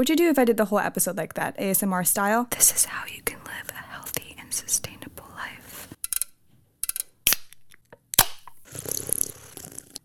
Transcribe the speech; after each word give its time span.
would 0.00 0.08
you 0.08 0.16
do 0.16 0.30
if 0.30 0.38
I 0.38 0.46
did 0.46 0.56
the 0.56 0.64
whole 0.64 0.78
episode 0.78 1.18
like 1.18 1.34
that, 1.34 1.58
ASMR 1.58 2.06
style? 2.06 2.46
This 2.52 2.74
is 2.74 2.86
how 2.86 3.04
you 3.04 3.20
can 3.20 3.36
live 3.40 3.68
a 3.68 3.74
healthy 3.92 4.34
and 4.38 4.50
sustainable 4.50 5.26
life. 5.36 5.88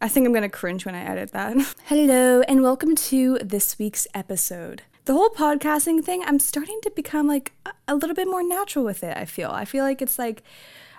I 0.02 0.10
think 0.10 0.28
I'm 0.28 0.34
gonna 0.34 0.50
cringe 0.50 0.86
when 0.86 0.96
I 0.96 1.06
edit 1.06 1.32
that. 1.32 1.56
Hello, 1.86 2.42
and 2.42 2.62
welcome 2.62 2.94
to 3.08 3.38
this 3.42 3.80
week's 3.80 4.06
episode. 4.14 4.82
The 5.06 5.14
whole 5.14 5.30
podcasting 5.30 6.04
thing, 6.04 6.24
I'm 6.26 6.40
starting 6.40 6.82
to 6.84 6.92
become 6.94 7.26
like 7.26 7.54
a- 7.66 7.72
a 7.88 7.96
little 7.96 8.18
bit 8.18 8.28
more 8.28 8.44
natural 8.44 8.84
with 8.84 9.02
it, 9.02 9.16
I 9.16 9.24
feel. 9.24 9.50
I 9.52 9.64
feel 9.64 9.86
like 9.86 10.02
it's 10.02 10.20
like 10.20 10.44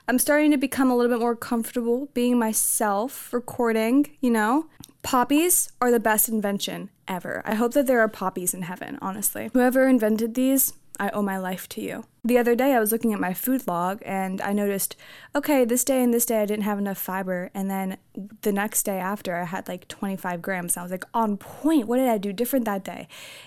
I'm 0.09 0.19
starting 0.19 0.53
to 0.53 0.57
become 0.57 0.91
a 0.91 0.97
little 0.97 1.11
bit 1.13 1.21
more 1.21 1.37
comfortable 1.37 2.09
being 2.15 2.39
myself, 2.39 3.31
recording, 3.31 4.07
you 4.21 4.31
know? 4.31 4.69
Poppis 5.07 5.71
are 5.81 5.93
the 5.93 6.01
best 6.01 6.29
invention 6.29 6.91
ever. 7.07 7.41
I 7.45 7.55
hope 7.55 7.75
that 7.75 7.87
there 7.87 8.01
are 8.01 8.09
Poppis 8.09 8.53
in 8.53 8.63
heaven, 8.63 8.99
honestly. 9.01 9.51
Whoever 9.53 9.87
invented 9.87 10.35
these, 10.35 10.73
I 10.99 11.11
owe 11.11 11.23
my 11.23 11.39
life 11.39 11.69
to 11.71 11.81
you. 11.81 12.05
The 12.27 12.39
other 12.39 12.57
day, 12.57 12.75
I 12.75 12.81
was 12.81 12.91
looking 12.91 13.13
at 13.13 13.21
my 13.21 13.33
food 13.33 13.69
log 13.69 14.03
and 14.05 14.41
I 14.41 14.53
noticed, 14.53 14.97
okay, 15.37 15.65
this 15.65 15.85
day 15.85 16.03
and 16.03 16.13
this 16.13 16.27
day 16.27 16.43
I 16.43 16.47
didn't 16.47 16.65
have 16.65 16.77
enough 16.77 16.99
fiber. 16.99 17.53
And 17.55 17.71
then 17.71 17.99
the 18.43 18.51
next 18.51 18.83
day 18.83 18.99
after, 18.99 19.37
I 19.37 19.45
had 19.45 19.69
like 19.69 19.87
25 19.87 20.43
grams. 20.43 20.77
I 20.77 20.83
was 20.83 20.91
like, 20.91 21.05
on 21.15 21.37
point. 21.37 21.87
What 21.87 21.99
did 21.99 22.09
I 22.09 22.19
do 22.19 22.33
different 22.33 22.65
that 22.65 22.83
day? 22.83 23.07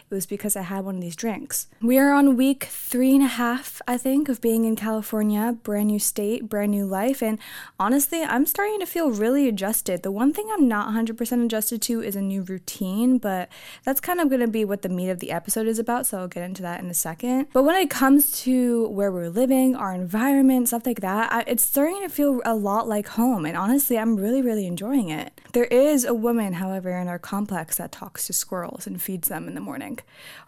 It 0.10 0.16
was 0.16 0.26
because 0.26 0.56
I 0.56 0.62
had 0.62 0.86
one 0.86 0.96
of 0.96 1.02
these 1.02 1.18
drinks. 1.18 1.68
We 1.82 1.98
are 1.98 2.14
on 2.14 2.38
week 2.38 2.70
three 2.72 3.14
and 3.16 3.24
a 3.24 3.28
half, 3.28 3.82
I 3.86 3.98
think, 3.98 4.30
of 4.30 4.40
being 4.40 4.64
in 4.64 4.78
California, 4.78 5.58
brand 5.62 5.88
new 5.88 6.00
state, 6.00 6.48
brand 6.48 6.72
new 6.72 6.86
life. 6.86 7.22
And 7.22 7.38
honestly, 7.82 8.24
I'm 8.24 8.46
starting 8.46 8.80
to 8.80 8.86
feel 8.86 9.12
really 9.12 9.50
adjusted. 9.50 10.04
The 10.04 10.12
one 10.12 10.32
thing 10.32 10.48
I'm 10.54 10.70
not 10.70 10.94
100% 10.94 11.44
adjusted 11.44 11.82
to 11.82 12.02
is 12.02 12.16
a 12.16 12.22
new 12.22 12.44
routine, 12.44 13.18
but 13.18 13.50
that's 13.84 14.00
kind 14.00 14.22
of 14.22 14.30
going 14.30 14.40
to 14.40 14.48
be 14.48 14.64
what 14.64 14.84
the 14.84 14.90
meat 14.90 15.10
of 15.10 15.20
the 15.20 15.32
episode 15.32 15.68
is 15.68 15.80
about. 15.80 16.06
So 16.06 16.20
I'll 16.20 16.30
get 16.30 16.44
into 16.44 16.62
that 16.62 16.80
in 16.80 16.90
a 16.90 16.94
second. 16.94 17.48
But 17.52 17.64
when 17.64 17.76
it 17.76 17.90
comes 17.90 18.32
to 18.44 18.69
where 18.90 19.12
we're 19.12 19.30
living, 19.30 19.76
our 19.76 19.94
environment, 19.94 20.68
stuff 20.68 20.86
like 20.86 21.02
that, 21.02 21.32
I, 21.32 21.44
it's 21.48 21.64
starting 21.64 22.02
to 22.02 22.10
feel 22.10 22.42
a 22.46 22.56
lot 22.56 22.88
like 22.88 23.08
home. 23.10 23.46
And 23.46 23.58
honestly, 23.58 23.98
I'm 23.98 24.16
really, 24.16 24.42
really 24.42 24.68
enjoying 24.68 25.10
it. 25.10 25.40
There 25.54 25.66
is 25.66 26.06
a 26.06 26.14
woman, 26.14 26.54
however, 26.54 26.92
in 26.92 27.08
our 27.08 27.18
complex 27.18 27.78
that 27.78 27.92
talks 27.92 28.28
to 28.28 28.34
squirrels 28.34 28.86
and 28.86 29.02
feeds 29.02 29.30
them 29.30 29.48
in 29.48 29.56
the 29.56 29.62
morning. 29.62 30.00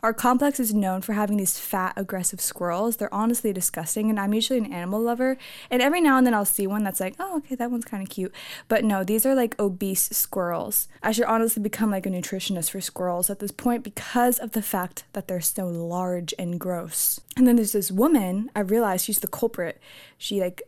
Our 0.04 0.14
complex 0.14 0.60
is 0.60 0.74
known 0.74 1.02
for 1.02 1.14
having 1.14 1.38
these 1.38 1.58
fat, 1.58 1.94
aggressive 1.96 2.42
squirrels. 2.42 2.98
They're 2.98 3.14
honestly 3.14 3.54
disgusting, 3.54 4.10
and 4.10 4.20
I'm 4.20 4.34
usually 4.34 4.60
an 4.60 4.72
animal 4.72 5.02
lover. 5.02 5.38
And 5.70 5.82
every 5.82 6.02
now 6.02 6.18
and 6.18 6.28
then 6.28 6.34
I'll 6.34 6.46
see 6.46 6.68
one 6.68 6.84
that's 6.84 7.00
like, 7.00 7.16
oh, 7.20 7.38
okay, 7.38 7.56
that 7.56 7.72
one's 7.72 7.86
kind 7.86 8.04
of 8.04 8.10
cute. 8.10 8.34
But 8.68 8.84
no, 8.84 9.04
these 9.04 9.26
are 9.26 9.36
like 9.36 9.60
obese 9.60 10.10
squirrels. 10.12 10.88
I 11.02 11.12
should 11.12 11.26
honestly 11.26 11.64
become 11.64 11.92
like 11.92 12.06
a 12.06 12.10
nutritionist 12.10 12.72
for 12.72 12.82
squirrels 12.82 13.30
at 13.30 13.40
this 13.40 13.52
point 13.52 13.84
because 13.84 14.38
of 14.40 14.52
the 14.52 14.62
fact 14.62 15.06
that 15.14 15.28
they're 15.28 15.42
so 15.42 15.68
large 15.68 16.34
and 16.38 16.60
gross. 16.60 17.20
And 17.38 17.48
then 17.48 17.56
there's 17.56 17.72
this 17.72 17.92
woman, 17.92 18.11
I 18.56 18.60
realized 18.62 19.06
she's 19.06 19.20
the 19.20 19.28
culprit. 19.28 19.82
She 20.18 20.40
like 20.40 20.62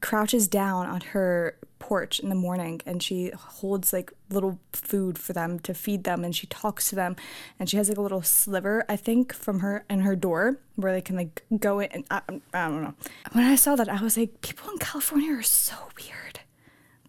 crouches 0.00 0.48
down 0.48 0.86
on 0.86 1.00
her 1.00 1.56
porch 1.78 2.20
in 2.20 2.28
the 2.28 2.34
morning 2.36 2.80
and 2.86 3.02
she 3.02 3.30
holds 3.36 3.92
like 3.92 4.12
little 4.30 4.60
food 4.72 5.18
for 5.18 5.32
them 5.32 5.58
to 5.58 5.74
feed 5.74 6.04
them 6.04 6.22
and 6.22 6.34
she 6.36 6.46
talks 6.46 6.88
to 6.90 6.94
them. 6.94 7.16
And 7.58 7.68
she 7.68 7.76
has 7.76 7.88
like 7.88 7.98
a 7.98 8.02
little 8.02 8.22
sliver 8.22 8.84
i 8.88 8.96
think 8.96 9.32
from 9.32 9.60
her 9.60 9.84
in 9.90 10.00
her 10.00 10.14
door 10.14 10.58
where 10.76 10.92
they 10.92 11.00
can 11.00 11.16
like 11.16 11.44
go 11.58 11.80
in 11.80 11.88
and 11.92 12.04
I, 12.10 12.20
I 12.54 12.68
don't 12.68 12.82
know. 12.82 12.94
When 13.32 13.44
i 13.44 13.56
saw 13.56 13.74
that 13.76 13.88
i 13.88 14.00
was 14.00 14.16
like 14.16 14.40
people 14.42 14.70
in 14.70 14.78
california 14.78 15.32
are 15.32 15.42
so 15.42 15.74
weird. 15.96 16.40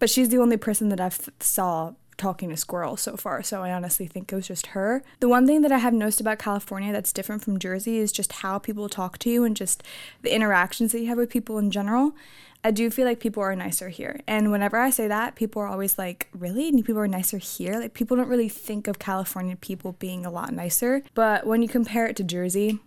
But 0.00 0.10
she's 0.10 0.28
the 0.30 0.38
only 0.38 0.56
person 0.56 0.88
that 0.88 1.00
i've 1.00 1.30
saw 1.38 1.92
talking 2.16 2.50
to 2.50 2.56
squirrels 2.56 3.00
so 3.00 3.16
far, 3.16 3.42
so 3.42 3.62
I 3.62 3.72
honestly 3.72 4.06
think 4.06 4.32
it 4.32 4.36
was 4.36 4.48
just 4.48 4.68
her. 4.68 5.02
The 5.20 5.28
one 5.28 5.46
thing 5.46 5.62
that 5.62 5.72
I 5.72 5.78
have 5.78 5.92
noticed 5.92 6.20
about 6.20 6.38
California 6.38 6.92
that's 6.92 7.12
different 7.12 7.42
from 7.42 7.58
Jersey 7.58 7.98
is 7.98 8.12
just 8.12 8.32
how 8.32 8.58
people 8.58 8.88
talk 8.88 9.18
to 9.18 9.30
you 9.30 9.44
and 9.44 9.56
just 9.56 9.82
the 10.22 10.34
interactions 10.34 10.92
that 10.92 11.00
you 11.00 11.08
have 11.08 11.18
with 11.18 11.30
people 11.30 11.58
in 11.58 11.70
general. 11.70 12.12
I 12.66 12.70
do 12.70 12.88
feel 12.88 13.04
like 13.04 13.20
people 13.20 13.42
are 13.42 13.54
nicer 13.54 13.90
here. 13.90 14.20
And 14.26 14.50
whenever 14.50 14.78
I 14.78 14.88
say 14.88 15.06
that, 15.06 15.34
people 15.34 15.60
are 15.60 15.68
always 15.68 15.98
like, 15.98 16.28
really? 16.32 16.72
People 16.82 17.00
are 17.00 17.06
nicer 17.06 17.36
here? 17.36 17.78
Like, 17.78 17.92
people 17.92 18.16
don't 18.16 18.28
really 18.28 18.48
think 18.48 18.88
of 18.88 18.98
California 18.98 19.54
people 19.54 19.92
being 19.98 20.24
a 20.24 20.30
lot 20.30 20.50
nicer. 20.50 21.02
But 21.14 21.46
when 21.46 21.60
you 21.60 21.68
compare 21.68 22.06
it 22.06 22.16
to 22.16 22.24
Jersey, 22.24 22.80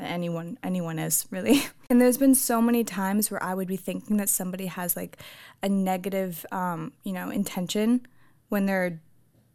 anyone 0.00 0.58
anyone 0.62 0.98
is 0.98 1.26
really 1.30 1.62
and 1.90 2.00
there's 2.00 2.16
been 2.16 2.34
so 2.34 2.62
many 2.62 2.82
times 2.82 3.30
where 3.30 3.42
i 3.42 3.52
would 3.52 3.68
be 3.68 3.76
thinking 3.76 4.16
that 4.16 4.28
somebody 4.28 4.66
has 4.66 4.96
like 4.96 5.18
a 5.62 5.68
negative 5.68 6.46
um, 6.50 6.92
you 7.04 7.12
know 7.12 7.30
intention 7.30 8.06
when 8.52 8.66
they're 8.66 9.00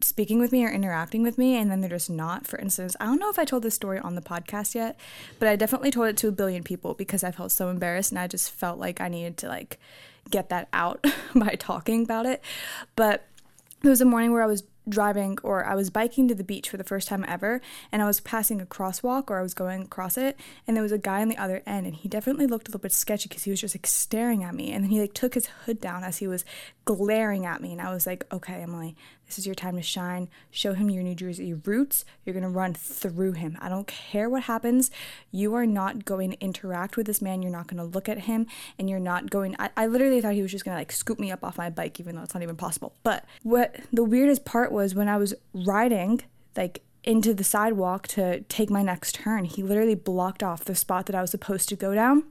speaking 0.02 0.40
with 0.40 0.52
me 0.52 0.66
or 0.66 0.70
interacting 0.70 1.24
with 1.24 1.38
me 1.38 1.56
and 1.56 1.72
then 1.72 1.82
they're 1.82 1.90
just 1.90 2.10
not. 2.10 2.46
For 2.46 2.60
instance, 2.60 2.96
I 3.00 3.06
don't 3.06 3.20
know 3.20 3.30
if 3.30 3.40
I 3.40 3.46
told 3.46 3.64
this 3.64 3.76
story 3.76 4.00
on 4.00 4.16
the 4.16 4.22
podcast 4.22 4.76
yet, 4.76 5.00
but 5.40 5.48
I 5.48 5.56
definitely 5.56 5.92
told 5.92 6.08
it 6.08 6.18
to 6.18 6.28
a 6.28 6.32
billion 6.32 6.64
people 6.64 6.94
because 6.94 7.24
I 7.24 7.32
felt 7.32 7.52
so 7.52 7.70
embarrassed 7.70 8.12
and 8.12 8.20
I 8.20 8.28
just 8.28 8.52
felt 8.52 8.80
like 8.80 9.00
I 9.00 9.08
needed 9.08 9.38
to 9.38 9.48
like 9.48 9.80
get 10.30 10.50
that 10.50 10.68
out 10.74 11.06
by 11.36 11.56
talking 11.58 12.04
about 12.04 12.26
it. 12.26 12.44
But 12.96 13.26
there 13.82 13.92
was 13.92 14.02
a 14.02 14.06
morning 14.06 14.34
where 14.34 14.44
I 14.44 14.48
was 14.48 14.64
driving 14.90 15.38
or 15.44 15.66
I 15.66 15.76
was 15.76 15.90
biking 15.90 16.28
to 16.28 16.36
the 16.36 16.44
beach 16.44 16.70
for 16.70 16.78
the 16.78 16.84
first 16.84 17.08
time 17.08 17.26
ever 17.28 17.62
and 17.92 18.02
I 18.02 18.06
was 18.06 18.20
passing 18.20 18.62
a 18.62 18.66
crosswalk 18.66 19.30
or 19.30 19.40
I 19.40 19.42
was 19.42 19.54
going 19.54 19.84
across 19.84 20.18
it 20.18 20.40
and 20.66 20.76
there 20.76 20.84
was 20.84 20.92
a 20.92 20.98
guy 20.98 21.22
on 21.22 21.28
the 21.28 21.38
other 21.38 21.62
end 21.66 21.86
and 21.86 21.96
he 21.96 22.08
definitely 22.08 22.48
looked 22.48 22.68
a 22.68 22.72
little 22.72 22.80
bit 22.80 22.92
sketchy 22.92 23.28
because 23.30 23.44
he 23.44 23.52
was 23.52 23.62
just 23.62 23.76
like 23.76 23.88
staring 23.88 24.44
at 24.44 24.56
me 24.56 24.72
and 24.72 24.84
then 24.84 24.92
he 24.92 25.00
like 25.00 25.14
took 25.14 25.34
his 25.34 25.48
hood 25.66 25.80
down 25.82 26.04
as 26.04 26.18
he 26.18 26.28
was 26.28 26.46
glaring 26.86 27.46
at 27.46 27.62
me 27.62 27.72
and 27.72 27.82
I 27.82 27.94
was 27.94 28.08
like 28.08 28.26
okay 28.32 28.62
Emilie 28.62 28.96
this 29.28 29.38
is 29.38 29.46
your 29.46 29.56
time 29.56 29.76
to 29.76 29.82
shine. 29.82 30.30
Show 30.50 30.74
him 30.74 30.90
your 30.90 31.04
New 31.04 31.16
Jersey 31.16 31.54
roots. 31.54 32.06
You're 32.26 32.34
gonna 32.34 32.50
run 32.50 32.74
through 32.74 33.34
him. 33.34 33.58
I 33.62 33.70
don't 33.70 33.88
care 33.88 34.30
what 34.30 34.44
happens. 34.44 34.90
You 35.32 35.54
are 35.54 35.66
not 35.66 36.06
going 36.06 36.32
to 36.32 36.40
interact 36.40 36.98
with 36.98 37.06
this 37.06 37.22
man. 37.22 37.42
You're 37.42 37.52
not 37.52 37.68
gonna 37.68 37.86
look 37.86 38.10
at 38.10 38.20
him 38.20 38.48
and 38.80 38.90
you're 38.90 39.00
not 39.00 39.30
going 39.30 39.56
I, 39.60 39.70
I 39.78 39.88
literally 39.88 40.22
thought 40.22 40.34
he 40.34 40.42
was 40.42 40.52
just 40.52 40.66
gonna 40.66 40.78
like 40.78 40.92
scoop 40.92 41.20
me 41.20 41.32
up 41.32 41.44
off 41.44 41.58
my 41.58 41.70
bike 41.70 42.00
even 42.00 42.16
though 42.16 42.24
it's 42.24 42.34
not 42.34 42.44
even 42.44 42.56
possible. 42.56 42.96
But 43.04 43.26
what 43.44 43.76
the 43.92 44.04
weirdest 44.04 44.46
part 44.46 44.72
was 44.72 44.96
when 44.96 45.10
I 45.10 45.18
was 45.18 45.34
riding 45.54 46.22
like 46.56 46.82
into 47.04 47.34
the 47.34 47.44
sidewalk 47.44 48.08
to 48.10 48.42
take 48.42 48.70
my 48.70 48.84
next 48.84 49.16
turn, 49.16 49.46
he 49.46 49.64
literally 49.64 49.96
blocked 49.96 50.44
off 50.44 50.66
the 50.66 50.76
spot 50.76 51.06
that 51.06 51.16
I 51.16 51.22
was 51.22 51.32
supposed 51.32 51.70
to 51.70 51.76
go 51.76 51.94
down. 51.94 52.24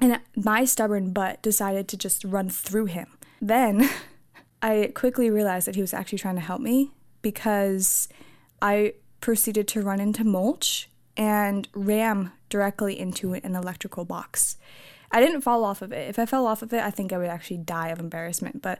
And 0.00 0.20
my 0.36 0.64
stubborn 0.64 1.12
butt 1.12 1.42
decided 1.42 1.88
to 1.88 1.96
just 1.96 2.24
run 2.24 2.48
through 2.48 2.86
him. 2.86 3.06
Then 3.40 3.88
I 4.62 4.92
quickly 4.94 5.28
realized 5.28 5.66
that 5.66 5.74
he 5.74 5.80
was 5.80 5.92
actually 5.92 6.18
trying 6.18 6.36
to 6.36 6.40
help 6.40 6.60
me 6.60 6.92
because 7.20 8.08
I 8.62 8.94
proceeded 9.20 9.66
to 9.68 9.82
run 9.82 10.00
into 10.00 10.24
mulch 10.24 10.88
and 11.16 11.68
ram 11.74 12.32
directly 12.48 12.98
into 12.98 13.34
an 13.34 13.56
electrical 13.56 14.04
box. 14.04 14.56
I 15.10 15.20
didn't 15.20 15.42
fall 15.42 15.64
off 15.64 15.82
of 15.82 15.92
it. 15.92 16.08
If 16.08 16.18
I 16.18 16.24
fell 16.24 16.46
off 16.46 16.62
of 16.62 16.72
it, 16.72 16.82
I 16.82 16.90
think 16.90 17.12
I 17.12 17.18
would 17.18 17.28
actually 17.28 17.58
die 17.58 17.88
of 17.88 18.00
embarrassment. 18.00 18.62
But 18.62 18.78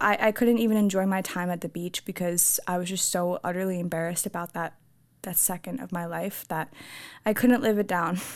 I, 0.00 0.28
I 0.28 0.32
couldn't 0.32 0.58
even 0.58 0.76
enjoy 0.76 1.04
my 1.06 1.20
time 1.20 1.50
at 1.50 1.62
the 1.62 1.68
beach 1.68 2.04
because 2.04 2.60
I 2.68 2.78
was 2.78 2.88
just 2.88 3.10
so 3.10 3.40
utterly 3.42 3.80
embarrassed 3.80 4.26
about 4.26 4.52
that 4.52 4.74
that 5.22 5.36
second 5.38 5.80
of 5.80 5.90
my 5.90 6.04
life 6.04 6.44
that 6.48 6.70
I 7.24 7.32
couldn't 7.32 7.62
live 7.62 7.78
it 7.78 7.88
down. 7.88 8.20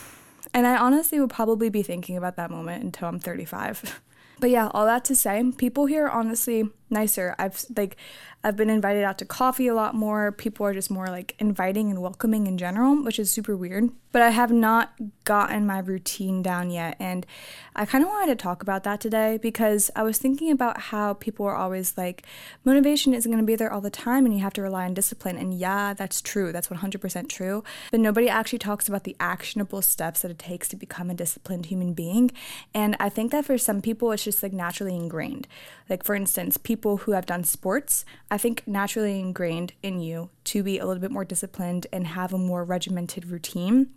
And 0.55 0.66
I 0.66 0.78
honestly 0.78 1.20
would 1.20 1.28
probably 1.28 1.69
be 1.69 1.82
thinking 1.82 2.16
about 2.16 2.37
that 2.37 2.50
moment 2.50 2.82
until 2.82 3.09
I'm 3.09 3.19
35. 3.19 4.00
But 4.41 4.50
yeah, 4.50 4.69
all 4.72 4.87
that 4.87 5.05
to 5.06 5.16
say, 5.16 5.43
people 5.59 5.87
here 5.87 6.09
honestly 6.09 6.70
nicer. 6.91 7.34
I've 7.38 7.65
like 7.76 7.97
I've 8.44 8.56
been 8.56 8.71
invited 8.71 9.03
out 9.03 9.19
to 9.19 9.25
coffee 9.25 9.66
a 9.66 9.75
lot 9.75 9.94
more. 9.94 10.31
People 10.31 10.65
are 10.65 10.72
just 10.72 10.91
more 10.91 11.06
like 11.06 11.34
inviting 11.41 11.91
and 11.91 12.00
welcoming 12.00 12.47
in 12.47 12.56
general, 12.56 13.03
which 13.03 13.19
is 13.19 13.31
super 13.31 13.56
weird. 13.56 13.91
But 14.12 14.22
I 14.22 14.31
have 14.31 14.53
not 14.53 14.94
gotten 15.25 15.66
my 15.66 15.81
routine 15.81 16.41
down 16.41 16.71
yet 16.71 16.97
and 16.99 17.26
I 17.76 17.84
kind 17.84 18.03
of 18.03 18.09
wanted 18.09 18.38
to 18.38 18.43
talk 18.43 18.62
about 18.62 18.85
that 18.85 19.00
today 19.00 19.38
because 19.43 19.90
I 19.94 20.02
was 20.02 20.19
thinking 20.19 20.50
about 20.50 20.81
how 20.81 21.14
people 21.14 21.46
are 21.46 21.55
always 21.55 21.99
like 21.99 22.25
motivation 22.64 23.12
isn't 23.12 23.31
going 23.31 23.43
to 23.43 23.46
be 23.46 23.55
there 23.55 23.73
all 23.73 23.81
the 23.81 23.91
time 23.91 24.25
and 24.25 24.34
you 24.34 24.41
have 24.41 24.55
to 24.55 24.62
rely 24.62 24.84
on 24.84 24.94
discipline. 24.94 25.37
And 25.37 25.52
yeah, 25.52 25.93
that's 25.93 26.23
true. 26.23 26.50
That's 26.52 26.69
100% 26.69 27.29
true. 27.29 27.62
But 27.91 28.00
nobody 28.00 28.29
actually 28.29 28.61
talks 28.61 28.88
about 28.88 29.05
the 29.05 29.17
actionable 29.20 29.82
steps 29.82 30.23
that 30.23 30.31
it 30.31 30.38
takes 30.38 30.69
to 30.69 30.76
become 30.76 31.11
a 31.11 31.14
disciplined 31.14 31.67
human 31.67 31.93
being. 31.93 32.31
And 32.73 32.96
I 32.99 33.11
think 33.11 33.31
that 33.32 33.44
for 33.44 33.58
some 33.58 33.82
people 33.82 34.11
it's 34.12 34.25
just 34.25 34.43
like 34.43 34.52
naturally 34.52 34.94
ingrained. 34.94 35.46
Like 35.88 36.05
for 36.05 36.14
instance, 36.14 36.56
people 36.56 36.78
who 36.79 37.13
have 37.13 37.27
done 37.27 37.45
sports, 37.45 38.05
I 38.31 38.39
think 38.39 38.63
naturally 38.67 39.21
ingrained 39.21 39.73
in 39.83 40.01
you 40.01 40.31
to 40.45 40.63
be 40.63 40.79
a 40.79 40.87
little 40.87 41.01
bit 41.01 41.11
more 41.11 41.25
disciplined 41.25 41.87
and 41.93 42.07
have 42.07 42.33
a 42.33 42.39
more 42.39 42.65
regimented 42.65 43.27
routine 43.27 43.91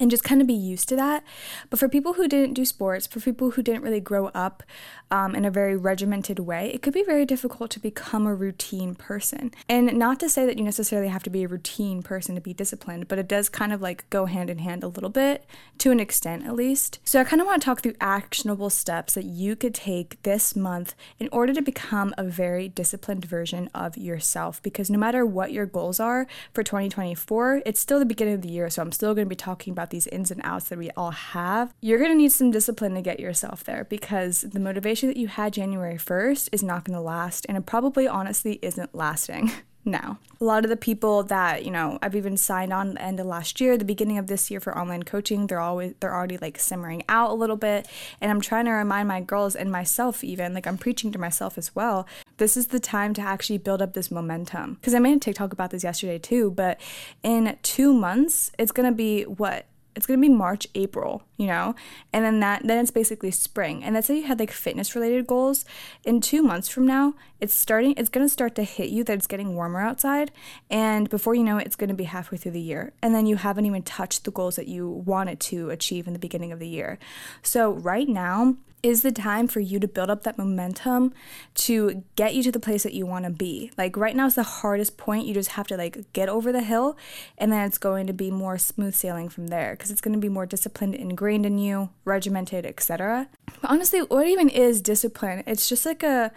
and 0.00 0.10
just 0.10 0.24
kind 0.24 0.40
of 0.40 0.46
be 0.46 0.54
used 0.54 0.88
to 0.88 0.96
that. 0.96 1.24
But 1.70 1.78
for 1.78 1.88
people 1.88 2.14
who 2.14 2.28
didn't 2.28 2.54
do 2.54 2.64
sports, 2.64 3.06
for 3.06 3.20
people 3.20 3.52
who 3.52 3.62
didn't 3.62 3.82
really 3.82 4.00
grow 4.00 4.26
up 4.28 4.62
um, 5.10 5.34
in 5.34 5.44
a 5.44 5.50
very 5.50 5.76
regimented 5.76 6.38
way, 6.38 6.70
it 6.72 6.82
could 6.82 6.94
be 6.94 7.02
very 7.02 7.24
difficult 7.24 7.70
to 7.70 7.80
become 7.80 8.26
a 8.26 8.34
routine 8.34 8.94
person. 8.94 9.52
And 9.68 9.98
not 9.98 10.20
to 10.20 10.28
say 10.28 10.46
that 10.46 10.58
you 10.58 10.64
necessarily 10.64 11.08
have 11.08 11.22
to 11.24 11.30
be 11.30 11.44
a 11.44 11.48
routine 11.48 12.02
person 12.02 12.34
to 12.34 12.40
be 12.40 12.52
disciplined, 12.52 13.08
but 13.08 13.18
it 13.18 13.28
does 13.28 13.48
kind 13.48 13.72
of 13.72 13.80
like 13.80 14.08
go 14.10 14.26
hand 14.26 14.50
in 14.50 14.58
hand 14.58 14.84
a 14.84 14.88
little 14.88 15.10
bit, 15.10 15.44
to 15.78 15.90
an 15.90 16.00
extent 16.00 16.46
at 16.46 16.54
least. 16.54 16.98
So 17.04 17.20
I 17.20 17.24
kind 17.24 17.40
of 17.40 17.46
want 17.46 17.62
to 17.62 17.64
talk 17.64 17.82
through 17.82 17.94
actionable 18.00 18.70
steps 18.70 19.14
that 19.14 19.24
you 19.24 19.56
could 19.56 19.74
take 19.74 20.22
this 20.22 20.54
month 20.54 20.94
in 21.18 21.28
order 21.32 21.52
to 21.54 21.62
become 21.62 22.14
a 22.18 22.24
very 22.24 22.68
disciplined 22.68 23.24
version 23.24 23.70
of 23.74 23.96
yourself. 23.96 24.62
Because 24.62 24.90
no 24.90 24.98
matter 24.98 25.24
what 25.24 25.52
your 25.52 25.66
goals 25.66 25.98
are 26.00 26.26
for 26.52 26.62
2024, 26.62 27.62
it's 27.64 27.80
still 27.80 27.98
the 27.98 28.04
beginning 28.04 28.34
of 28.34 28.42
the 28.42 28.50
year, 28.50 28.70
so 28.70 28.82
I'm 28.82 28.92
still 28.92 29.14
going 29.14 29.26
to 29.26 29.30
be 29.30 29.36
talking 29.36 29.72
about 29.78 29.90
these 29.90 30.08
ins 30.08 30.32
and 30.32 30.40
outs 30.42 30.68
that 30.68 30.78
we 30.78 30.90
all 30.96 31.12
have. 31.12 31.72
You're 31.80 31.98
going 31.98 32.10
to 32.10 32.16
need 32.16 32.32
some 32.32 32.50
discipline 32.50 32.94
to 32.94 33.00
get 33.00 33.20
yourself 33.20 33.62
there 33.62 33.84
because 33.84 34.40
the 34.40 34.58
motivation 34.58 35.08
that 35.08 35.16
you 35.16 35.28
had 35.28 35.52
January 35.52 35.96
1st 35.96 36.48
is 36.50 36.64
not 36.64 36.84
going 36.84 36.96
to 36.96 37.00
last, 37.00 37.46
and 37.48 37.56
it 37.56 37.64
probably 37.64 38.08
honestly 38.08 38.58
isn't 38.60 38.94
lasting. 38.94 39.52
now. 39.88 40.18
A 40.40 40.44
lot 40.44 40.64
of 40.64 40.70
the 40.70 40.76
people 40.76 41.22
that, 41.24 41.64
you 41.64 41.70
know, 41.70 41.98
I've 42.02 42.14
even 42.14 42.36
signed 42.36 42.72
on 42.72 42.94
the 42.94 43.02
end 43.02 43.18
of 43.18 43.26
last 43.26 43.60
year, 43.60 43.76
the 43.76 43.84
beginning 43.84 44.18
of 44.18 44.26
this 44.26 44.50
year 44.50 44.60
for 44.60 44.76
online 44.76 45.02
coaching, 45.02 45.46
they're 45.46 45.60
always 45.60 45.94
they're 46.00 46.14
already 46.14 46.36
like 46.38 46.58
simmering 46.58 47.02
out 47.08 47.30
a 47.30 47.34
little 47.34 47.56
bit. 47.56 47.88
And 48.20 48.30
I'm 48.30 48.40
trying 48.40 48.66
to 48.66 48.72
remind 48.72 49.08
my 49.08 49.20
girls 49.20 49.56
and 49.56 49.72
myself 49.72 50.22
even, 50.22 50.54
like 50.54 50.66
I'm 50.66 50.78
preaching 50.78 51.10
to 51.12 51.18
myself 51.18 51.58
as 51.58 51.74
well. 51.74 52.06
This 52.38 52.56
is 52.56 52.68
the 52.68 52.80
time 52.80 53.14
to 53.14 53.20
actually 53.20 53.58
build 53.58 53.82
up 53.82 53.92
this 53.92 54.10
momentum. 54.10 54.74
Because 54.74 54.94
I 54.94 55.00
made 55.00 55.16
a 55.16 55.20
TikTok 55.20 55.52
about 55.52 55.70
this 55.70 55.84
yesterday 55.84 56.18
too, 56.18 56.50
but 56.52 56.80
in 57.22 57.58
two 57.62 57.92
months, 57.92 58.50
it's 58.58 58.72
gonna 58.72 58.92
be 58.92 59.24
what 59.24 59.66
it's 59.96 60.06
gonna 60.06 60.20
be 60.20 60.28
March, 60.28 60.68
April, 60.76 61.24
you 61.36 61.48
know, 61.48 61.74
and 62.12 62.24
then 62.24 62.38
that 62.38 62.62
then 62.64 62.78
it's 62.78 62.92
basically 62.92 63.32
spring. 63.32 63.82
And 63.82 63.96
let's 63.96 64.06
say 64.06 64.18
you 64.18 64.22
had 64.22 64.38
like 64.38 64.52
fitness 64.52 64.94
related 64.94 65.26
goals. 65.26 65.64
In 66.04 66.20
two 66.20 66.44
months 66.44 66.68
from 66.68 66.86
now, 66.86 67.14
it's 67.40 67.52
starting. 67.52 67.94
It's 67.96 68.08
gonna 68.08 68.28
start 68.28 68.54
to 68.54 68.62
hit 68.62 68.90
you 68.90 69.02
that 69.02 69.14
it's 69.14 69.26
getting 69.26 69.56
warmer 69.56 69.80
outside, 69.80 70.30
and 70.70 71.10
before 71.10 71.34
you 71.34 71.42
know 71.42 71.58
it, 71.58 71.66
it's 71.66 71.74
gonna 71.74 71.94
be 71.94 72.04
halfway 72.04 72.38
through 72.38 72.52
the 72.52 72.60
year, 72.60 72.92
and 73.02 73.12
then 73.12 73.26
you 73.26 73.34
haven't 73.34 73.66
even 73.66 73.82
touched 73.82 74.22
the 74.22 74.30
goals 74.30 74.54
that 74.54 74.68
you 74.68 74.88
wanted 74.88 75.40
to 75.40 75.70
achieve 75.70 76.06
in 76.06 76.12
the 76.12 76.20
beginning 76.20 76.52
of 76.52 76.60
the 76.60 76.68
year. 76.68 77.00
So 77.42 77.72
right 77.72 78.08
now, 78.08 78.54
is 78.82 79.02
the 79.02 79.10
time 79.10 79.48
for 79.48 79.60
you 79.60 79.80
to 79.80 79.88
build 79.88 80.10
up 80.10 80.22
that 80.22 80.38
momentum 80.38 81.12
to 81.54 82.04
get 82.16 82.34
you 82.34 82.42
to 82.42 82.52
the 82.52 82.60
place 82.60 82.84
that 82.84 82.94
you 82.94 83.06
want 83.06 83.24
to 83.24 83.30
be. 83.30 83.70
Like 83.76 83.96
right 83.96 84.14
now 84.14 84.26
is 84.26 84.34
the 84.34 84.42
hardest 84.42 84.96
point. 84.96 85.26
You 85.26 85.34
just 85.34 85.50
have 85.50 85.66
to 85.68 85.76
like 85.76 86.12
get 86.12 86.28
over 86.28 86.52
the 86.52 86.62
hill 86.62 86.96
and 87.36 87.50
then 87.50 87.66
it's 87.66 87.78
going 87.78 88.06
to 88.06 88.12
be 88.12 88.30
more 88.30 88.58
smooth 88.58 88.94
sailing 88.94 89.28
from 89.28 89.48
there 89.48 89.72
because 89.72 89.90
it's 89.90 90.00
going 90.00 90.14
to 90.14 90.20
be 90.20 90.28
more 90.28 90.46
disciplined, 90.46 90.94
ingrained 90.94 91.46
in 91.46 91.58
you, 91.58 91.90
regimented, 92.04 92.64
etc. 92.64 93.28
But 93.60 93.70
honestly, 93.70 94.00
what 94.00 94.26
even 94.26 94.48
is 94.48 94.80
discipline? 94.80 95.42
It's 95.46 95.68
just 95.68 95.84
like 95.84 96.02
a 96.02 96.32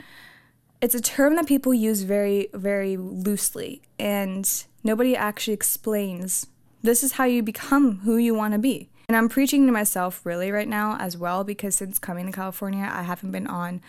it's 0.82 0.96
a 0.96 1.02
term 1.02 1.36
that 1.36 1.46
people 1.46 1.74
use 1.76 2.02
very 2.02 2.50
very 2.54 2.98
loosely 2.98 3.84
and 4.00 4.50
nobody 4.84 5.16
actually 5.16 5.54
explains 5.54 6.48
this 6.84 7.04
is 7.04 7.14
how 7.14 7.26
you 7.26 7.44
become 7.44 8.00
who 8.00 8.18
you 8.18 8.34
want 8.34 8.54
to 8.54 8.60
be. 8.60 8.90
And 9.12 9.18
I'm 9.18 9.28
preaching 9.28 9.66
to 9.66 9.74
myself 9.74 10.26
really 10.26 10.54
right 10.54 10.70
now 10.70 10.96
as 10.98 11.18
well 11.18 11.44
because 11.44 11.76
since 11.76 12.00
coming 12.00 12.28
to 12.28 12.32
California, 12.32 12.90
I 12.90 13.04
haven't 13.04 13.34
been 13.34 13.46
on 13.46 13.82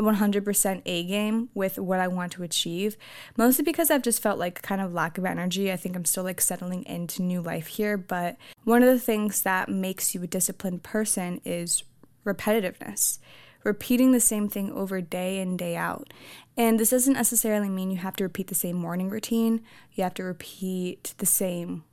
100% 0.00 0.82
A 0.86 1.04
game 1.04 1.50
with 1.52 1.78
what 1.78 2.00
I 2.00 2.08
want 2.08 2.32
to 2.32 2.42
achieve. 2.42 2.96
Mostly 3.36 3.64
because 3.64 3.90
I've 3.90 4.00
just 4.00 4.22
felt 4.22 4.38
like 4.38 4.62
kind 4.62 4.80
of 4.80 4.94
lack 4.94 5.18
of 5.18 5.26
energy. 5.26 5.70
I 5.70 5.76
think 5.76 5.94
I'm 5.94 6.06
still 6.06 6.24
like 6.24 6.40
settling 6.40 6.86
into 6.86 7.20
new 7.20 7.42
life 7.42 7.66
here. 7.66 7.98
But 7.98 8.38
one 8.64 8.82
of 8.82 8.88
the 8.88 8.98
things 8.98 9.42
that 9.42 9.68
makes 9.68 10.14
you 10.14 10.22
a 10.22 10.26
disciplined 10.26 10.82
person 10.82 11.42
is 11.44 11.82
repetitiveness. 12.24 13.18
Repeating 13.64 14.12
the 14.12 14.20
same 14.20 14.48
thing 14.48 14.72
over 14.72 15.02
day 15.02 15.38
in, 15.38 15.58
day 15.58 15.76
out. 15.76 16.14
And 16.56 16.80
this 16.80 16.88
doesn't 16.88 17.12
necessarily 17.12 17.68
mean 17.68 17.90
you 17.90 17.98
have 17.98 18.16
to 18.16 18.24
repeat 18.24 18.46
the 18.46 18.54
same 18.54 18.76
morning 18.76 19.10
routine, 19.10 19.64
you 19.92 20.02
have 20.02 20.14
to 20.14 20.24
repeat 20.24 21.12
the 21.18 21.26
same 21.26 21.84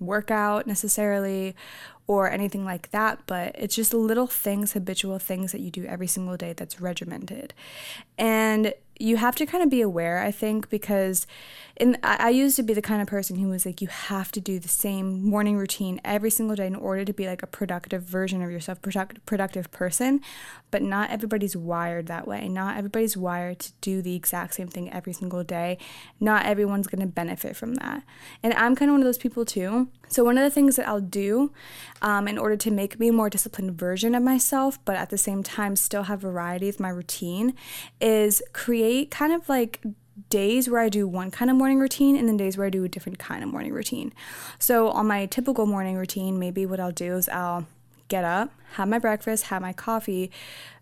workout 0.00 0.66
necessarily 0.66 1.54
or 2.06 2.30
anything 2.30 2.64
like 2.64 2.90
that, 2.90 3.20
but 3.26 3.54
it's 3.58 3.74
just 3.74 3.92
little 3.92 4.26
things, 4.26 4.72
habitual 4.72 5.18
things 5.18 5.52
that 5.52 5.60
you 5.60 5.70
do 5.70 5.84
every 5.84 6.06
single 6.06 6.36
day 6.36 6.52
that's 6.52 6.80
regimented. 6.80 7.52
And 8.16 8.72
you 8.98 9.16
have 9.16 9.34
to 9.36 9.46
kind 9.46 9.62
of 9.62 9.70
be 9.70 9.80
aware, 9.80 10.22
I 10.22 10.30
think, 10.30 10.68
because 10.70 11.26
in 11.76 11.98
I, 12.02 12.16
I 12.20 12.28
used 12.30 12.56
to 12.56 12.62
be 12.62 12.72
the 12.72 12.82
kind 12.82 13.02
of 13.02 13.08
person 13.08 13.36
who 13.36 13.48
was 13.48 13.66
like, 13.66 13.80
you 13.82 13.88
have 13.88 14.32
to 14.32 14.40
do 14.40 14.58
the 14.58 14.68
same 14.68 15.22
morning 15.22 15.56
routine 15.56 16.00
every 16.04 16.30
single 16.30 16.56
day 16.56 16.66
in 16.66 16.74
order 16.74 17.04
to 17.04 17.12
be 17.12 17.26
like 17.26 17.42
a 17.42 17.46
productive 17.46 18.02
version 18.02 18.42
of 18.42 18.50
yourself, 18.50 18.80
product, 18.80 19.24
productive 19.26 19.70
person. 19.70 20.20
But 20.70 20.82
not 20.82 21.10
everybody's 21.10 21.56
wired 21.56 22.06
that 22.06 22.26
way. 22.26 22.48
Not 22.48 22.76
everybody's 22.76 23.16
wired 23.16 23.58
to 23.60 23.72
do 23.80 24.02
the 24.02 24.14
exact 24.14 24.54
same 24.54 24.68
thing 24.68 24.92
every 24.92 25.12
single 25.12 25.44
day. 25.44 25.78
Not 26.18 26.46
everyone's 26.46 26.86
going 26.86 27.00
to 27.00 27.06
benefit 27.06 27.56
from 27.56 27.74
that. 27.74 28.02
And 28.42 28.54
I'm 28.54 28.74
kind 28.74 28.90
of 28.90 28.94
one 28.94 29.00
of 29.00 29.06
those 29.06 29.18
people 29.18 29.44
too. 29.44 29.88
So, 30.08 30.24
one 30.24 30.38
of 30.38 30.44
the 30.44 30.50
things 30.50 30.76
that 30.76 30.88
I'll 30.88 31.00
do 31.00 31.52
um, 32.02 32.28
in 32.28 32.38
order 32.38 32.56
to 32.56 32.70
make 32.70 32.98
me 32.98 33.08
a 33.08 33.12
more 33.12 33.30
disciplined 33.30 33.78
version 33.78 34.14
of 34.14 34.22
myself, 34.22 34.78
but 34.84 34.96
at 34.96 35.10
the 35.10 35.18
same 35.18 35.42
time 35.42 35.76
still 35.76 36.04
have 36.04 36.20
variety 36.20 36.68
of 36.68 36.80
my 36.80 36.88
routine, 36.88 37.54
is 38.00 38.42
create 38.52 39.10
kind 39.10 39.32
of 39.32 39.48
like 39.48 39.80
days 40.30 40.68
where 40.68 40.80
I 40.80 40.88
do 40.88 41.06
one 41.06 41.30
kind 41.30 41.50
of 41.50 41.56
morning 41.56 41.78
routine 41.78 42.16
and 42.16 42.26
then 42.26 42.36
days 42.36 42.56
where 42.56 42.66
I 42.66 42.70
do 42.70 42.84
a 42.84 42.88
different 42.88 43.18
kind 43.18 43.44
of 43.44 43.50
morning 43.50 43.72
routine. 43.72 44.12
So, 44.58 44.88
on 44.90 45.06
my 45.06 45.26
typical 45.26 45.66
morning 45.66 45.96
routine, 45.96 46.38
maybe 46.38 46.66
what 46.66 46.80
I'll 46.80 46.92
do 46.92 47.16
is 47.16 47.28
I'll 47.28 47.66
get 48.08 48.24
up, 48.24 48.52
have 48.72 48.88
my 48.88 48.98
breakfast, 48.98 49.44
have 49.44 49.62
my 49.62 49.72
coffee, 49.72 50.30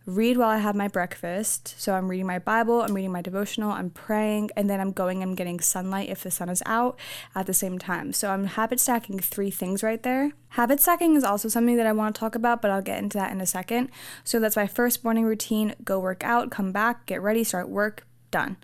read 0.06 0.36
while 0.36 0.50
I 0.50 0.58
have 0.58 0.74
my 0.74 0.88
breakfast. 0.88 1.74
So 1.78 1.94
I'm 1.94 2.08
reading 2.08 2.26
my 2.26 2.38
Bible, 2.38 2.82
I'm 2.82 2.94
reading 2.94 3.12
my 3.12 3.22
devotional, 3.22 3.70
I'm 3.70 3.90
praying, 3.90 4.50
and 4.56 4.68
then 4.68 4.80
I'm 4.80 4.92
going 4.92 5.22
and 5.22 5.36
getting 5.36 5.60
sunlight 5.60 6.10
if 6.10 6.22
the 6.22 6.30
sun 6.30 6.48
is 6.48 6.62
out 6.66 6.98
at 7.34 7.46
the 7.46 7.54
same 7.54 7.78
time. 7.78 8.12
So 8.12 8.30
I'm 8.30 8.46
habit 8.46 8.80
stacking 8.80 9.18
three 9.18 9.50
things 9.50 9.82
right 9.82 10.02
there. 10.02 10.32
Habit 10.50 10.80
stacking 10.80 11.16
is 11.16 11.24
also 11.24 11.48
something 11.48 11.76
that 11.76 11.86
I 11.86 11.92
want 11.92 12.14
to 12.14 12.18
talk 12.18 12.34
about, 12.34 12.60
but 12.60 12.70
I'll 12.70 12.82
get 12.82 13.02
into 13.02 13.18
that 13.18 13.32
in 13.32 13.40
a 13.40 13.46
second. 13.46 13.90
So 14.24 14.38
that's 14.38 14.56
my 14.56 14.66
first 14.66 15.04
morning 15.04 15.24
routine 15.24 15.74
go 15.84 15.98
work 15.98 16.22
out, 16.24 16.50
come 16.50 16.72
back, 16.72 17.06
get 17.06 17.22
ready, 17.22 17.44
start 17.44 17.68
work, 17.68 18.06
done. 18.30 18.56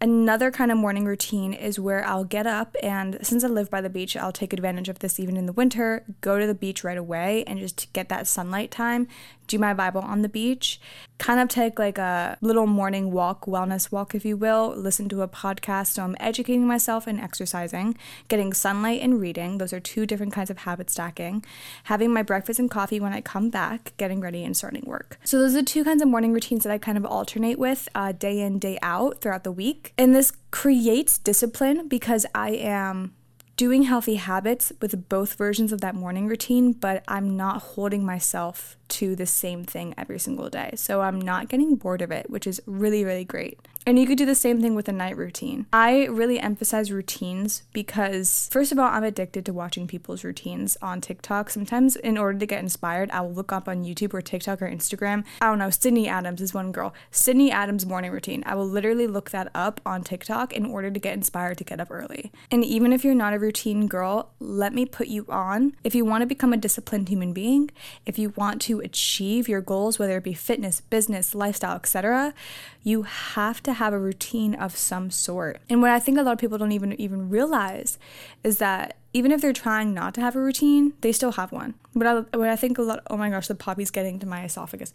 Another 0.00 0.52
kind 0.52 0.70
of 0.70 0.78
morning 0.78 1.06
routine 1.06 1.52
is 1.52 1.80
where 1.80 2.06
I'll 2.06 2.22
get 2.22 2.46
up 2.46 2.76
and 2.84 3.18
since 3.20 3.42
I 3.42 3.48
live 3.48 3.68
by 3.68 3.80
the 3.80 3.90
beach, 3.90 4.16
I'll 4.16 4.30
take 4.30 4.52
advantage 4.52 4.88
of 4.88 5.00
this 5.00 5.18
even 5.18 5.36
in 5.36 5.46
the 5.46 5.52
winter, 5.52 6.04
go 6.20 6.38
to 6.38 6.46
the 6.46 6.54
beach 6.54 6.84
right 6.84 6.96
away 6.96 7.42
and 7.48 7.58
just 7.58 7.92
get 7.92 8.08
that 8.08 8.28
sunlight 8.28 8.70
time, 8.70 9.08
do 9.48 9.58
my 9.58 9.74
Bible 9.74 10.00
on 10.02 10.22
the 10.22 10.28
beach, 10.28 10.80
kind 11.18 11.40
of 11.40 11.48
take 11.48 11.78
like 11.78 11.98
a 11.98 12.38
little 12.40 12.66
morning 12.66 13.10
walk, 13.10 13.46
wellness 13.46 13.90
walk, 13.90 14.14
if 14.14 14.24
you 14.24 14.36
will, 14.36 14.72
listen 14.76 15.08
to 15.08 15.22
a 15.22 15.28
podcast. 15.28 15.88
So 15.88 16.04
I'm 16.04 16.16
educating 16.20 16.66
myself 16.66 17.06
and 17.06 17.18
exercising, 17.18 17.98
getting 18.28 18.52
sunlight 18.52 19.00
and 19.00 19.20
reading. 19.20 19.58
Those 19.58 19.72
are 19.72 19.80
two 19.80 20.06
different 20.06 20.32
kinds 20.32 20.50
of 20.50 20.58
habit 20.58 20.90
stacking. 20.90 21.44
Having 21.84 22.12
my 22.12 22.22
breakfast 22.22 22.60
and 22.60 22.70
coffee 22.70 23.00
when 23.00 23.12
I 23.12 23.20
come 23.20 23.50
back, 23.50 23.94
getting 23.96 24.20
ready 24.20 24.44
and 24.44 24.56
starting 24.56 24.84
work. 24.86 25.18
So 25.24 25.38
those 25.40 25.56
are 25.56 25.62
two 25.62 25.82
kinds 25.82 26.02
of 26.02 26.08
morning 26.08 26.32
routines 26.32 26.62
that 26.62 26.72
I 26.72 26.78
kind 26.78 26.98
of 26.98 27.04
alternate 27.04 27.58
with 27.58 27.88
uh, 27.94 28.12
day 28.12 28.40
in, 28.40 28.58
day 28.58 28.78
out 28.82 29.20
throughout 29.20 29.44
the 29.44 29.52
week. 29.52 29.92
And 29.98 30.14
this 30.14 30.32
creates 30.50 31.18
discipline 31.18 31.88
because 31.88 32.24
I 32.34 32.50
am 32.50 33.14
doing 33.58 33.82
healthy 33.82 34.14
habits 34.14 34.72
with 34.80 35.08
both 35.08 35.34
versions 35.34 35.72
of 35.72 35.80
that 35.80 35.94
morning 35.94 36.28
routine, 36.28 36.72
but 36.72 37.02
I'm 37.08 37.36
not 37.36 37.60
holding 37.60 38.06
myself 38.06 38.77
to 38.88 39.16
the 39.16 39.26
same 39.26 39.64
thing 39.64 39.94
every 39.96 40.18
single 40.18 40.48
day. 40.48 40.72
So 40.76 41.00
I'm 41.00 41.20
not 41.20 41.48
getting 41.48 41.76
bored 41.76 42.02
of 42.02 42.10
it, 42.10 42.30
which 42.30 42.46
is 42.46 42.60
really, 42.66 43.04
really 43.04 43.24
great. 43.24 43.58
And 43.88 43.98
you 43.98 44.06
could 44.06 44.18
do 44.18 44.26
the 44.26 44.34
same 44.34 44.60
thing 44.60 44.74
with 44.74 44.86
a 44.88 44.92
night 44.92 45.16
routine. 45.16 45.64
I 45.72 46.04
really 46.08 46.38
emphasize 46.38 46.92
routines 46.92 47.62
because, 47.72 48.46
first 48.52 48.70
of 48.70 48.78
all, 48.78 48.84
I'm 48.84 49.02
addicted 49.02 49.46
to 49.46 49.52
watching 49.54 49.86
people's 49.86 50.24
routines 50.24 50.76
on 50.82 51.00
TikTok. 51.00 51.48
Sometimes, 51.48 51.96
in 51.96 52.18
order 52.18 52.38
to 52.38 52.44
get 52.44 52.62
inspired, 52.62 53.10
I 53.12 53.22
will 53.22 53.32
look 53.32 53.50
up 53.50 53.66
on 53.66 53.86
YouTube 53.86 54.12
or 54.12 54.20
TikTok 54.20 54.60
or 54.60 54.68
Instagram. 54.68 55.24
I 55.40 55.46
don't 55.46 55.58
know, 55.58 55.70
Sydney 55.70 56.06
Adams 56.06 56.42
is 56.42 56.52
one 56.52 56.70
girl. 56.70 56.92
Sydney 57.10 57.50
Adams 57.50 57.86
morning 57.86 58.10
routine. 58.10 58.42
I 58.44 58.56
will 58.56 58.68
literally 58.68 59.06
look 59.06 59.30
that 59.30 59.48
up 59.54 59.80
on 59.86 60.02
TikTok 60.04 60.52
in 60.52 60.66
order 60.66 60.90
to 60.90 61.00
get 61.00 61.14
inspired 61.14 61.56
to 61.56 61.64
get 61.64 61.80
up 61.80 61.88
early. 61.90 62.30
And 62.50 62.62
even 62.66 62.92
if 62.92 63.06
you're 63.06 63.14
not 63.14 63.32
a 63.32 63.38
routine 63.38 63.86
girl, 63.86 64.32
let 64.38 64.74
me 64.74 64.84
put 64.84 65.06
you 65.06 65.24
on. 65.30 65.72
If 65.82 65.94
you 65.94 66.04
want 66.04 66.20
to 66.20 66.26
become 66.26 66.52
a 66.52 66.58
disciplined 66.58 67.08
human 67.08 67.32
being, 67.32 67.70
if 68.04 68.18
you 68.18 68.34
want 68.36 68.60
to 68.62 68.77
achieve 68.80 69.48
your 69.48 69.60
goals, 69.60 69.98
whether 69.98 70.16
it 70.16 70.24
be 70.24 70.34
fitness, 70.34 70.80
business, 70.80 71.34
lifestyle, 71.34 71.76
etc., 71.76 72.34
you 72.82 73.02
have 73.02 73.62
to 73.64 73.72
have 73.74 73.92
a 73.92 73.98
routine 73.98 74.54
of 74.54 74.76
some 74.76 75.10
sort. 75.10 75.60
And 75.68 75.82
what 75.82 75.90
I 75.90 75.98
think 75.98 76.18
a 76.18 76.22
lot 76.22 76.32
of 76.32 76.38
people 76.38 76.58
don't 76.58 76.72
even 76.72 76.98
even 77.00 77.28
realize 77.28 77.98
is 78.42 78.58
that 78.58 78.96
even 79.12 79.32
if 79.32 79.40
they're 79.40 79.52
trying 79.52 79.94
not 79.94 80.14
to 80.14 80.20
have 80.20 80.36
a 80.36 80.40
routine, 80.40 80.92
they 81.00 81.12
still 81.12 81.32
have 81.32 81.50
one. 81.52 81.74
But 81.94 82.06
I, 82.06 82.14
what 82.36 82.48
I 82.48 82.56
think 82.56 82.78
a 82.78 82.82
lot, 82.82 83.02
oh 83.08 83.16
my 83.16 83.30
gosh, 83.30 83.48
the 83.48 83.54
Poppi's 83.54 83.90
getting 83.90 84.18
to 84.20 84.26
my 84.26 84.44
esophagus. 84.44 84.92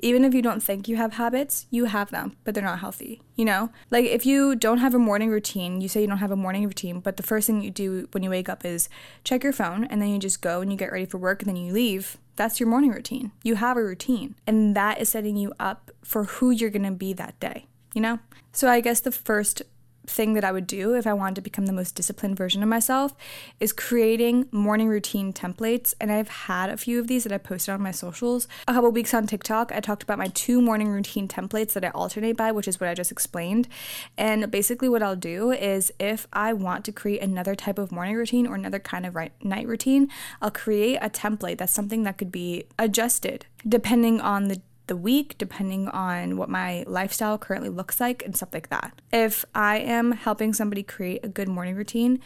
Even 0.00 0.24
if 0.24 0.34
you 0.34 0.42
don't 0.42 0.62
think 0.62 0.88
you 0.88 0.96
have 0.96 1.14
habits, 1.14 1.66
you 1.70 1.86
have 1.86 2.10
them, 2.10 2.36
but 2.44 2.54
they're 2.54 2.62
not 2.64 2.80
healthy, 2.80 3.22
you 3.34 3.44
know? 3.44 3.70
Like 3.90 4.04
if 4.04 4.26
you 4.26 4.54
don't 4.56 4.78
have 4.78 4.94
a 4.94 4.98
morning 4.98 5.30
routine, 5.30 5.80
you 5.80 5.88
say 5.88 6.02
you 6.02 6.06
don't 6.06 6.18
have 6.18 6.30
a 6.30 6.36
morning 6.36 6.64
routine, 6.64 7.00
but 7.00 7.16
the 7.16 7.22
first 7.22 7.46
thing 7.46 7.60
you 7.60 7.70
do 7.70 8.08
when 8.12 8.22
you 8.22 8.30
wake 8.30 8.48
up 8.48 8.64
is 8.64 8.88
check 9.24 9.42
your 9.42 9.52
phone 9.52 9.84
and 9.84 10.00
then 10.00 10.08
you 10.08 10.18
just 10.18 10.42
go 10.42 10.60
and 10.60 10.70
you 10.70 10.78
get 10.78 10.92
ready 10.92 11.06
for 11.06 11.18
work 11.18 11.42
and 11.42 11.48
then 11.48 11.56
you 11.56 11.72
leave. 11.72 12.18
That's 12.36 12.60
your 12.60 12.68
morning 12.68 12.90
routine. 12.90 13.32
You 13.42 13.54
have 13.54 13.78
a 13.78 13.82
routine, 13.82 14.34
and 14.46 14.76
that 14.76 15.00
is 15.00 15.08
setting 15.08 15.36
you 15.36 15.54
up 15.58 15.90
for 16.02 16.24
who 16.24 16.50
you're 16.50 16.68
going 16.70 16.82
to 16.82 16.90
be 16.90 17.14
that 17.14 17.40
day, 17.40 17.66
you 17.94 18.00
know? 18.02 18.18
So 18.52 18.68
I 18.68 18.80
guess 18.80 19.00
the 19.00 19.10
first 19.10 19.62
thing 20.06 20.34
that 20.34 20.44
I 20.44 20.52
would 20.52 20.66
do 20.66 20.94
if 20.94 21.06
I 21.06 21.12
wanted 21.12 21.36
to 21.36 21.40
become 21.40 21.66
the 21.66 21.72
most 21.72 21.94
disciplined 21.94 22.36
version 22.36 22.62
of 22.62 22.68
myself 22.68 23.14
is 23.60 23.72
creating 23.72 24.48
morning 24.50 24.88
routine 24.88 25.32
templates. 25.32 25.94
And 26.00 26.10
I've 26.10 26.28
had 26.28 26.70
a 26.70 26.76
few 26.76 26.98
of 26.98 27.06
these 27.06 27.24
that 27.24 27.32
I 27.32 27.38
posted 27.38 27.74
on 27.74 27.82
my 27.82 27.90
socials. 27.90 28.48
A 28.68 28.72
couple 28.74 28.90
weeks 28.90 29.14
on 29.14 29.26
TikTok, 29.26 29.72
I 29.72 29.80
talked 29.80 30.02
about 30.02 30.18
my 30.18 30.28
two 30.28 30.60
morning 30.60 30.88
routine 30.88 31.28
templates 31.28 31.72
that 31.72 31.84
I 31.84 31.90
alternate 31.90 32.36
by, 32.36 32.52
which 32.52 32.68
is 32.68 32.80
what 32.80 32.88
I 32.88 32.94
just 32.94 33.12
explained. 33.12 33.68
And 34.16 34.50
basically, 34.50 34.88
what 34.88 35.02
I'll 35.02 35.16
do 35.16 35.50
is 35.50 35.92
if 35.98 36.26
I 36.32 36.52
want 36.52 36.84
to 36.86 36.92
create 36.92 37.22
another 37.22 37.54
type 37.54 37.78
of 37.78 37.92
morning 37.92 38.16
routine 38.16 38.46
or 38.46 38.54
another 38.54 38.78
kind 38.78 39.06
of 39.06 39.14
right, 39.14 39.32
night 39.44 39.66
routine, 39.66 40.08
I'll 40.40 40.50
create 40.50 40.98
a 41.02 41.10
template 41.10 41.58
that's 41.58 41.72
something 41.72 42.04
that 42.04 42.18
could 42.18 42.32
be 42.32 42.64
adjusted 42.78 43.46
depending 43.68 44.20
on 44.20 44.48
the 44.48 44.60
the 44.86 44.96
week, 44.96 45.36
depending 45.38 45.88
on 45.88 46.36
what 46.36 46.48
my 46.48 46.84
lifestyle 46.86 47.38
currently 47.38 47.68
looks 47.68 48.00
like 48.00 48.24
and 48.24 48.36
stuff 48.36 48.50
like 48.52 48.68
that. 48.68 49.00
If 49.12 49.44
I 49.54 49.78
am 49.78 50.12
helping 50.12 50.52
somebody 50.52 50.82
create 50.82 51.24
a 51.24 51.28
good 51.28 51.48
morning 51.48 51.74
routine, 51.74 52.20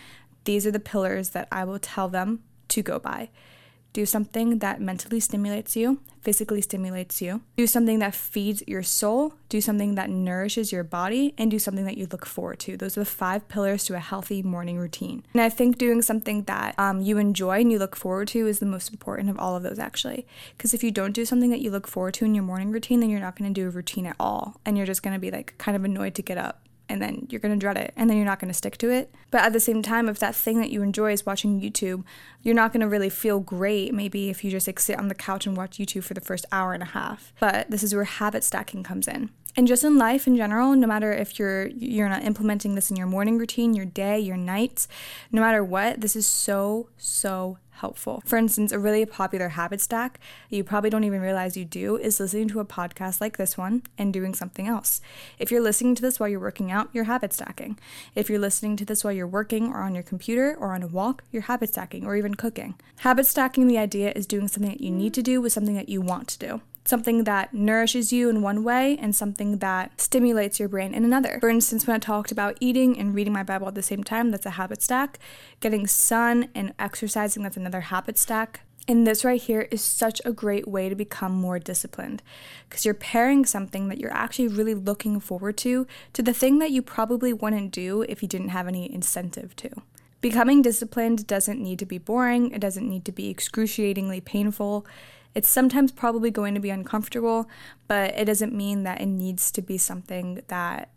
these 0.45 0.67
are 0.67 0.71
the 0.71 0.81
pillars 0.81 1.31
that 1.31 1.49
I 1.51 1.65
will 1.65 1.79
tell 1.79 2.09
them 2.09 2.43
to 2.69 2.83
go 2.83 2.99
by. 2.99 3.31
Do 3.93 4.07
something 4.07 4.61
that 4.61 4.81
mentally 4.81 5.19
stimulates 5.19 5.75
you, 5.75 6.01
physically 6.23 6.61
stimulates 6.61 7.21
you. 7.21 7.43
Do 7.57 7.67
something 7.67 7.99
that 7.99 8.15
feeds 8.15 8.63
your 8.67 8.85
soul. 8.85 9.35
Do 9.49 9.61
something 9.61 9.97
that 9.97 10.11
nourishes 10.11 10.71
your 10.71 10.85
body. 10.85 11.35
And 11.37 11.51
do 11.51 11.59
something 11.59 11.85
that 11.85 11.97
you 11.97 12.07
look 12.11 12.25
forward 12.25 12.61
to. 12.61 12.77
Those 12.77 12.97
are 12.97 13.01
the 13.01 13.07
five 13.07 13.49
pillars 13.49 13.85
to 13.87 13.95
a 13.95 13.99
healthy 13.99 14.43
morning 14.43 14.79
routine. 14.79 15.25
And 15.33 15.43
I 15.43 15.49
think 15.49 15.77
doing 15.77 16.03
something 16.03 16.45
that 16.45 16.79
um, 16.79 17.01
you 17.01 17.19
enjoy 17.19 17.61
and 17.61 17.73
you 17.73 17.79
look 17.79 17.97
forward 17.97 18.29
to 18.29 18.47
is 18.47 18.61
the 18.61 18.67
most 18.67 18.91
important 18.91 19.29
of 19.29 19.39
all 19.39 19.57
of 19.57 19.63
those, 19.65 19.79
actually. 19.79 20.27
Because 20.57 20.73
if 20.73 20.85
you 20.85 20.91
don't 20.91 21.13
do 21.13 21.25
something 21.25 21.51
that 21.51 21.61
you 21.61 21.71
look 21.71 21.89
forward 21.89 22.15
to 22.15 22.25
in 22.25 22.35
your 22.35 22.45
morning 22.45 22.71
routine, 22.71 23.01
then 23.01 23.11
you're 23.11 23.21
not 23.21 23.37
going 23.37 23.53
to 23.53 23.61
do 23.61 23.67
a 23.67 23.71
routine 23.71 24.07
at 24.07 24.17
all. 24.21 24.61
And 24.65 24.77
you're 24.77 24.87
just 24.87 25.03
going 25.03 25.15
to 25.15 25.21
be 25.21 25.31
like 25.31 25.55
kind 25.59 25.77
of 25.77 25.85
annoyed 25.85 26.15
to 26.15 26.23
get 26.23 26.39
up 26.39 26.63
and 26.91 27.01
then 27.01 27.27
you're 27.31 27.41
going 27.41 27.55
to 27.55 27.59
dread 27.59 27.77
it 27.77 27.93
and 27.97 28.11
then 28.11 28.17
you're 28.17 28.27
not 28.27 28.41
going 28.41 28.49
to 28.49 28.57
stick 28.57 28.77
to 28.79 28.91
it. 28.91 29.15
But 29.31 29.43
at 29.43 29.53
the 29.53 29.61
same 29.61 29.81
time, 29.81 30.09
if 30.09 30.19
that 30.19 30.35
thing 30.35 30.61
that 30.61 30.71
you 30.71 30.83
enjoy 30.83 31.13
is 31.13 31.25
watching 31.25 31.61
YouTube, 31.61 32.05
you're 32.43 32.55
not 32.55 32.73
going 32.73 32.81
to 32.81 32.89
really 32.89 33.09
feel 33.09 33.41
great 33.41 33.95
maybe 33.95 34.29
if 34.29 34.43
you 34.45 34.51
just 34.51 34.67
like 34.67 34.81
sit 34.81 34.99
on 34.99 35.09
the 35.09 35.15
couch 35.15 35.47
and 35.47 35.57
watch 35.57 35.79
YouTube 35.79 36.05
for 36.05 36.15
the 36.15 36.21
first 36.21 36.45
hour 36.51 36.75
and 36.75 36.83
a 36.83 36.87
half. 36.87 37.33
But 37.39 37.71
this 37.71 37.83
is 37.83 37.95
where 37.95 38.05
habit 38.05 38.45
stacking 38.45 38.83
comes 38.83 39.07
in. 39.07 39.31
And 39.57 39.67
just 39.67 39.83
in 39.83 39.99
life 39.99 40.27
in 40.27 40.37
general, 40.37 40.75
no 40.77 40.87
matter 40.87 41.13
if 41.13 41.39
you're 41.39 41.67
you're 41.67 42.09
not 42.09 42.25
implementing 42.25 42.75
this 42.75 42.91
in 42.91 42.97
your 42.97 43.07
morning 43.07 43.37
routine, 43.37 43.75
your 43.75 43.85
day, 43.85 44.19
your 44.19 44.37
nights, 44.37 44.87
no 45.33 45.41
matter 45.41 45.65
what, 45.65 46.01
this 46.01 46.15
is 46.15 46.27
so 46.27 46.89
so 46.97 47.59
helpful. 47.81 48.23
For 48.25 48.37
instance, 48.37 48.73
a 48.73 48.79
really 48.79 49.05
popular 49.05 49.51
habit 49.51 49.81
stack 49.81 50.21
that 50.49 50.57
you 50.57 50.65
probably 50.65 50.91
don't 50.91 51.05
even 51.05 51.21
realize 51.21 51.57
you 51.57 51.65
do 51.65 51.97
is 51.97 52.21
listening 52.21 52.49
to 52.49 52.61
a 52.61 52.65
podcast 52.65 53.21
like 53.21 53.37
this 53.37 53.59
one 53.59 53.83
and 53.99 54.13
doing 54.13 54.35
something 54.35 54.69
else. 54.69 55.01
If 55.39 55.51
you're 55.51 55.61
listening 55.61 55.95
to 55.97 56.03
this 56.03 56.21
while 56.21 56.29
you're 56.29 56.41
working 56.41 56.71
out, 56.71 56.91
you're 56.93 57.05
habit 57.05 57.33
stacking. 57.33 57.79
If 58.15 58.31
you're 58.31 58.39
listening 58.39 58.77
to 58.77 58.85
this 58.85 59.03
while 59.03 59.13
you're 59.13 59.27
working 59.27 59.73
or 59.73 59.81
on 59.81 59.95
your 59.95 60.05
computer 60.05 60.57
or 60.59 60.75
on 60.75 60.83
a 60.83 60.87
walk, 60.87 61.25
you're 61.31 61.43
habit 61.43 61.71
stacking 61.71 62.07
or 62.07 62.17
even 62.17 62.35
cooking. 62.35 62.75
Habit 62.99 63.27
stacking, 63.27 63.67
the 63.67 63.79
idea 63.79 64.13
is 64.15 64.27
doing 64.27 64.49
something 64.49 64.73
that 64.73 64.81
you 64.81 64.91
need 64.91 65.15
to 65.15 65.23
do 65.23 65.41
with 65.41 65.53
something 65.53 65.75
that 65.75 65.89
you 65.89 66.01
want 66.01 66.29
to 66.29 66.39
do 66.39 66.61
something 66.85 67.25
that 67.25 67.53
nourishes 67.53 68.13
you 68.13 68.29
in 68.29 68.43
one 68.43 68.65
way 68.65 68.97
and 68.99 69.15
something 69.15 69.59
that 69.59 70.01
stimulates 70.01 70.59
your 70.59 70.69
brain 70.69 70.95
in 70.95 71.05
another. 71.05 71.39
For 71.41 71.49
instance, 71.49 71.87
when 71.87 71.97
I 71.97 71.99
talked 71.99 72.33
about 72.33 72.57
eating 72.61 72.99
and 72.99 73.15
reading 73.15 73.33
my 73.33 73.43
Bible 73.43 73.69
at 73.69 73.75
the 73.75 73.83
same 73.83 74.03
time, 74.03 74.31
that's 74.31 74.47
a 74.47 74.51
habit 74.51 74.83
stack. 74.83 75.19
Getting 75.61 75.87
sun 75.87 76.49
and 76.55 76.73
exercising, 76.79 77.43
that's 77.43 77.57
another 77.57 77.83
habit 77.83 78.19
stack. 78.19 78.61
And 78.89 79.07
this 79.07 79.25
right 79.25 79.41
here 79.41 79.69
is 79.71 79.83
such 79.83 80.21
a 80.25 80.33
great 80.33 80.67
way 80.67 80.89
to 80.89 80.95
become 80.95 81.33
more 81.33 81.59
disciplined 81.59 82.23
because 82.69 82.85
you're 82.85 82.95
pairing 82.95 83.45
something 83.45 83.89
that 83.89 83.99
you're 83.99 84.13
actually 84.13 84.49
really 84.49 84.75
looking 84.75 85.21
forward 85.21 85.57
to 85.59 85.87
to 86.15 86.23
the 86.23 86.33
thing 86.33 86.59
that 86.59 86.71
you 86.71 86.83
probably 86.83 87.33
wouldn't 87.33 87.73
do 87.73 88.03
if 88.09 88.23
you 88.23 88.29
didn't 88.29 88.49
have 88.49 88.67
any 88.67 88.93
incentive 88.93 89.55
to. 89.57 89.71
Becoming 90.21 90.61
disciplined 90.61 91.27
doesn't 91.27 91.63
need 91.63 91.79
to 91.79 91.87
be 91.87 91.99
boring, 91.99 92.51
it 92.51 92.61
doesn't 92.61 92.89
need 92.89 93.05
to 93.05 93.13
be 93.13 93.31
excruciatingly 93.31 94.21
painful. 94.21 94.85
It's 95.35 95.49
sometimes 95.49 95.93
probably 95.93 96.31
going 96.31 96.55
to 96.55 96.61
be 96.61 96.71
uncomfortable, 96.71 97.49
but 97.87 98.15
it 98.19 98.25
doesn't 98.25 98.53
mean 98.53 98.83
that 98.83 99.01
it 99.01 99.07
needs 99.07 99.51
to 99.53 99.63
be 99.63 99.79
something 99.79 100.43
that 100.49 100.91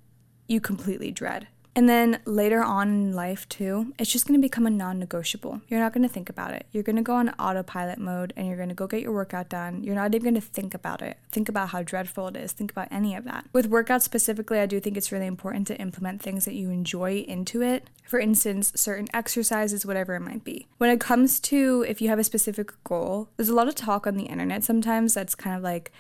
you 0.48 0.60
completely 0.60 1.12
dread. 1.12 1.48
And 1.76 1.90
then 1.90 2.20
later 2.26 2.64
on 2.64 2.90
in 2.90 3.14
life, 3.14 3.50
too, 3.50 3.94
it's 3.98 4.12
just 4.12 4.28
gonna 4.28 4.40
become 4.40 4.68
a 4.68 4.70
non 4.70 5.00
negotiable. 5.00 5.62
You're 5.68 5.80
not 5.80 5.94
gonna 5.94 6.08
think 6.08 6.30
about 6.30 6.54
it. 6.54 6.68
You're 6.72 6.84
gonna 6.84 7.02
go 7.02 7.16
on 7.16 7.30
autopilot 7.32 7.98
mode 7.98 8.32
and 8.38 8.48
you're 8.48 8.58
gonna 8.58 8.76
go 8.76 8.86
get 8.86 9.02
your 9.02 9.14
workout 9.14 9.50
done. 9.50 9.84
You're 9.84 9.96
not 9.96 10.14
even 10.14 10.34
gonna 10.34 10.42
think 10.42 10.74
about 10.74 11.02
it. 11.02 11.18
Think 11.32 11.50
about 11.50 11.70
how 11.70 11.82
dreadful 11.82 12.28
it 12.28 12.36
is. 12.36 12.52
Think 12.52 12.72
about 12.72 12.90
any 12.92 13.16
of 13.16 13.24
that. 13.26 13.46
With 13.54 13.72
workouts 13.72 14.04
specifically, 14.04 14.60
I 14.60 14.68
do 14.68 14.80
think 14.80 14.98
it's 14.98 15.12
really 15.12 15.26
important 15.26 15.66
to 15.68 15.78
implement 15.78 16.22
things 16.22 16.46
that 16.46 16.54
you 16.54 16.70
enjoy 16.70 17.26
into 17.28 17.62
it. 17.62 17.90
For 18.06 18.20
instance, 18.20 18.72
certain 18.76 19.08
exercises, 19.14 19.86
whatever 19.86 20.16
it 20.16 20.22
might 20.22 20.44
be. 20.44 20.68
When 20.78 20.92
it 20.92 21.00
comes 21.00 21.40
to 21.42 21.86
if 21.88 22.02
you 22.02 22.10
have 22.10 22.20
a 22.20 22.24
specific 22.24 22.72
goal, 22.84 23.30
there's 23.38 23.50
a 23.50 23.56
lot 23.56 23.68
of 23.68 23.76
talk 23.76 24.06
on 24.06 24.16
the 24.16 24.26
internet 24.26 24.64
sometimes 24.64 25.16
that's 25.16 25.34
kind 25.34 25.56
of 25.56 25.64
like, 25.64 25.92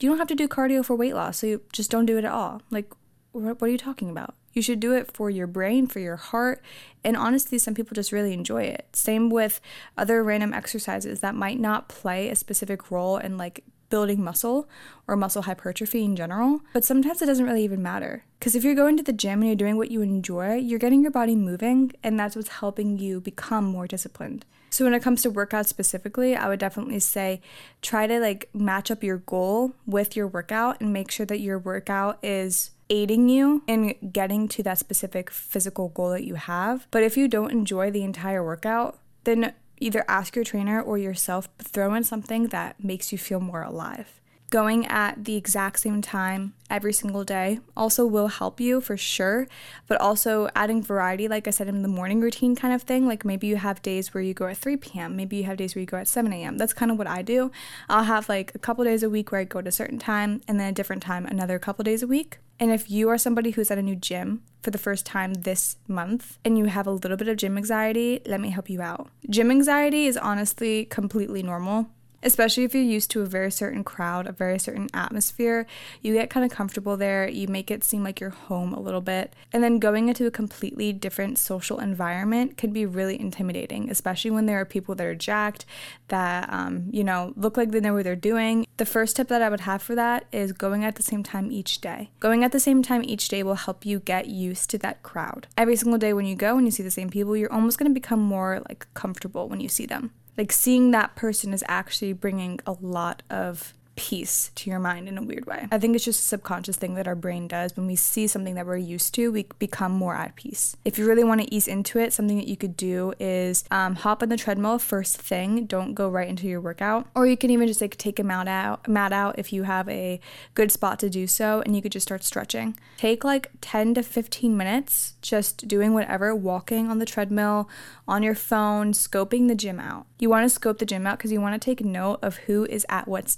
you 0.00 0.08
don't 0.08 0.18
have 0.18 0.28
to 0.28 0.34
do 0.34 0.48
cardio 0.48 0.84
for 0.84 0.96
weight 0.96 1.14
loss, 1.14 1.38
so 1.38 1.46
you 1.46 1.62
just 1.72 1.90
don't 1.90 2.06
do 2.06 2.16
it 2.16 2.24
at 2.24 2.32
all. 2.32 2.62
Like, 2.70 2.90
what 3.32 3.62
are 3.62 3.68
you 3.68 3.78
talking 3.78 4.10
about? 4.10 4.34
You 4.52 4.62
should 4.62 4.80
do 4.80 4.92
it 4.94 5.12
for 5.12 5.30
your 5.30 5.46
brain, 5.46 5.86
for 5.86 6.00
your 6.00 6.16
heart, 6.16 6.62
and 7.04 7.16
honestly, 7.16 7.58
some 7.58 7.74
people 7.74 7.94
just 7.94 8.12
really 8.12 8.32
enjoy 8.32 8.64
it. 8.64 8.88
Same 8.92 9.30
with 9.30 9.60
other 9.96 10.22
random 10.22 10.52
exercises 10.52 11.20
that 11.20 11.34
might 11.34 11.60
not 11.60 11.88
play 11.88 12.28
a 12.28 12.36
specific 12.36 12.90
role 12.90 13.16
in 13.16 13.38
like 13.38 13.64
building 13.90 14.22
muscle 14.22 14.68
or 15.06 15.16
muscle 15.16 15.42
hypertrophy 15.42 16.04
in 16.04 16.16
general, 16.16 16.60
but 16.72 16.84
sometimes 16.84 17.20
it 17.20 17.26
doesn't 17.26 17.44
really 17.44 17.64
even 17.64 17.82
matter. 17.82 18.24
Because 18.38 18.54
if 18.54 18.64
you're 18.64 18.74
going 18.74 18.96
to 18.96 19.02
the 19.02 19.12
gym 19.12 19.40
and 19.40 19.46
you're 19.46 19.56
doing 19.56 19.76
what 19.76 19.90
you 19.90 20.00
enjoy, 20.00 20.54
you're 20.54 20.78
getting 20.78 21.02
your 21.02 21.10
body 21.10 21.36
moving, 21.36 21.92
and 22.02 22.18
that's 22.18 22.36
what's 22.36 22.48
helping 22.48 22.98
you 22.98 23.20
become 23.20 23.64
more 23.64 23.86
disciplined. 23.86 24.44
So 24.70 24.84
when 24.84 24.94
it 24.94 25.02
comes 25.02 25.22
to 25.22 25.32
workouts 25.32 25.66
specifically, 25.66 26.36
I 26.36 26.48
would 26.48 26.60
definitely 26.60 27.00
say 27.00 27.40
try 27.82 28.06
to 28.06 28.20
like 28.20 28.48
match 28.54 28.90
up 28.90 29.02
your 29.02 29.18
goal 29.18 29.74
with 29.84 30.14
your 30.14 30.28
workout 30.28 30.80
and 30.80 30.92
make 30.92 31.10
sure 31.10 31.26
that 31.26 31.40
your 31.40 31.58
workout 31.58 32.18
is 32.22 32.70
aiding 32.90 33.28
you 33.28 33.62
in 33.66 33.94
getting 34.12 34.48
to 34.48 34.62
that 34.64 34.78
specific 34.78 35.30
physical 35.30 35.88
goal 35.88 36.10
that 36.10 36.24
you 36.24 36.34
have. 36.34 36.86
But 36.90 37.02
if 37.02 37.16
you 37.16 37.28
don't 37.28 37.52
enjoy 37.52 37.90
the 37.90 38.02
entire 38.02 38.44
workout, 38.44 38.98
then 39.24 39.54
either 39.78 40.04
ask 40.08 40.36
your 40.36 40.44
trainer 40.44 40.82
or 40.82 40.98
yourself, 40.98 41.48
throw 41.58 41.94
in 41.94 42.04
something 42.04 42.48
that 42.48 42.82
makes 42.82 43.12
you 43.12 43.18
feel 43.18 43.40
more 43.40 43.62
alive 43.62 44.19
going 44.50 44.84
at 44.86 45.24
the 45.24 45.36
exact 45.36 45.78
same 45.78 46.02
time 46.02 46.54
every 46.68 46.92
single 46.92 47.24
day 47.24 47.60
also 47.76 48.04
will 48.04 48.28
help 48.28 48.60
you 48.60 48.80
for 48.80 48.96
sure, 48.96 49.46
but 49.86 50.00
also 50.00 50.48
adding 50.54 50.82
variety, 50.82 51.28
like 51.28 51.46
I 51.46 51.50
said, 51.50 51.68
in 51.68 51.82
the 51.82 51.88
morning 51.88 52.20
routine 52.20 52.56
kind 52.56 52.74
of 52.74 52.82
thing. 52.82 53.06
Like 53.06 53.24
maybe 53.24 53.46
you 53.46 53.56
have 53.56 53.80
days 53.80 54.12
where 54.12 54.22
you 54.22 54.34
go 54.34 54.46
at 54.46 54.56
3 54.56 54.76
p.m., 54.76 55.16
maybe 55.16 55.36
you 55.36 55.44
have 55.44 55.56
days 55.56 55.74
where 55.74 55.80
you 55.80 55.86
go 55.86 55.96
at 55.96 56.08
7 56.08 56.32
a.m. 56.32 56.58
That's 56.58 56.72
kind 56.72 56.90
of 56.90 56.98
what 56.98 57.06
I 57.06 57.22
do. 57.22 57.52
I'll 57.88 58.04
have 58.04 58.28
like 58.28 58.52
a 58.54 58.58
couple 58.58 58.84
days 58.84 59.02
a 59.02 59.10
week 59.10 59.30
where 59.30 59.40
I 59.40 59.44
go 59.44 59.60
at 59.60 59.68
a 59.68 59.72
certain 59.72 59.98
time 59.98 60.42
and 60.48 60.58
then 60.58 60.68
a 60.68 60.72
different 60.72 61.02
time 61.02 61.26
another 61.26 61.58
couple 61.58 61.84
days 61.84 62.02
a 62.02 62.06
week. 62.06 62.38
And 62.58 62.70
if 62.70 62.90
you 62.90 63.08
are 63.08 63.16
somebody 63.16 63.52
who's 63.52 63.70
at 63.70 63.78
a 63.78 63.82
new 63.82 63.96
gym 63.96 64.42
for 64.62 64.70
the 64.70 64.78
first 64.78 65.06
time 65.06 65.32
this 65.32 65.76
month 65.88 66.38
and 66.44 66.58
you 66.58 66.66
have 66.66 66.86
a 66.86 66.90
little 66.90 67.16
bit 67.16 67.28
of 67.28 67.38
gym 67.38 67.56
anxiety, 67.56 68.20
let 68.26 68.40
me 68.40 68.50
help 68.50 68.68
you 68.68 68.82
out. 68.82 69.08
Gym 69.30 69.50
anxiety 69.50 70.06
is 70.06 70.18
honestly 70.18 70.84
completely 70.84 71.42
normal 71.42 71.88
especially 72.22 72.64
if 72.64 72.74
you're 72.74 72.82
used 72.82 73.10
to 73.10 73.22
a 73.22 73.26
very 73.26 73.50
certain 73.50 73.84
crowd, 73.84 74.26
a 74.26 74.32
very 74.32 74.58
certain 74.58 74.88
atmosphere. 74.92 75.66
You 76.02 76.14
get 76.14 76.30
kind 76.30 76.44
of 76.44 76.56
comfortable 76.56 76.96
there, 76.96 77.28
you 77.28 77.48
make 77.48 77.70
it 77.70 77.84
seem 77.84 78.02
like 78.02 78.20
you're 78.20 78.30
home 78.30 78.72
a 78.72 78.80
little 78.80 79.00
bit. 79.00 79.34
And 79.52 79.62
then 79.62 79.78
going 79.78 80.08
into 80.08 80.26
a 80.26 80.30
completely 80.30 80.92
different 80.92 81.38
social 81.38 81.78
environment 81.78 82.56
can 82.56 82.72
be 82.72 82.86
really 82.86 83.18
intimidating, 83.18 83.90
especially 83.90 84.30
when 84.30 84.46
there 84.46 84.60
are 84.60 84.64
people 84.64 84.94
that 84.96 85.06
are 85.06 85.14
jacked, 85.14 85.64
that, 86.08 86.52
um, 86.52 86.88
you 86.90 87.04
know, 87.04 87.32
look 87.36 87.56
like 87.56 87.70
they 87.70 87.80
know 87.80 87.94
what 87.94 88.04
they're 88.04 88.16
doing. 88.16 88.66
The 88.76 88.86
first 88.86 89.16
tip 89.16 89.28
that 89.28 89.42
I 89.42 89.48
would 89.48 89.60
have 89.60 89.82
for 89.82 89.94
that 89.94 90.26
is 90.32 90.52
going 90.52 90.84
at 90.84 90.96
the 90.96 91.02
same 91.02 91.22
time 91.22 91.50
each 91.50 91.80
day. 91.80 92.10
Going 92.20 92.44
at 92.44 92.52
the 92.52 92.60
same 92.60 92.82
time 92.82 93.02
each 93.04 93.28
day 93.28 93.42
will 93.42 93.54
help 93.54 93.84
you 93.84 94.00
get 94.00 94.26
used 94.26 94.70
to 94.70 94.78
that 94.78 95.02
crowd. 95.02 95.46
Every 95.56 95.76
single 95.76 95.98
day 95.98 96.12
when 96.12 96.26
you 96.26 96.34
go 96.34 96.56
and 96.56 96.66
you 96.66 96.70
see 96.70 96.82
the 96.82 96.90
same 96.90 97.10
people, 97.10 97.36
you're 97.36 97.52
almost 97.52 97.78
going 97.78 97.90
to 97.90 97.94
become 97.94 98.20
more 98.20 98.62
like 98.68 98.86
comfortable 98.94 99.48
when 99.48 99.60
you 99.60 99.68
see 99.68 99.86
them 99.86 100.12
like 100.40 100.52
seeing 100.52 100.90
that 100.90 101.14
person 101.16 101.52
is 101.52 101.62
actually 101.68 102.14
bringing 102.14 102.58
a 102.66 102.72
lot 102.80 103.22
of 103.28 103.74
peace 103.96 104.50
to 104.54 104.70
your 104.70 104.78
mind 104.78 105.08
in 105.08 105.18
a 105.18 105.22
weird 105.22 105.46
way. 105.46 105.68
I 105.70 105.78
think 105.78 105.94
it's 105.94 106.04
just 106.04 106.20
a 106.20 106.24
subconscious 106.24 106.76
thing 106.76 106.94
that 106.94 107.06
our 107.06 107.14
brain 107.14 107.46
does. 107.48 107.76
When 107.76 107.86
we 107.86 107.96
see 107.96 108.26
something 108.26 108.54
that 108.54 108.66
we're 108.66 108.76
used 108.76 109.14
to, 109.14 109.30
we 109.30 109.46
become 109.58 109.92
more 109.92 110.14
at 110.14 110.36
peace. 110.36 110.76
If 110.84 110.98
you 110.98 111.06
really 111.06 111.24
want 111.24 111.40
to 111.42 111.54
ease 111.54 111.68
into 111.68 111.98
it, 111.98 112.12
something 112.12 112.38
that 112.38 112.48
you 112.48 112.56
could 112.56 112.76
do 112.76 113.12
is 113.18 113.64
um, 113.70 113.96
hop 113.96 114.22
on 114.22 114.28
the 114.28 114.36
treadmill 114.36 114.78
first 114.78 115.20
thing. 115.20 115.66
Don't 115.66 115.94
go 115.94 116.08
right 116.08 116.28
into 116.28 116.46
your 116.46 116.60
workout. 116.60 117.08
Or 117.14 117.26
you 117.26 117.36
can 117.36 117.50
even 117.50 117.68
just 117.68 117.80
like 117.80 117.96
take 117.96 118.18
a 118.18 118.24
mat 118.24 118.48
out, 118.48 118.88
mat 118.88 119.12
out 119.12 119.38
if 119.38 119.52
you 119.52 119.64
have 119.64 119.88
a 119.88 120.20
good 120.54 120.72
spot 120.72 120.98
to 121.00 121.10
do 121.10 121.26
so, 121.26 121.62
and 121.64 121.76
you 121.76 121.82
could 121.82 121.92
just 121.92 122.06
start 122.06 122.24
stretching. 122.24 122.76
Take 122.96 123.24
like 123.24 123.50
10 123.60 123.94
to 123.94 124.02
15 124.02 124.56
minutes 124.56 125.14
just 125.22 125.68
doing 125.68 125.94
whatever, 125.94 126.34
walking 126.34 126.88
on 126.88 126.98
the 126.98 127.06
treadmill, 127.06 127.68
on 128.08 128.22
your 128.22 128.34
phone, 128.34 128.92
scoping 128.92 129.48
the 129.48 129.54
gym 129.54 129.78
out. 129.78 130.06
You 130.18 130.28
want 130.28 130.44
to 130.44 130.50
scope 130.50 130.78
the 130.78 130.86
gym 130.86 131.06
out 131.06 131.18
because 131.18 131.32
you 131.32 131.40
want 131.40 131.60
to 131.60 131.64
take 131.64 131.84
note 131.84 132.18
of 132.22 132.36
who 132.38 132.66
is 132.66 132.84
at 132.88 133.08
what 133.08 133.28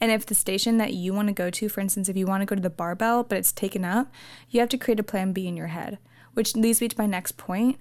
and 0.00 0.10
if 0.10 0.26
the 0.26 0.34
station 0.34 0.78
that 0.78 0.92
you 0.92 1.12
want 1.12 1.28
to 1.28 1.34
go 1.34 1.50
to, 1.50 1.68
for 1.68 1.80
instance, 1.80 2.08
if 2.08 2.16
you 2.16 2.26
want 2.26 2.42
to 2.42 2.46
go 2.46 2.54
to 2.54 2.62
the 2.62 2.70
barbell 2.70 3.22
but 3.22 3.38
it's 3.38 3.52
taken 3.52 3.84
up, 3.84 4.12
you 4.48 4.60
have 4.60 4.68
to 4.70 4.78
create 4.78 5.00
a 5.00 5.04
plan 5.04 5.32
B 5.32 5.46
in 5.46 5.56
your 5.56 5.68
head, 5.68 5.98
which 6.34 6.56
leads 6.56 6.80
me 6.80 6.88
to 6.88 6.98
my 6.98 7.06
next 7.06 7.36
point. 7.36 7.80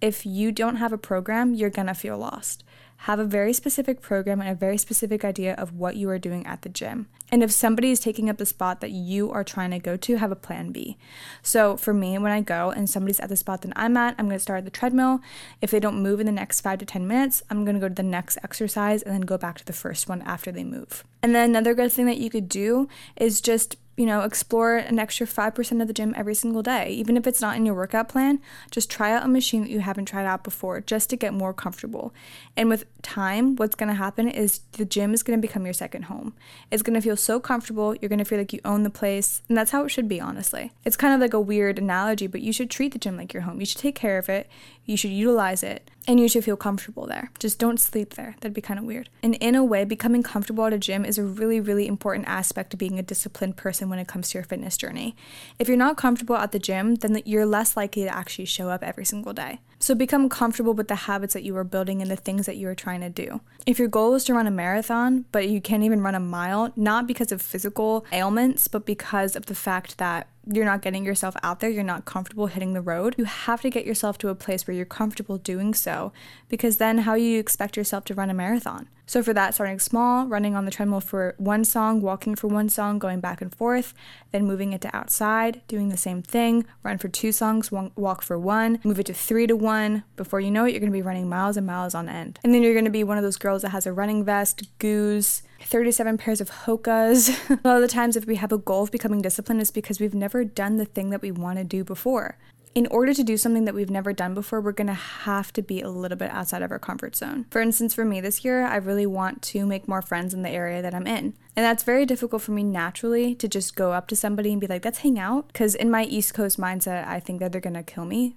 If 0.00 0.24
you 0.24 0.50
don't 0.50 0.76
have 0.76 0.92
a 0.92 0.98
program, 0.98 1.54
you're 1.54 1.70
going 1.70 1.88
to 1.88 1.94
feel 1.94 2.16
lost. 2.16 2.64
Have 3.04 3.18
a 3.18 3.24
very 3.24 3.54
specific 3.54 4.02
program 4.02 4.40
and 4.40 4.50
a 4.50 4.54
very 4.54 4.76
specific 4.76 5.24
idea 5.24 5.54
of 5.54 5.74
what 5.74 5.96
you 5.96 6.10
are 6.10 6.18
doing 6.18 6.46
at 6.46 6.62
the 6.62 6.68
gym. 6.68 7.08
And 7.32 7.42
if 7.42 7.50
somebody 7.50 7.90
is 7.90 8.00
taking 8.00 8.28
up 8.28 8.36
the 8.36 8.44
spot 8.44 8.80
that 8.80 8.90
you 8.90 9.30
are 9.30 9.44
trying 9.44 9.70
to 9.70 9.78
go 9.78 9.96
to, 9.96 10.16
have 10.16 10.30
a 10.30 10.36
plan 10.36 10.70
B. 10.72 10.98
So 11.42 11.76
for 11.76 11.94
me, 11.94 12.18
when 12.18 12.32
I 12.32 12.40
go 12.40 12.70
and 12.70 12.90
somebody's 12.90 13.20
at 13.20 13.28
the 13.30 13.36
spot 13.36 13.62
that 13.62 13.72
I'm 13.76 13.96
at, 13.96 14.16
I'm 14.18 14.28
to 14.28 14.38
start 14.38 14.58
at 14.58 14.64
the 14.64 14.70
treadmill. 14.70 15.20
If 15.62 15.70
they 15.70 15.80
don't 15.80 16.02
move 16.02 16.20
in 16.20 16.26
the 16.26 16.32
next 16.32 16.60
five 16.60 16.78
to 16.80 16.84
10 16.84 17.06
minutes, 17.06 17.42
I'm 17.48 17.64
to 17.64 17.72
go 17.74 17.88
to 17.88 17.94
the 17.94 18.02
next 18.02 18.36
exercise 18.42 19.02
and 19.02 19.14
then 19.14 19.22
go 19.22 19.38
back 19.38 19.58
to 19.58 19.64
the 19.64 19.72
first 19.72 20.08
one 20.08 20.20
after 20.22 20.52
they 20.52 20.64
move. 20.64 21.04
And 21.22 21.34
then 21.34 21.50
another 21.50 21.74
good 21.74 21.92
thing 21.92 22.06
that 22.06 22.18
you 22.18 22.30
could 22.30 22.48
do 22.48 22.88
is 23.16 23.40
just 23.40 23.76
you 24.00 24.06
know, 24.06 24.22
explore 24.22 24.76
an 24.76 24.98
extra 24.98 25.26
5% 25.26 25.82
of 25.82 25.86
the 25.86 25.92
gym 25.92 26.14
every 26.16 26.34
single 26.34 26.62
day. 26.62 26.88
Even 26.88 27.18
if 27.18 27.26
it's 27.26 27.42
not 27.42 27.56
in 27.56 27.66
your 27.66 27.74
workout 27.74 28.08
plan, 28.08 28.40
just 28.70 28.90
try 28.90 29.12
out 29.12 29.26
a 29.26 29.28
machine 29.28 29.60
that 29.60 29.68
you 29.68 29.80
haven't 29.80 30.06
tried 30.06 30.24
out 30.24 30.42
before 30.42 30.80
just 30.80 31.10
to 31.10 31.16
get 31.16 31.34
more 31.34 31.52
comfortable. 31.52 32.14
And 32.56 32.70
with 32.70 32.86
time, 33.02 33.56
what's 33.56 33.74
going 33.74 33.90
to 33.90 33.94
happen 33.94 34.26
is 34.26 34.60
the 34.72 34.86
gym 34.86 35.12
is 35.12 35.22
going 35.22 35.38
to 35.38 35.46
become 35.46 35.66
your 35.66 35.74
second 35.74 36.04
home. 36.04 36.32
It's 36.70 36.82
going 36.82 36.94
to 36.94 37.02
feel 37.02 37.14
so 37.14 37.40
comfortable, 37.40 37.94
you're 37.96 38.08
going 38.08 38.20
to 38.20 38.24
feel 38.24 38.38
like 38.38 38.54
you 38.54 38.60
own 38.64 38.84
the 38.84 38.90
place, 38.90 39.42
and 39.50 39.58
that's 39.58 39.70
how 39.70 39.84
it 39.84 39.90
should 39.90 40.08
be, 40.08 40.18
honestly. 40.18 40.72
It's 40.86 40.96
kind 40.96 41.12
of 41.12 41.20
like 41.20 41.34
a 41.34 41.40
weird 41.40 41.78
analogy, 41.78 42.26
but 42.26 42.40
you 42.40 42.54
should 42.54 42.70
treat 42.70 42.92
the 42.92 42.98
gym 42.98 43.18
like 43.18 43.34
your 43.34 43.42
home. 43.42 43.60
You 43.60 43.66
should 43.66 43.82
take 43.82 43.96
care 43.96 44.16
of 44.16 44.30
it, 44.30 44.48
you 44.86 44.96
should 44.96 45.10
utilize 45.10 45.62
it, 45.62 45.90
and 46.10 46.18
you 46.18 46.28
should 46.28 46.44
feel 46.44 46.56
comfortable 46.56 47.06
there. 47.06 47.30
Just 47.38 47.60
don't 47.60 47.78
sleep 47.78 48.14
there. 48.14 48.34
That'd 48.40 48.52
be 48.52 48.60
kind 48.60 48.80
of 48.80 48.84
weird. 48.84 49.08
And 49.22 49.36
in 49.36 49.54
a 49.54 49.64
way, 49.64 49.84
becoming 49.84 50.24
comfortable 50.24 50.66
at 50.66 50.72
a 50.72 50.78
gym 50.78 51.04
is 51.04 51.18
a 51.18 51.22
really, 51.22 51.60
really 51.60 51.86
important 51.86 52.26
aspect 52.26 52.74
of 52.74 52.80
being 52.80 52.98
a 52.98 53.02
disciplined 53.02 53.56
person 53.56 53.88
when 53.88 54.00
it 54.00 54.08
comes 54.08 54.30
to 54.30 54.38
your 54.38 54.42
fitness 54.42 54.76
journey. 54.76 55.14
If 55.60 55.68
you're 55.68 55.76
not 55.76 55.96
comfortable 55.96 56.34
at 56.34 56.50
the 56.50 56.58
gym, 56.58 56.96
then 56.96 57.22
you're 57.24 57.46
less 57.46 57.76
likely 57.76 58.02
to 58.02 58.12
actually 58.12 58.46
show 58.46 58.70
up 58.70 58.82
every 58.82 59.04
single 59.04 59.32
day. 59.32 59.60
So 59.82 59.94
become 59.94 60.28
comfortable 60.28 60.74
with 60.74 60.88
the 60.88 60.94
habits 60.94 61.32
that 61.32 61.42
you 61.42 61.56
are 61.56 61.64
building 61.64 62.02
and 62.02 62.10
the 62.10 62.16
things 62.16 62.44
that 62.44 62.58
you 62.58 62.68
are 62.68 62.74
trying 62.74 63.00
to 63.00 63.08
do. 63.08 63.40
If 63.64 63.78
your 63.78 63.88
goal 63.88 64.14
is 64.14 64.24
to 64.24 64.34
run 64.34 64.46
a 64.46 64.50
marathon, 64.50 65.24
but 65.32 65.48
you 65.48 65.62
can't 65.62 65.82
even 65.82 66.02
run 66.02 66.14
a 66.14 66.20
mile, 66.20 66.70
not 66.76 67.06
because 67.06 67.32
of 67.32 67.40
physical 67.40 68.04
ailments, 68.12 68.68
but 68.68 68.84
because 68.84 69.34
of 69.36 69.46
the 69.46 69.54
fact 69.54 69.96
that 69.96 70.28
you're 70.46 70.66
not 70.66 70.82
getting 70.82 71.04
yourself 71.04 71.34
out 71.42 71.60
there, 71.60 71.70
you're 71.70 71.82
not 71.82 72.04
comfortable 72.04 72.46
hitting 72.48 72.74
the 72.74 72.82
road, 72.82 73.14
you 73.16 73.24
have 73.24 73.62
to 73.62 73.70
get 73.70 73.86
yourself 73.86 74.18
to 74.18 74.28
a 74.28 74.34
place 74.34 74.66
where 74.66 74.76
you're 74.76 74.84
comfortable 74.84 75.38
doing 75.38 75.72
so 75.72 76.12
because 76.50 76.76
then 76.76 76.98
how 76.98 77.14
you 77.14 77.38
expect 77.38 77.76
yourself 77.76 78.04
to 78.04 78.14
run 78.14 78.28
a 78.28 78.34
marathon? 78.34 78.86
So 79.10 79.24
for 79.24 79.34
that, 79.34 79.54
starting 79.54 79.80
small, 79.80 80.24
running 80.26 80.54
on 80.54 80.66
the 80.66 80.70
treadmill 80.70 81.00
for 81.00 81.34
one 81.36 81.64
song, 81.64 82.00
walking 82.00 82.36
for 82.36 82.46
one 82.46 82.68
song, 82.68 83.00
going 83.00 83.18
back 83.18 83.42
and 83.42 83.52
forth, 83.52 83.92
then 84.30 84.46
moving 84.46 84.72
it 84.72 84.80
to 84.82 84.96
outside, 84.96 85.62
doing 85.66 85.88
the 85.88 85.96
same 85.96 86.22
thing, 86.22 86.64
run 86.84 86.96
for 86.96 87.08
two 87.08 87.32
songs, 87.32 87.72
walk 87.72 88.22
for 88.22 88.38
one, 88.38 88.78
move 88.84 89.00
it 89.00 89.06
to 89.06 89.12
three 89.12 89.48
to 89.48 89.56
one. 89.56 90.04
Before 90.14 90.38
you 90.38 90.52
know 90.52 90.64
it, 90.64 90.70
you're 90.70 90.80
to 90.92 90.92
be 90.92 91.02
running 91.02 91.28
miles 91.28 91.56
and 91.56 91.66
miles 91.66 91.92
on 91.92 92.08
end. 92.08 92.38
And 92.44 92.54
then 92.54 92.62
you're 92.62 92.80
to 92.80 92.88
be 92.88 93.02
one 93.02 93.18
of 93.18 93.24
those 93.24 93.36
girls 93.36 93.62
that 93.62 93.70
has 93.70 93.84
a 93.84 93.92
running 93.92 94.24
vest, 94.24 94.68
goose, 94.78 95.42
37 95.60 96.16
pairs 96.16 96.40
of 96.40 96.48
hokas. 96.48 97.30
a 97.50 97.66
lot 97.66 97.74
of 97.74 97.82
the 97.82 97.88
times, 97.88 98.14
if 98.14 98.26
we 98.26 98.36
have 98.36 98.52
a 98.52 98.58
goal 98.58 98.84
of 98.84 98.92
becoming 98.92 99.22
disciplined, 99.22 99.60
it's 99.60 99.72
because 99.72 99.98
we've 99.98 100.14
never 100.14 100.44
done 100.44 100.76
the 100.76 100.84
thing 100.84 101.10
that 101.10 101.20
we 101.20 101.32
want 101.32 101.58
to 101.58 101.64
do 101.64 101.82
before 101.82 102.38
in 102.74 102.86
order 102.86 103.12
to 103.12 103.24
do 103.24 103.36
something 103.36 103.64
that 103.64 103.74
we've 103.74 103.90
never 103.90 104.12
done 104.12 104.32
before, 104.32 104.60
we're 104.60 104.72
gonna 104.72 104.94
have 104.94 105.52
to 105.54 105.62
be 105.62 105.80
a 105.80 105.88
little 105.90 106.16
bit 106.16 106.30
outside 106.30 106.62
of 106.62 106.70
our 106.70 106.78
comfort 106.78 107.16
zone. 107.16 107.46
For 107.50 107.60
instance, 107.60 107.94
for 107.94 108.04
me 108.04 108.20
this 108.20 108.44
year, 108.44 108.64
I 108.64 108.76
really 108.76 109.06
want 109.06 109.42
to 109.42 109.66
make 109.66 109.88
more 109.88 110.02
friends 110.02 110.32
in 110.34 110.42
the 110.42 110.50
area 110.50 110.80
that 110.80 110.94
I'm 110.94 111.06
in. 111.06 111.34
And 111.56 111.64
that's 111.64 111.82
very 111.82 112.06
difficult 112.06 112.42
for 112.42 112.52
me 112.52 112.62
naturally 112.62 113.34
to 113.34 113.48
just 113.48 113.74
go 113.74 113.92
up 113.92 114.06
to 114.08 114.16
somebody 114.16 114.52
and 114.52 114.60
be 114.60 114.68
like, 114.68 114.84
let's 114.84 115.00
hang 115.00 115.18
out. 115.18 115.48
Because 115.48 115.74
in 115.74 115.90
my 115.90 116.04
East 116.04 116.32
Coast 116.32 116.60
mindset, 116.60 117.06
I 117.06 117.18
think 117.18 117.40
that 117.40 117.50
they're 117.50 117.60
gonna 117.60 117.82
kill 117.82 118.04
me. 118.04 118.36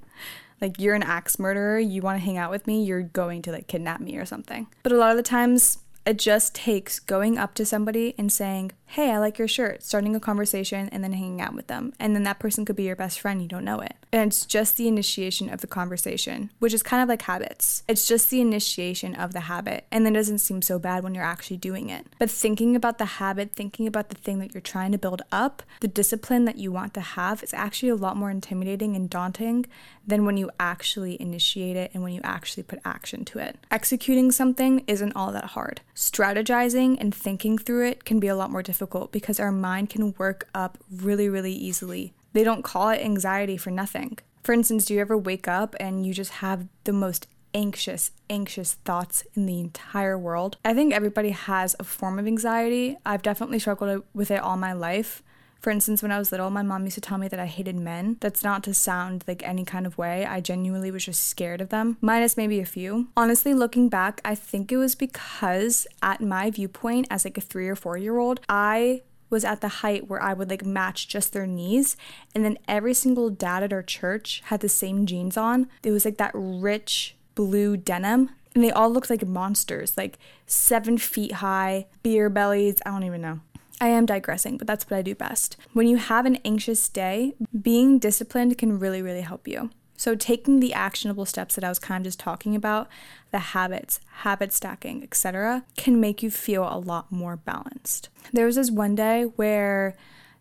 like, 0.60 0.78
you're 0.78 0.94
an 0.94 1.02
axe 1.02 1.38
murderer, 1.40 1.80
you 1.80 2.00
wanna 2.00 2.18
hang 2.18 2.38
out 2.38 2.52
with 2.52 2.68
me, 2.68 2.84
you're 2.84 3.02
going 3.02 3.42
to 3.42 3.52
like 3.52 3.66
kidnap 3.66 4.00
me 4.00 4.16
or 4.16 4.24
something. 4.24 4.68
But 4.84 4.92
a 4.92 4.96
lot 4.96 5.10
of 5.10 5.16
the 5.16 5.22
times, 5.24 5.78
it 6.06 6.18
just 6.18 6.54
takes 6.54 7.00
going 7.00 7.38
up 7.38 7.54
to 7.54 7.64
somebody 7.64 8.14
and 8.18 8.30
saying, 8.30 8.72
Hey, 8.86 9.10
I 9.10 9.18
like 9.18 9.38
your 9.40 9.48
shirt, 9.48 9.82
starting 9.82 10.14
a 10.14 10.20
conversation 10.20 10.88
and 10.90 11.02
then 11.02 11.14
hanging 11.14 11.40
out 11.40 11.52
with 11.54 11.66
them. 11.66 11.92
And 11.98 12.14
then 12.14 12.22
that 12.22 12.38
person 12.38 12.64
could 12.64 12.76
be 12.76 12.84
your 12.84 12.94
best 12.94 13.18
friend, 13.18 13.42
you 13.42 13.48
don't 13.48 13.64
know 13.64 13.80
it. 13.80 13.94
And 14.12 14.30
it's 14.30 14.46
just 14.46 14.76
the 14.76 14.86
initiation 14.86 15.50
of 15.50 15.60
the 15.60 15.66
conversation, 15.66 16.50
which 16.60 16.72
is 16.72 16.84
kind 16.84 17.02
of 17.02 17.08
like 17.08 17.22
habits. 17.22 17.82
It's 17.88 18.06
just 18.06 18.30
the 18.30 18.40
initiation 18.40 19.16
of 19.16 19.32
the 19.32 19.40
habit. 19.40 19.86
And 19.90 20.06
then 20.06 20.14
it 20.14 20.20
doesn't 20.20 20.38
seem 20.38 20.62
so 20.62 20.78
bad 20.78 21.02
when 21.02 21.12
you're 21.12 21.24
actually 21.24 21.56
doing 21.56 21.90
it. 21.90 22.06
But 22.20 22.30
thinking 22.30 22.76
about 22.76 22.98
the 22.98 23.04
habit, 23.04 23.52
thinking 23.52 23.88
about 23.88 24.10
the 24.10 24.14
thing 24.14 24.38
that 24.38 24.54
you're 24.54 24.60
trying 24.60 24.92
to 24.92 24.98
build 24.98 25.22
up, 25.32 25.64
the 25.80 25.88
discipline 25.88 26.44
that 26.44 26.58
you 26.58 26.70
want 26.70 26.94
to 26.94 27.00
have 27.00 27.42
is 27.42 27.52
actually 27.52 27.88
a 27.88 27.96
lot 27.96 28.16
more 28.16 28.30
intimidating 28.30 28.94
and 28.94 29.10
daunting 29.10 29.66
than 30.06 30.24
when 30.24 30.36
you 30.36 30.50
actually 30.60 31.20
initiate 31.20 31.76
it 31.76 31.90
and 31.94 32.04
when 32.04 32.12
you 32.12 32.20
actually 32.22 32.62
put 32.62 32.78
action 32.84 33.24
to 33.24 33.40
it. 33.40 33.58
Executing 33.72 34.30
something 34.30 34.84
isn't 34.86 35.16
all 35.16 35.32
that 35.32 35.46
hard. 35.46 35.80
Strategizing 35.96 36.96
and 37.00 37.12
thinking 37.12 37.58
through 37.58 37.88
it 37.88 38.04
can 38.04 38.20
be 38.20 38.28
a 38.28 38.36
lot 38.36 38.50
more 38.50 38.62
difficult 38.62 38.83
because 39.12 39.40
our 39.40 39.52
mind 39.52 39.90
can 39.90 40.14
work 40.18 40.48
up 40.54 40.78
really, 40.90 41.28
really 41.28 41.52
easily. 41.52 42.14
They 42.32 42.44
don't 42.44 42.64
call 42.64 42.88
it 42.90 43.00
anxiety 43.00 43.56
for 43.56 43.70
nothing. 43.70 44.18
For 44.42 44.52
instance, 44.52 44.84
do 44.84 44.94
you 44.94 45.00
ever 45.00 45.16
wake 45.16 45.48
up 45.48 45.74
and 45.80 46.04
you 46.04 46.12
just 46.12 46.32
have 46.32 46.66
the 46.84 46.92
most 46.92 47.26
anxious, 47.54 48.10
anxious 48.28 48.74
thoughts 48.74 49.24
in 49.34 49.46
the 49.46 49.60
entire 49.60 50.18
world? 50.18 50.58
I 50.64 50.74
think 50.74 50.92
everybody 50.92 51.30
has 51.30 51.76
a 51.78 51.84
form 51.84 52.18
of 52.18 52.26
anxiety. 52.26 52.98
I've 53.06 53.22
definitely 53.22 53.60
struggled 53.60 54.02
with 54.12 54.30
it 54.30 54.42
all 54.42 54.56
my 54.56 54.72
life. 54.72 55.22
For 55.64 55.70
instance, 55.70 56.02
when 56.02 56.12
I 56.12 56.18
was 56.18 56.30
little, 56.30 56.50
my 56.50 56.60
mom 56.62 56.84
used 56.84 56.96
to 56.96 57.00
tell 57.00 57.16
me 57.16 57.26
that 57.28 57.40
I 57.40 57.46
hated 57.46 57.74
men. 57.74 58.18
That's 58.20 58.44
not 58.44 58.62
to 58.64 58.74
sound 58.74 59.24
like 59.26 59.42
any 59.42 59.64
kind 59.64 59.86
of 59.86 59.96
way. 59.96 60.26
I 60.26 60.42
genuinely 60.42 60.90
was 60.90 61.06
just 61.06 61.26
scared 61.26 61.62
of 61.62 61.70
them, 61.70 61.96
minus 62.02 62.36
maybe 62.36 62.60
a 62.60 62.66
few. 62.66 63.08
Honestly, 63.16 63.54
looking 63.54 63.88
back, 63.88 64.20
I 64.26 64.34
think 64.34 64.70
it 64.70 64.76
was 64.76 64.94
because, 64.94 65.86
at 66.02 66.20
my 66.20 66.50
viewpoint, 66.50 67.06
as 67.08 67.24
like 67.24 67.38
a 67.38 67.40
three 67.40 67.66
or 67.66 67.76
four 67.76 67.96
year 67.96 68.18
old, 68.18 68.40
I 68.46 69.04
was 69.30 69.42
at 69.42 69.62
the 69.62 69.80
height 69.80 70.06
where 70.06 70.22
I 70.22 70.34
would 70.34 70.50
like 70.50 70.66
match 70.66 71.08
just 71.08 71.32
their 71.32 71.46
knees. 71.46 71.96
And 72.34 72.44
then 72.44 72.58
every 72.68 72.92
single 72.92 73.30
dad 73.30 73.62
at 73.62 73.72
our 73.72 73.82
church 73.82 74.42
had 74.48 74.60
the 74.60 74.68
same 74.68 75.06
jeans 75.06 75.38
on. 75.38 75.70
It 75.82 75.92
was 75.92 76.04
like 76.04 76.18
that 76.18 76.32
rich 76.34 77.16
blue 77.34 77.78
denim. 77.78 78.28
And 78.54 78.62
they 78.62 78.70
all 78.70 78.90
looked 78.90 79.08
like 79.08 79.26
monsters, 79.26 79.96
like 79.96 80.18
seven 80.46 80.98
feet 80.98 81.32
high, 81.32 81.86
beer 82.02 82.28
bellies. 82.28 82.76
I 82.84 82.90
don't 82.90 83.04
even 83.04 83.22
know. 83.22 83.40
I 83.80 83.88
am 83.88 84.06
digressing, 84.06 84.56
but 84.56 84.66
that's 84.66 84.88
what 84.88 84.96
I 84.96 85.02
do 85.02 85.14
best. 85.14 85.56
When 85.72 85.86
you 85.86 85.96
have 85.96 86.26
an 86.26 86.36
anxious 86.44 86.88
day, 86.88 87.34
being 87.60 87.98
disciplined 87.98 88.56
can 88.58 88.78
really, 88.78 89.02
really 89.02 89.22
help 89.22 89.48
you. 89.48 89.70
So, 89.96 90.14
taking 90.14 90.58
the 90.58 90.74
actionable 90.74 91.24
steps 91.24 91.54
that 91.54 91.64
I 91.64 91.68
was 91.68 91.78
kind 91.78 92.02
of 92.02 92.04
just 92.04 92.18
talking 92.18 92.56
about, 92.56 92.88
the 93.30 93.38
habits, 93.38 94.00
habit 94.22 94.52
stacking, 94.52 95.02
etc., 95.04 95.64
can 95.76 96.00
make 96.00 96.22
you 96.22 96.30
feel 96.30 96.64
a 96.64 96.78
lot 96.78 97.12
more 97.12 97.36
balanced. 97.36 98.08
There 98.32 98.46
was 98.46 98.56
this 98.56 98.70
one 98.70 98.96
day 98.96 99.24
where 99.36 99.94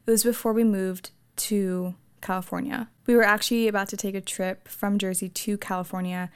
it 0.07 0.11
was 0.11 0.23
before 0.23 0.53
we 0.53 0.63
moved 0.63 1.11
to 1.35 1.93
California. 2.21 2.89
We 3.05 3.15
were 3.15 3.23
actually 3.23 3.67
about 3.67 3.89
to 3.89 3.97
take 3.97 4.15
a 4.15 4.21
trip 4.21 4.67
from 4.67 4.97
Jersey 4.97 5.29
to 5.29 5.57
California 5.57 6.31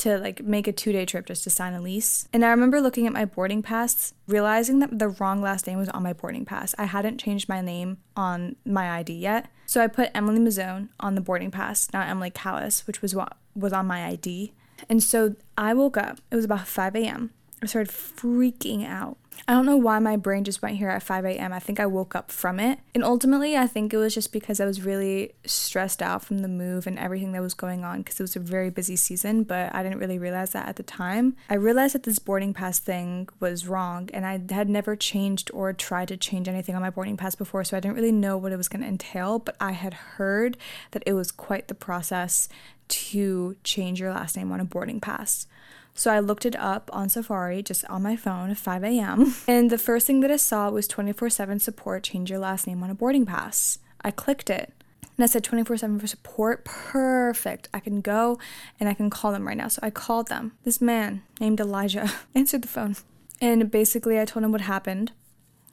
to 0.00 0.18
like 0.18 0.42
make 0.42 0.66
a 0.66 0.72
two 0.72 0.92
day 0.92 1.04
trip 1.04 1.26
just 1.26 1.44
to 1.44 1.50
sign 1.50 1.74
a 1.74 1.80
lease. 1.80 2.26
And 2.32 2.44
I 2.44 2.50
remember 2.50 2.80
looking 2.80 3.06
at 3.06 3.12
my 3.12 3.24
boarding 3.24 3.62
pass, 3.62 4.14
realizing 4.26 4.78
that 4.80 4.98
the 4.98 5.08
wrong 5.08 5.42
last 5.42 5.66
name 5.66 5.78
was 5.78 5.88
on 5.90 6.02
my 6.02 6.12
boarding 6.12 6.44
pass. 6.44 6.74
I 6.78 6.84
hadn't 6.84 7.18
changed 7.18 7.48
my 7.48 7.60
name 7.60 7.98
on 8.16 8.56
my 8.64 8.90
ID 8.90 9.12
yet. 9.12 9.50
So 9.66 9.82
I 9.82 9.86
put 9.86 10.10
Emilie 10.14 10.40
Mazzone 10.40 10.88
on 10.98 11.14
the 11.14 11.20
boarding 11.20 11.50
pass, 11.50 11.88
not 11.92 12.08
Emilie 12.08 12.30
Callis, 12.30 12.86
which 12.86 13.02
was 13.02 13.14
what 13.14 13.36
was 13.54 13.72
on 13.72 13.86
my 13.86 14.06
ID. 14.06 14.52
And 14.88 15.02
so 15.02 15.36
I 15.56 15.74
woke 15.74 15.96
up, 15.96 16.20
it 16.30 16.36
was 16.36 16.44
about 16.44 16.66
5 16.66 16.96
a.m. 16.96 17.30
I 17.62 17.66
started 17.66 17.92
freaking 17.92 18.86
out. 18.86 19.18
I 19.48 19.54
don't 19.54 19.66
know 19.66 19.76
why 19.76 19.98
my 19.98 20.16
brain 20.16 20.44
just 20.44 20.62
went 20.62 20.76
here 20.76 20.90
at 20.90 21.02
5 21.02 21.24
a.m. 21.24 21.52
I 21.52 21.58
think 21.58 21.80
I 21.80 21.86
woke 21.86 22.14
up 22.14 22.30
from 22.30 22.60
it. 22.60 22.78
And 22.94 23.02
ultimately, 23.02 23.56
I 23.56 23.66
think 23.66 23.92
it 23.92 23.96
was 23.96 24.14
just 24.14 24.32
because 24.32 24.60
I 24.60 24.64
was 24.64 24.82
really 24.82 25.32
stressed 25.44 26.02
out 26.02 26.22
from 26.22 26.38
the 26.38 26.48
move 26.48 26.86
and 26.86 26.98
everything 26.98 27.32
that 27.32 27.42
was 27.42 27.54
going 27.54 27.84
on 27.84 27.98
because 28.02 28.20
it 28.20 28.22
was 28.22 28.36
a 28.36 28.40
very 28.40 28.70
busy 28.70 28.96
season, 28.96 29.42
but 29.42 29.74
I 29.74 29.82
didn't 29.82 29.98
really 29.98 30.18
realize 30.18 30.50
that 30.50 30.68
at 30.68 30.76
the 30.76 30.82
time. 30.82 31.36
I 31.48 31.54
realized 31.54 31.94
that 31.94 32.04
this 32.04 32.18
boarding 32.18 32.54
pass 32.54 32.78
thing 32.78 33.28
was 33.40 33.66
wrong 33.66 34.08
and 34.12 34.26
I 34.26 34.40
had 34.52 34.68
never 34.68 34.94
changed 34.94 35.50
or 35.52 35.72
tried 35.72 36.08
to 36.08 36.16
change 36.16 36.46
anything 36.46 36.74
on 36.74 36.82
my 36.82 36.90
boarding 36.90 37.16
pass 37.16 37.34
before, 37.34 37.64
so 37.64 37.76
I 37.76 37.80
didn't 37.80 37.96
really 37.96 38.12
know 38.12 38.36
what 38.36 38.52
it 38.52 38.56
was 38.56 38.68
going 38.68 38.82
to 38.82 38.88
entail, 38.88 39.38
but 39.38 39.56
I 39.60 39.72
had 39.72 39.94
heard 39.94 40.56
that 40.92 41.02
it 41.06 41.14
was 41.14 41.32
quite 41.32 41.68
the 41.68 41.74
process 41.74 42.48
to 42.88 43.56
change 43.64 44.00
your 44.00 44.12
last 44.12 44.36
name 44.36 44.52
on 44.52 44.60
a 44.60 44.64
boarding 44.64 45.00
pass. 45.00 45.46
So 45.94 46.10
I 46.10 46.20
looked 46.20 46.46
it 46.46 46.56
up 46.56 46.90
on 46.92 47.08
Safari 47.08 47.62
just 47.62 47.84
on 47.86 48.02
my 48.02 48.16
phone 48.16 48.50
at 48.50 48.56
5 48.56 48.84
a.m. 48.84 49.34
And 49.46 49.70
the 49.70 49.78
first 49.78 50.06
thing 50.06 50.20
that 50.20 50.30
I 50.30 50.36
saw 50.36 50.70
was 50.70 50.88
24 50.88 51.30
7 51.30 51.58
support, 51.58 52.04
change 52.04 52.30
your 52.30 52.38
last 52.38 52.66
name 52.66 52.82
on 52.82 52.90
a 52.90 52.94
boarding 52.94 53.26
pass. 53.26 53.78
I 54.02 54.10
clicked 54.10 54.48
it 54.48 54.72
and 55.20 55.24
I 55.24 55.26
said 55.26 55.44
24 55.44 55.76
7 55.76 55.98
for 55.98 56.06
support. 56.06 56.64
Perfect. 56.64 57.68
I 57.74 57.80
can 57.80 58.00
go 58.00 58.38
and 58.78 58.88
I 58.88 58.94
can 58.94 59.10
call 59.10 59.32
them 59.32 59.46
right 59.46 59.56
now. 59.56 59.68
So 59.68 59.80
I 59.82 59.90
called 59.90 60.28
them. 60.28 60.52
This 60.64 60.80
man 60.80 61.22
named 61.38 61.60
Elijah 61.60 62.10
answered 62.34 62.62
the 62.62 62.68
phone. 62.68 62.96
And 63.38 63.70
basically, 63.70 64.18
I 64.18 64.24
told 64.24 64.44
him 64.44 64.52
what 64.52 64.62
happened. 64.62 65.12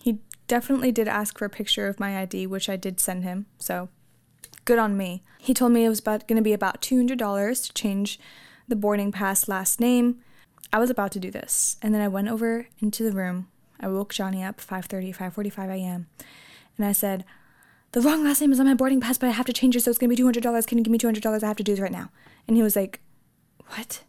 He 0.02 0.20
definitely 0.48 0.92
did 0.92 1.08
ask 1.08 1.38
for 1.38 1.46
a 1.46 1.50
picture 1.50 1.88
of 1.88 2.00
my 2.00 2.18
ID, 2.20 2.48
which 2.48 2.68
I 2.68 2.76
did 2.76 3.00
send 3.00 3.24
him. 3.24 3.46
So 3.58 3.88
good 4.66 4.80
on 4.80 4.98
me. 4.98 5.24
He 5.38 5.54
told 5.54 5.72
me 5.72 5.86
it 5.86 5.90
was 5.90 6.00
about 6.00 6.28
going 6.28 6.36
to 6.36 6.44
be 6.44 6.54
about 6.54 6.82
$200 6.82 7.68
to 7.68 7.74
change 7.74 8.20
the 8.68 8.76
boarding 8.76 9.12
pass 9.12 9.48
last 9.48 9.80
name. 9.80 10.20
I 10.72 10.80
was 10.80 10.90
about 10.90 11.12
to 11.14 11.20
do 11.20 11.32
this, 11.32 11.78
and 11.82 11.94
then 11.94 12.02
I 12.02 12.08
went 12.08 12.28
over 12.28 12.68
into 12.80 13.04
the 13.04 13.16
room. 13.16 13.48
I 13.80 13.88
woke 13.88 14.14
Johnny 14.14 14.44
up 14.44 14.60
5:30, 14.60 15.16
5:45 15.16 15.70
a.m. 15.70 16.08
and 16.78 16.86
I 16.86 16.92
said, 16.92 17.24
"The 17.94 18.02
wrong 18.02 18.24
last 18.24 18.42
name 18.42 18.52
is 18.52 18.60
on 18.60 18.66
my 18.66 18.74
boarding 18.74 19.00
pass, 19.00 19.18
but 19.18 19.28
I 19.28 19.32
have 19.32 19.46
to 19.46 19.54
change 19.54 19.76
it, 19.76 19.82
so 19.82 19.92
it's 19.92 19.98
gonna 19.98 20.10
be 20.10 20.16
two 20.16 20.26
hundred 20.26 20.44
dollars. 20.44 20.66
Can 20.66 20.78
you 20.78 20.84
give 20.84 20.92
me 20.92 20.98
two 20.98 21.08
hundred 21.08 21.24
dollars? 21.24 21.44
I 21.44 21.48
have 21.48 21.58
to 21.58 21.64
do 21.64 21.74
this 21.74 21.82
right 21.82 21.92
now." 21.92 22.10
And 22.48 22.58
he 22.58 22.64
was 22.64 22.76
like, 22.76 23.00
"What?" 23.68 24.04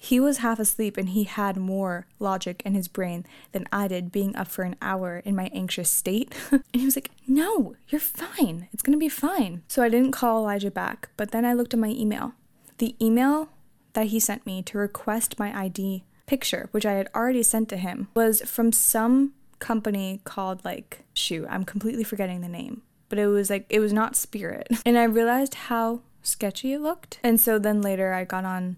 He 0.00 0.20
was 0.20 0.38
half 0.38 0.60
asleep 0.60 0.96
and 0.96 1.08
he 1.08 1.24
had 1.24 1.56
more 1.56 2.06
logic 2.20 2.62
in 2.64 2.74
his 2.74 2.86
brain 2.86 3.26
than 3.50 3.66
I 3.72 3.88
did 3.88 4.12
being 4.12 4.34
up 4.36 4.46
for 4.46 4.62
an 4.62 4.76
hour 4.80 5.20
in 5.24 5.34
my 5.34 5.50
anxious 5.52 5.90
state. 5.90 6.32
and 6.52 6.62
he 6.72 6.84
was 6.84 6.94
like, 6.94 7.10
No, 7.26 7.74
you're 7.88 8.00
fine. 8.00 8.68
It's 8.72 8.82
gonna 8.82 8.96
be 8.96 9.08
fine. 9.08 9.62
So 9.66 9.82
I 9.82 9.88
didn't 9.88 10.12
call 10.12 10.38
Elijah 10.38 10.70
back, 10.70 11.08
but 11.16 11.32
then 11.32 11.44
I 11.44 11.52
looked 11.52 11.74
at 11.74 11.80
my 11.80 11.88
email. 11.88 12.32
The 12.78 12.94
email 13.04 13.48
that 13.98 14.06
he 14.06 14.20
sent 14.20 14.46
me 14.46 14.62
to 14.62 14.78
request 14.78 15.40
my 15.40 15.52
ID 15.58 16.04
picture, 16.26 16.68
which 16.70 16.86
I 16.86 16.92
had 16.92 17.08
already 17.16 17.42
sent 17.42 17.68
to 17.70 17.76
him, 17.76 18.06
was 18.14 18.40
from 18.42 18.70
some 18.70 19.32
company 19.58 20.20
called 20.22 20.64
like 20.64 21.02
shoot, 21.14 21.48
I'm 21.50 21.64
completely 21.64 22.04
forgetting 22.04 22.40
the 22.40 22.48
name. 22.48 22.82
But 23.08 23.18
it 23.18 23.26
was 23.26 23.50
like 23.50 23.66
it 23.68 23.80
was 23.80 23.92
not 23.92 24.14
Spirit. 24.14 24.68
And 24.86 24.96
I 24.96 25.02
realized 25.02 25.54
how 25.54 26.02
sketchy 26.22 26.74
it 26.74 26.78
looked. 26.78 27.18
And 27.24 27.40
so 27.40 27.58
then 27.58 27.82
later 27.82 28.12
I 28.12 28.22
got 28.22 28.44
on 28.44 28.76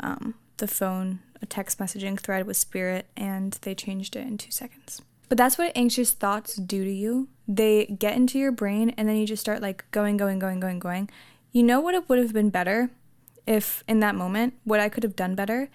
um, 0.00 0.32
the 0.56 0.66
phone, 0.66 1.18
a 1.42 1.46
text 1.46 1.78
messaging 1.78 2.18
thread 2.18 2.46
with 2.46 2.56
Spirit, 2.56 3.04
and 3.18 3.52
they 3.60 3.74
changed 3.74 4.16
it 4.16 4.26
in 4.26 4.38
two 4.38 4.50
seconds. 4.50 5.02
But 5.28 5.36
that's 5.36 5.58
what 5.58 5.72
anxious 5.74 6.12
thoughts 6.12 6.56
do 6.56 6.84
to 6.84 6.90
you. 6.90 7.28
They 7.46 7.84
get 7.84 8.16
into 8.16 8.38
your 8.38 8.52
brain 8.52 8.94
and 8.96 9.06
then 9.06 9.16
you 9.16 9.26
just 9.26 9.42
start 9.42 9.60
like 9.60 9.84
going, 9.90 10.16
going, 10.16 10.38
going, 10.38 10.58
going, 10.58 10.78
going. 10.78 11.10
You 11.52 11.62
know 11.62 11.80
what 11.80 11.94
it 11.94 12.08
would 12.08 12.18
have 12.18 12.32
been 12.32 12.48
better 12.48 12.88
if 13.48 13.82
in 13.88 14.00
that 14.00 14.14
moment, 14.14 14.54
what 14.64 14.78
I 14.78 14.88
could 14.88 15.02
have 15.02 15.16
done 15.16 15.34
better, 15.34 15.70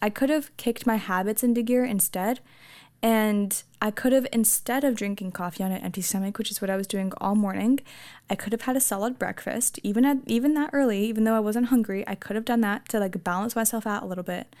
I 0.00 0.08
could 0.08 0.30
have 0.30 0.56
kicked 0.56 0.86
my 0.86 0.96
habits 0.96 1.42
into 1.42 1.62
gear 1.62 1.84
instead. 1.84 2.40
And 3.02 3.62
I 3.80 3.90
could 3.90 4.12
have, 4.12 4.26
instead 4.32 4.82
of 4.82 4.96
drinking 4.96 5.32
coffee 5.32 5.62
on 5.62 5.70
an 5.70 5.82
empty 5.82 6.00
stomach, 6.00 6.36
which 6.38 6.50
is 6.50 6.60
what 6.60 6.70
I 6.70 6.76
was 6.76 6.86
doing 6.86 7.12
all 7.20 7.36
morning, 7.36 7.78
I 8.28 8.34
could 8.34 8.52
have 8.52 8.62
had 8.62 8.76
a 8.76 8.80
solid 8.80 9.18
breakfast, 9.18 9.78
even 9.82 10.04
at 10.04 10.18
even 10.26 10.54
that 10.54 10.70
early, 10.72 11.04
even 11.04 11.24
though 11.24 11.36
I 11.36 11.40
wasn't 11.40 11.66
hungry. 11.66 12.02
I 12.08 12.16
could 12.16 12.34
have 12.34 12.44
done 12.44 12.60
that 12.62 12.88
to 12.88 12.98
like 12.98 13.22
balance 13.22 13.54
myself 13.54 13.86
out 13.86 14.02
a 14.02 14.06
little 14.06 14.24
bit. 14.24 14.54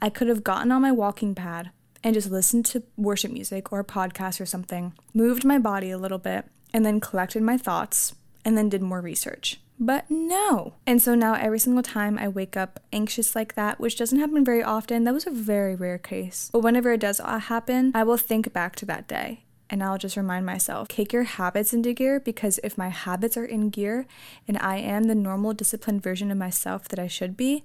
I 0.00 0.10
could 0.10 0.26
have 0.28 0.42
gotten 0.42 0.72
on 0.72 0.82
my 0.82 0.90
walking 0.92 1.34
pad 1.34 1.70
and 2.02 2.14
just 2.14 2.30
listened 2.30 2.66
to 2.66 2.82
worship 2.96 3.30
music 3.30 3.72
or 3.72 3.80
a 3.80 3.84
podcast 3.84 4.40
or 4.40 4.46
something, 4.46 4.92
moved 5.14 5.44
my 5.44 5.58
body 5.58 5.90
a 5.90 5.98
little 5.98 6.18
bit, 6.18 6.44
and 6.72 6.84
then 6.84 7.00
collected 7.00 7.42
my 7.42 7.56
thoughts, 7.56 8.14
and 8.44 8.56
then 8.58 8.68
did 8.68 8.82
more 8.82 9.00
research. 9.00 9.60
But 9.78 10.10
no. 10.10 10.74
And 10.86 11.02
so 11.02 11.14
now 11.14 11.34
every 11.34 11.58
single 11.58 11.82
time 11.82 12.18
I 12.18 12.28
wake 12.28 12.56
up 12.56 12.80
anxious 12.92 13.36
like 13.36 13.54
that, 13.54 13.78
which 13.78 13.96
doesn't 13.96 14.18
happen 14.18 14.44
very 14.44 14.62
often, 14.62 15.04
that 15.04 15.14
was 15.14 15.26
a 15.26 15.30
very 15.30 15.74
rare 15.74 15.98
case. 15.98 16.50
But 16.52 16.60
whenever 16.60 16.92
it 16.92 17.00
does 17.00 17.20
uh, 17.20 17.38
happen, 17.38 17.92
I 17.94 18.04
will 18.04 18.16
think 18.16 18.52
back 18.52 18.76
to 18.76 18.86
that 18.86 19.06
day 19.06 19.44
and 19.68 19.82
I'll 19.82 19.98
just 19.98 20.16
remind 20.16 20.46
myself 20.46 20.88
kick 20.88 21.12
your 21.12 21.24
habits 21.24 21.72
into 21.72 21.92
gear 21.92 22.20
because 22.20 22.60
if 22.62 22.78
my 22.78 22.88
habits 22.88 23.36
are 23.36 23.44
in 23.44 23.70
gear 23.70 24.06
and 24.46 24.58
I 24.58 24.76
am 24.76 25.04
the 25.04 25.14
normal 25.14 25.52
disciplined 25.52 26.02
version 26.02 26.30
of 26.30 26.38
myself 26.38 26.88
that 26.88 26.98
I 26.98 27.06
should 27.06 27.36
be, 27.36 27.64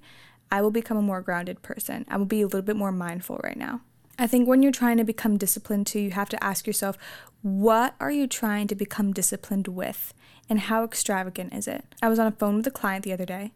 I 0.50 0.60
will 0.60 0.70
become 0.70 0.96
a 0.96 1.02
more 1.02 1.22
grounded 1.22 1.62
person. 1.62 2.04
I 2.08 2.16
will 2.16 2.26
be 2.26 2.42
a 2.42 2.46
little 2.46 2.62
bit 2.62 2.76
more 2.76 2.92
mindful 2.92 3.40
right 3.42 3.56
now. 3.56 3.80
I 4.18 4.26
think 4.26 4.46
when 4.46 4.62
you're 4.62 4.72
trying 4.72 4.98
to 4.98 5.04
become 5.04 5.38
disciplined 5.38 5.86
too, 5.86 6.00
you 6.00 6.10
have 6.10 6.28
to 6.30 6.44
ask 6.44 6.66
yourself, 6.66 6.98
what 7.40 7.94
are 7.98 8.10
you 8.10 8.26
trying 8.26 8.66
to 8.68 8.74
become 8.74 9.12
disciplined 9.12 9.68
with? 9.68 10.12
And 10.48 10.60
how 10.60 10.84
extravagant 10.84 11.54
is 11.54 11.68
it? 11.68 11.84
I 12.02 12.08
was 12.08 12.18
on 12.18 12.26
a 12.26 12.32
phone 12.32 12.56
with 12.56 12.66
a 12.66 12.70
client 12.70 13.04
the 13.04 13.12
other 13.12 13.26
day. 13.26 13.52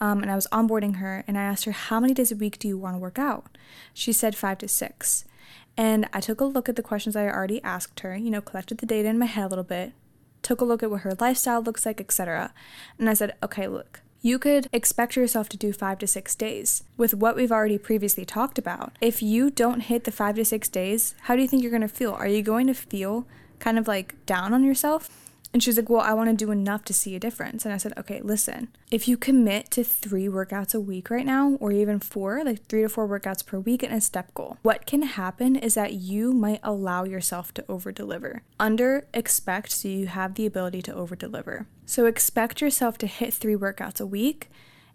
Um, 0.00 0.22
and 0.22 0.30
I 0.30 0.34
was 0.34 0.46
onboarding 0.50 0.96
her, 0.96 1.24
and 1.28 1.36
I 1.36 1.42
asked 1.42 1.66
her, 1.66 1.72
How 1.72 2.00
many 2.00 2.14
days 2.14 2.32
a 2.32 2.36
week 2.36 2.58
do 2.58 2.66
you 2.66 2.78
want 2.78 2.94
to 2.94 2.98
work 2.98 3.18
out? 3.18 3.58
She 3.92 4.12
said 4.12 4.34
five 4.34 4.58
to 4.58 4.68
six. 4.68 5.24
And 5.76 6.08
I 6.12 6.20
took 6.20 6.40
a 6.40 6.44
look 6.44 6.68
at 6.68 6.76
the 6.76 6.82
questions 6.82 7.16
I 7.16 7.28
already 7.28 7.62
asked 7.62 8.00
her, 8.00 8.16
you 8.16 8.30
know, 8.30 8.40
collected 8.40 8.78
the 8.78 8.86
data 8.86 9.08
in 9.08 9.18
my 9.18 9.26
head 9.26 9.46
a 9.46 9.48
little 9.48 9.64
bit, 9.64 9.92
took 10.42 10.60
a 10.60 10.64
look 10.64 10.82
at 10.82 10.90
what 10.90 11.02
her 11.02 11.14
lifestyle 11.20 11.62
looks 11.62 11.84
like, 11.84 12.00
etc. 12.00 12.52
And 12.98 13.10
I 13.10 13.14
said, 13.14 13.34
Okay, 13.42 13.68
look, 13.68 14.00
you 14.22 14.38
could 14.38 14.68
expect 14.72 15.16
yourself 15.16 15.48
to 15.50 15.56
do 15.56 15.72
five 15.72 15.98
to 15.98 16.06
six 16.06 16.34
days. 16.34 16.82
With 16.96 17.14
what 17.14 17.36
we've 17.36 17.52
already 17.52 17.78
previously 17.78 18.24
talked 18.24 18.58
about, 18.58 18.92
if 19.00 19.22
you 19.22 19.50
don't 19.50 19.80
hit 19.80 20.04
the 20.04 20.12
five 20.12 20.36
to 20.36 20.44
six 20.44 20.68
days, 20.68 21.14
how 21.22 21.36
do 21.36 21.42
you 21.42 21.48
think 21.48 21.62
you're 21.62 21.70
going 21.70 21.82
to 21.82 21.88
feel? 21.88 22.12
Are 22.12 22.26
you 22.26 22.42
going 22.42 22.66
to 22.66 22.74
feel 22.74 23.26
kind 23.58 23.78
of 23.78 23.86
like 23.86 24.14
down 24.26 24.54
on 24.54 24.64
yourself? 24.64 25.19
And 25.52 25.62
she's 25.62 25.76
like, 25.76 25.88
Well, 25.88 26.00
I 26.00 26.12
want 26.12 26.30
to 26.30 26.44
do 26.44 26.50
enough 26.50 26.84
to 26.84 26.92
see 26.92 27.14
a 27.14 27.20
difference. 27.20 27.64
And 27.64 27.74
I 27.74 27.76
said, 27.76 27.92
Okay, 27.98 28.20
listen, 28.22 28.68
if 28.90 29.08
you 29.08 29.16
commit 29.16 29.70
to 29.72 29.84
three 29.84 30.26
workouts 30.26 30.74
a 30.74 30.80
week 30.80 31.10
right 31.10 31.26
now, 31.26 31.56
or 31.60 31.72
even 31.72 31.98
four, 31.98 32.42
like 32.44 32.64
three 32.66 32.82
to 32.82 32.88
four 32.88 33.08
workouts 33.08 33.44
per 33.44 33.58
week 33.58 33.82
and 33.82 33.92
a 33.92 34.00
step 34.00 34.32
goal, 34.34 34.58
what 34.62 34.86
can 34.86 35.02
happen 35.02 35.56
is 35.56 35.74
that 35.74 35.94
you 35.94 36.32
might 36.32 36.60
allow 36.62 37.04
yourself 37.04 37.52
to 37.54 37.64
over 37.68 37.92
deliver. 37.92 38.42
Under 38.58 39.06
expect 39.12 39.72
so 39.72 39.88
you 39.88 40.06
have 40.06 40.34
the 40.34 40.46
ability 40.46 40.82
to 40.82 40.94
over 40.94 41.16
deliver. 41.16 41.66
So 41.86 42.06
expect 42.06 42.60
yourself 42.60 42.98
to 42.98 43.06
hit 43.06 43.34
three 43.34 43.56
workouts 43.56 44.00
a 44.00 44.06
week 44.06 44.50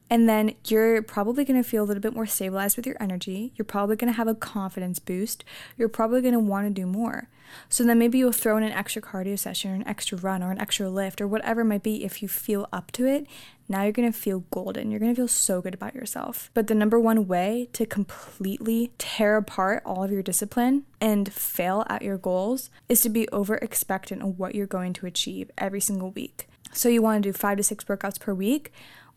and 0.09 0.29
then 0.29 0.53
you're 0.67 1.01
probably 1.01 1.43
going 1.45 1.61
to 1.61 1.67
feel 1.67 1.83
a 1.83 1.85
little 1.85 2.01
bit 2.01 2.13
more 2.13 2.27
stabilized 2.27 2.77
with 2.77 2.85
your 2.85 2.97
energy. 2.99 3.51
You're 3.55 3.65
probably 3.65 3.95
going 3.95 4.11
to 4.11 4.17
have 4.17 4.27
a 4.27 4.35
confidence 4.35 4.99
boost. 4.99 5.43
You're 5.77 5.89
probably 5.89 6.21
going 6.21 6.33
to 6.33 6.39
want 6.39 6.67
to 6.67 6.73
do 6.73 6.85
more. 6.85 7.29
So 7.69 7.83
then 7.83 7.99
maybe 7.99 8.17
you'll 8.17 8.31
throw 8.31 8.57
in 8.57 8.63
an 8.63 8.71
extra 8.71 9.01
cardio 9.01 9.37
session 9.37 9.71
or 9.71 9.75
an 9.75 9.87
extra 9.87 10.17
run 10.17 10.43
or 10.43 10.51
an 10.51 10.59
extra 10.59 10.89
lift 10.89 11.21
or 11.21 11.27
whatever 11.27 11.61
it 11.61 11.65
might 11.65 11.83
be 11.83 12.03
if 12.03 12.21
you 12.21 12.27
feel 12.27 12.67
up 12.71 12.91
to 12.93 13.05
it. 13.05 13.27
Now 13.67 13.83
you're 13.83 13.91
going 13.91 14.11
to 14.11 14.17
feel 14.17 14.41
golden. 14.51 14.91
You're 14.91 14.99
going 14.99 15.13
to 15.13 15.19
feel 15.19 15.27
so 15.27 15.61
good 15.61 15.73
about 15.73 15.95
yourself. 15.95 16.51
But 16.53 16.67
the 16.67 16.75
number 16.75 16.99
one 16.99 17.27
way 17.27 17.69
to 17.73 17.85
completely 17.85 18.91
tear 18.97 19.37
apart 19.37 19.81
all 19.85 20.03
of 20.03 20.11
your 20.11 20.21
discipline 20.21 20.85
and 21.01 21.31
fail 21.33 21.83
at 21.89 22.03
your 22.03 22.17
goals 22.17 22.69
is 22.89 23.01
to 23.01 23.09
be 23.09 23.27
over 23.29 23.55
expectant 23.55 24.21
of 24.21 24.37
what 24.37 24.53
you're 24.53 24.67
going 24.67 24.93
to 24.93 25.07
achieve 25.07 25.49
every 25.57 25.81
single 25.81 26.11
week. 26.11 26.47
So 26.73 26.89
you 26.89 27.01
want 27.01 27.23
to 27.23 27.29
do 27.29 27.33
5 27.33 27.57
to 27.57 27.63
6 27.63 27.85
workouts 27.85 28.19
per 28.19 28.33
week 28.33 28.71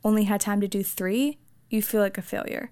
only 0.04 0.24
had 0.24 0.40
time 0.40 0.60
to 0.60 0.68
do 0.68 0.82
three, 0.82 1.38
you 1.68 1.82
feel 1.82 2.00
like 2.00 2.18
a 2.18 2.22
failure. 2.22 2.70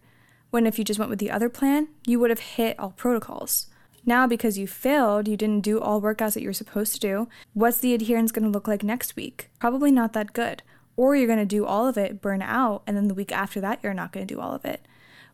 When 0.51 0.67
if 0.67 0.79
you 0.79 0.85
just 0.85 0.99
went 0.99 1.11
with 1.11 1.19
the 1.19 1.31
other 1.31 1.49
plan, 1.49 1.89
you 2.07 2.19
would 2.21 2.31
have 2.31 2.41
hit 2.41 2.79
all 2.79 2.91
protocols. 2.91 3.67
Now, 4.05 4.27
because 4.27 4.57
you 4.57 4.67
failed, 4.67 5.27
you 5.27 5.37
didn't 5.37 5.62
do 5.62 5.81
all 5.81 6.01
workouts 6.01 6.35
that 6.35 6.43
you 6.43 6.49
were 6.49 6.53
supposed 6.53 6.95
to 6.95 7.01
do, 7.01 7.29
what's 7.55 7.79
the 7.79 7.93
adherence 7.93 8.31
going 8.31 8.45
to 8.45 8.51
look 8.51 8.69
like 8.69 8.85
next 8.85 9.17
week? 9.17 9.51
Probably 9.59 9.91
not 9.91 10.12
that 10.12 10.33
good. 10.33 10.62
Or 10.97 11.17
you're 11.17 11.27
going 11.27 11.41
to 11.41 11.45
do 11.45 11.67
all 11.67 11.89
of 11.89 11.99
it, 11.99 12.23
burn 12.23 12.41
out, 12.41 12.83
and 12.87 12.97
then 12.97 13.09
the 13.09 13.15
week 13.15 13.33
after 13.33 13.61
that, 13.61 13.81
you're 13.83 13.93
not 13.93 14.12
going 14.12 14.27
to 14.27 14.35
do 14.35 14.41
all 14.41 14.53
of 14.53 14.65
it 14.65 14.87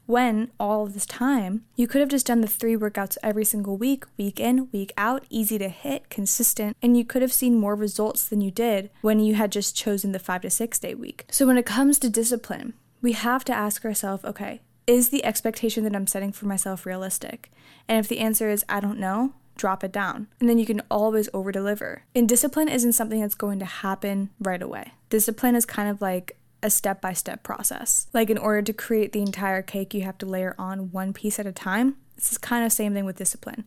when 0.06 0.50
all 0.58 0.86
this 0.86 1.06
time 1.06 1.64
you 1.76 1.86
could 1.86 2.00
have 2.00 2.10
just 2.10 2.26
done 2.26 2.40
the 2.40 2.46
three 2.46 2.76
workouts 2.76 3.16
every 3.22 3.44
single 3.44 3.76
week, 3.76 4.04
week 4.16 4.40
in, 4.40 4.68
week 4.72 4.92
out, 4.96 5.24
easy 5.30 5.58
to 5.58 5.68
hit, 5.68 6.10
consistent, 6.10 6.76
and 6.82 6.96
you 6.96 7.04
could 7.04 7.22
have 7.22 7.32
seen 7.32 7.58
more 7.58 7.74
results 7.74 8.26
than 8.26 8.40
you 8.40 8.50
did 8.50 8.90
when 9.00 9.20
you 9.20 9.34
had 9.34 9.52
just 9.52 9.76
chosen 9.76 10.12
the 10.12 10.18
five 10.18 10.42
to 10.42 10.50
six 10.50 10.78
day 10.78 10.94
week. 10.94 11.26
So 11.30 11.46
when 11.46 11.58
it 11.58 11.66
comes 11.66 11.98
to 12.00 12.10
discipline, 12.10 12.74
we 13.00 13.12
have 13.12 13.44
to 13.44 13.52
ask 13.52 13.84
ourselves 13.84 14.24
okay, 14.24 14.60
is 14.86 15.10
the 15.10 15.24
expectation 15.24 15.84
that 15.84 15.94
I'm 15.94 16.06
setting 16.06 16.32
for 16.32 16.46
myself 16.46 16.84
realistic? 16.84 17.50
And 17.88 17.98
if 17.98 18.08
the 18.08 18.18
answer 18.18 18.50
is 18.50 18.64
I 18.68 18.80
don't 18.80 18.98
know, 18.98 19.34
drop 19.56 19.84
it 19.84 19.92
down. 19.92 20.28
And 20.40 20.48
then 20.48 20.58
you 20.58 20.66
can 20.66 20.82
always 20.90 21.28
over 21.32 21.52
deliver. 21.52 22.04
And 22.14 22.28
discipline 22.28 22.68
isn't 22.68 22.92
something 22.92 23.20
that's 23.20 23.34
going 23.34 23.58
to 23.60 23.64
happen 23.64 24.30
right 24.40 24.62
away. 24.62 24.92
Discipline 25.10 25.54
is 25.54 25.66
kind 25.66 25.88
of 25.88 26.00
like 26.00 26.36
a 26.62 26.70
step 26.70 27.00
by 27.00 27.12
step 27.12 27.42
process. 27.42 28.06
Like, 28.12 28.30
in 28.30 28.38
order 28.38 28.62
to 28.62 28.72
create 28.72 29.12
the 29.12 29.22
entire 29.22 29.62
cake, 29.62 29.94
you 29.94 30.02
have 30.02 30.18
to 30.18 30.26
layer 30.26 30.54
on 30.58 30.90
one 30.92 31.12
piece 31.12 31.38
at 31.38 31.46
a 31.46 31.52
time. 31.52 31.96
This 32.16 32.32
is 32.32 32.38
kind 32.38 32.64
of 32.64 32.72
same 32.72 32.94
thing 32.94 33.04
with 33.04 33.16
discipline. 33.16 33.64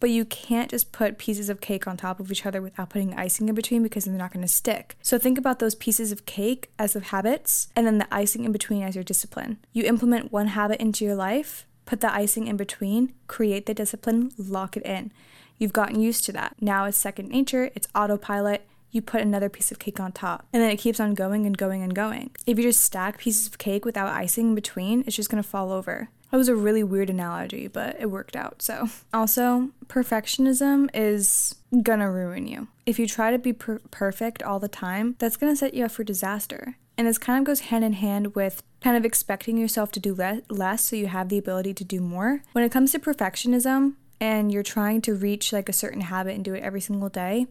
But 0.00 0.10
you 0.10 0.24
can't 0.24 0.68
just 0.68 0.90
put 0.90 1.16
pieces 1.16 1.48
of 1.48 1.60
cake 1.60 1.86
on 1.86 1.96
top 1.96 2.18
of 2.18 2.32
each 2.32 2.44
other 2.44 2.60
without 2.60 2.90
putting 2.90 3.14
icing 3.14 3.48
in 3.48 3.54
between 3.54 3.84
because 3.84 4.04
they're 4.04 4.14
not 4.14 4.32
going 4.32 4.44
to 4.44 4.48
stick. 4.48 4.96
So 5.00 5.16
think 5.16 5.38
about 5.38 5.60
those 5.60 5.76
pieces 5.76 6.10
of 6.10 6.26
cake 6.26 6.72
as 6.76 6.94
the 6.94 7.00
habits 7.00 7.68
and 7.76 7.86
then 7.86 7.98
the 7.98 8.12
icing 8.12 8.44
in 8.44 8.50
between 8.50 8.82
as 8.82 8.96
your 8.96 9.04
discipline. 9.04 9.58
You 9.72 9.84
implement 9.84 10.32
one 10.32 10.48
habit 10.48 10.80
into 10.80 11.04
your 11.04 11.14
life, 11.14 11.68
put 11.86 12.00
the 12.00 12.12
icing 12.12 12.48
in 12.48 12.56
between, 12.56 13.12
create 13.28 13.66
the 13.66 13.74
discipline, 13.74 14.32
lock 14.36 14.76
it 14.76 14.84
in. 14.84 15.12
You've 15.58 15.72
gotten 15.72 16.00
used 16.00 16.24
to 16.24 16.32
that. 16.32 16.56
Now 16.60 16.86
it's 16.86 16.98
second 16.98 17.28
nature, 17.28 17.70
it's 17.76 17.86
autopilot. 17.94 18.66
You 18.92 19.02
put 19.02 19.22
another 19.22 19.48
piece 19.48 19.72
of 19.72 19.78
cake 19.78 19.98
on 19.98 20.12
top, 20.12 20.46
and 20.52 20.62
then 20.62 20.70
it 20.70 20.76
keeps 20.76 21.00
on 21.00 21.14
going 21.14 21.46
and 21.46 21.56
going 21.56 21.82
and 21.82 21.94
going. 21.94 22.30
If 22.46 22.58
you 22.58 22.64
just 22.64 22.80
stack 22.82 23.18
pieces 23.18 23.46
of 23.46 23.58
cake 23.58 23.84
without 23.84 24.08
icing 24.08 24.48
in 24.48 24.54
between, 24.54 25.02
it's 25.06 25.16
just 25.16 25.30
gonna 25.30 25.42
fall 25.42 25.72
over. 25.72 26.10
That 26.30 26.36
was 26.36 26.48
a 26.48 26.54
really 26.54 26.82
weird 26.82 27.10
analogy, 27.10 27.68
but 27.68 27.96
it 28.00 28.10
worked 28.10 28.36
out. 28.36 28.62
So, 28.62 28.88
also, 29.12 29.70
perfectionism 29.86 30.88
is 30.94 31.54
gonna 31.82 32.10
ruin 32.10 32.46
you. 32.46 32.68
If 32.86 32.98
you 32.98 33.06
try 33.06 33.30
to 33.30 33.38
be 33.38 33.52
per- 33.52 33.80
perfect 33.90 34.42
all 34.42 34.58
the 34.58 34.68
time, 34.68 35.16
that's 35.18 35.36
gonna 35.36 35.56
set 35.56 35.74
you 35.74 35.84
up 35.84 35.90
for 35.90 36.04
disaster. 36.04 36.76
And 36.98 37.06
this 37.06 37.18
kind 37.18 37.38
of 37.38 37.44
goes 37.44 37.60
hand 37.60 37.84
in 37.84 37.94
hand 37.94 38.34
with 38.34 38.62
kind 38.82 38.96
of 38.96 39.04
expecting 39.04 39.56
yourself 39.56 39.90
to 39.92 40.00
do 40.00 40.14
le- 40.14 40.42
less 40.50 40.82
so 40.84 40.96
you 40.96 41.06
have 41.06 41.30
the 41.30 41.38
ability 41.38 41.72
to 41.74 41.84
do 41.84 42.00
more. 42.00 42.42
When 42.52 42.64
it 42.64 42.72
comes 42.72 42.92
to 42.92 42.98
perfectionism 42.98 43.94
and 44.20 44.52
you're 44.52 44.62
trying 44.62 45.00
to 45.02 45.14
reach 45.14 45.52
like 45.52 45.68
a 45.68 45.72
certain 45.72 46.02
habit 46.02 46.34
and 46.34 46.44
do 46.44 46.54
it 46.54 46.62
every 46.62 46.80
single 46.80 47.08
day, 47.08 47.46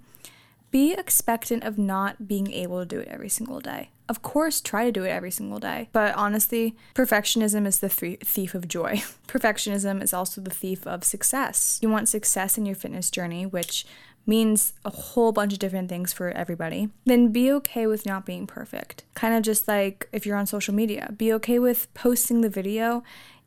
be 0.72 0.94
expectant 0.94 1.64
of 1.64 1.78
not 1.78 2.28
being 2.28 2.52
able 2.52 2.80
to 2.80 2.86
do 2.86 3.00
it 3.00 3.08
every 3.10 3.30
single 3.30 3.60
day. 3.60 3.90
Of 4.10 4.22
course, 4.22 4.60
try 4.60 4.86
to 4.86 4.92
do 4.92 5.04
it 5.04 5.10
every 5.10 5.32
single 5.32 5.60
day. 5.60 5.90
But 5.92 6.16
honestly, 6.16 6.76
perfectionism 6.96 7.66
is 7.66 7.80
the 7.80 7.90
th- 7.90 8.20
thief 8.22 8.56
of 8.56 8.68
joy. 8.68 9.04
perfectionism 9.28 10.02
is 10.02 10.14
also 10.14 10.42
the 10.42 10.50
thief 10.50 10.86
of 10.88 11.04
success. 11.04 11.80
You 11.82 11.90
want 11.90 12.10
success 12.10 12.58
in 12.58 12.66
your 12.66 12.76
fitness 12.76 13.12
journey, 13.12 13.46
which 13.46 13.86
means 14.26 14.74
a 14.86 14.90
whole 14.90 15.32
bunch 15.32 15.54
of 15.54 15.60
different 15.60 15.90
things 15.90 16.14
for 16.14 16.30
everybody, 16.30 16.90
then 17.06 17.32
be 17.32 17.52
okay 17.52 17.88
with 17.88 18.06
not 18.06 18.26
being 18.26 18.46
perfect. 18.46 19.04
Kind 19.16 19.34
of 19.34 19.44
just 19.44 19.68
like 19.68 20.08
if 20.12 20.26
you're 20.26 20.38
on 20.38 20.46
social 20.46 20.74
media, 20.74 21.14
be 21.18 21.34
okay 21.34 21.58
with 21.58 21.92
posting 21.94 22.42
the 22.42 22.50
video 22.50 23.04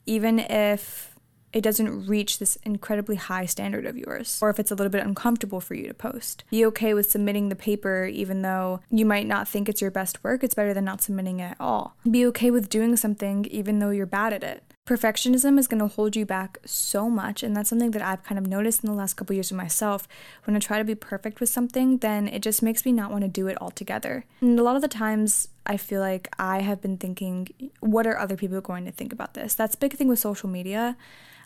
even 0.07 0.39
if 0.39 1.14
it 1.55 1.63
doesn't 1.63 2.07
reach 2.07 2.39
this 2.39 2.59
incredibly 2.65 3.17
high 3.17 3.47
standard 3.47 3.87
of 3.87 3.97
yours, 3.97 4.39
or 4.43 4.51
if 4.51 4.59
it's 4.59 4.73
a 4.73 4.75
little 4.75 4.91
bit 4.91 5.07
uncomfortable 5.07 5.61
for 5.61 5.75
you 5.75 5.87
to 5.87 5.95
post. 5.95 6.45
Be 6.51 6.67
okay 6.67 6.93
with 6.93 7.11
submitting 7.11 7.49
the 7.49 7.57
paper 7.57 8.05
even 8.07 8.43
though 8.43 8.81
you 8.91 9.07
might 9.07 9.27
not 9.27 9.49
think 9.49 9.69
it's 9.69 9.81
your 9.81 9.93
best 9.93 10.23
work, 10.25 10.43
it's 10.43 10.55
better 10.55 10.75
than 10.75 10.85
not 10.85 11.01
submitting 11.01 11.39
it 11.39 11.53
at 11.53 11.57
all. 11.61 11.97
Be 12.11 12.27
okay 12.27 12.51
with 12.51 12.69
doing 12.69 12.97
something 12.97 13.47
even 13.47 13.79
though 13.79 13.91
you're 13.91 14.05
bad 14.05 14.33
at 14.33 14.43
it. 14.43 14.65
Perfectionism 14.87 15.59
is 15.59 15.67
going 15.67 15.81
to 15.81 15.87
hold 15.87 16.15
you 16.15 16.27
back 16.27 16.59
so 16.67 17.09
much, 17.09 17.43
and 17.43 17.57
that's 17.57 17.71
something 17.71 17.93
that 17.93 18.03
I've 18.03 18.23
kind 18.23 18.39
of 18.39 18.47
noticed 18.47 18.85
in 18.85 18.91
the 18.91 18.97
last 18.97 19.15
couple 19.15 19.35
years 19.35 19.51
of 19.51 19.57
myself. 19.57 20.07
When 20.45 20.55
I 20.55 20.59
try 20.59 20.77
to 20.77 20.85
be 20.85 20.95
perfect 20.95 21.41
with 21.41 21.49
something, 21.49 21.99
then 21.99 22.29
it 22.29 22.43
just 22.43 22.63
makes 22.63 22.85
me 22.85 22.93
not 22.93 23.11
want 23.11 23.23
to 23.23 23.29
do 23.29 23.47
it 23.47 23.57
altogether. 23.63 24.27
And 24.43 24.61
a 24.61 24.63
lot 24.63 24.77
of 24.77 24.83
the 24.83 24.89
times, 24.89 25.49
I 25.65 25.79
feel 25.79 26.03
like 26.03 26.29
I 26.39 26.61
have 26.61 26.83
been 26.83 26.99
thinking, 26.99 27.49
what 27.81 28.07
are 28.07 28.19
other 28.19 28.37
people 28.37 28.61
going 28.61 28.85
to 28.85 28.93
think 28.93 29.11
about 29.11 29.33
this? 29.33 29.55
That's 29.55 29.75
big 29.75 29.95
thing 29.95 30.09
with 30.09 30.19
social 30.19 30.51
media. 30.51 30.99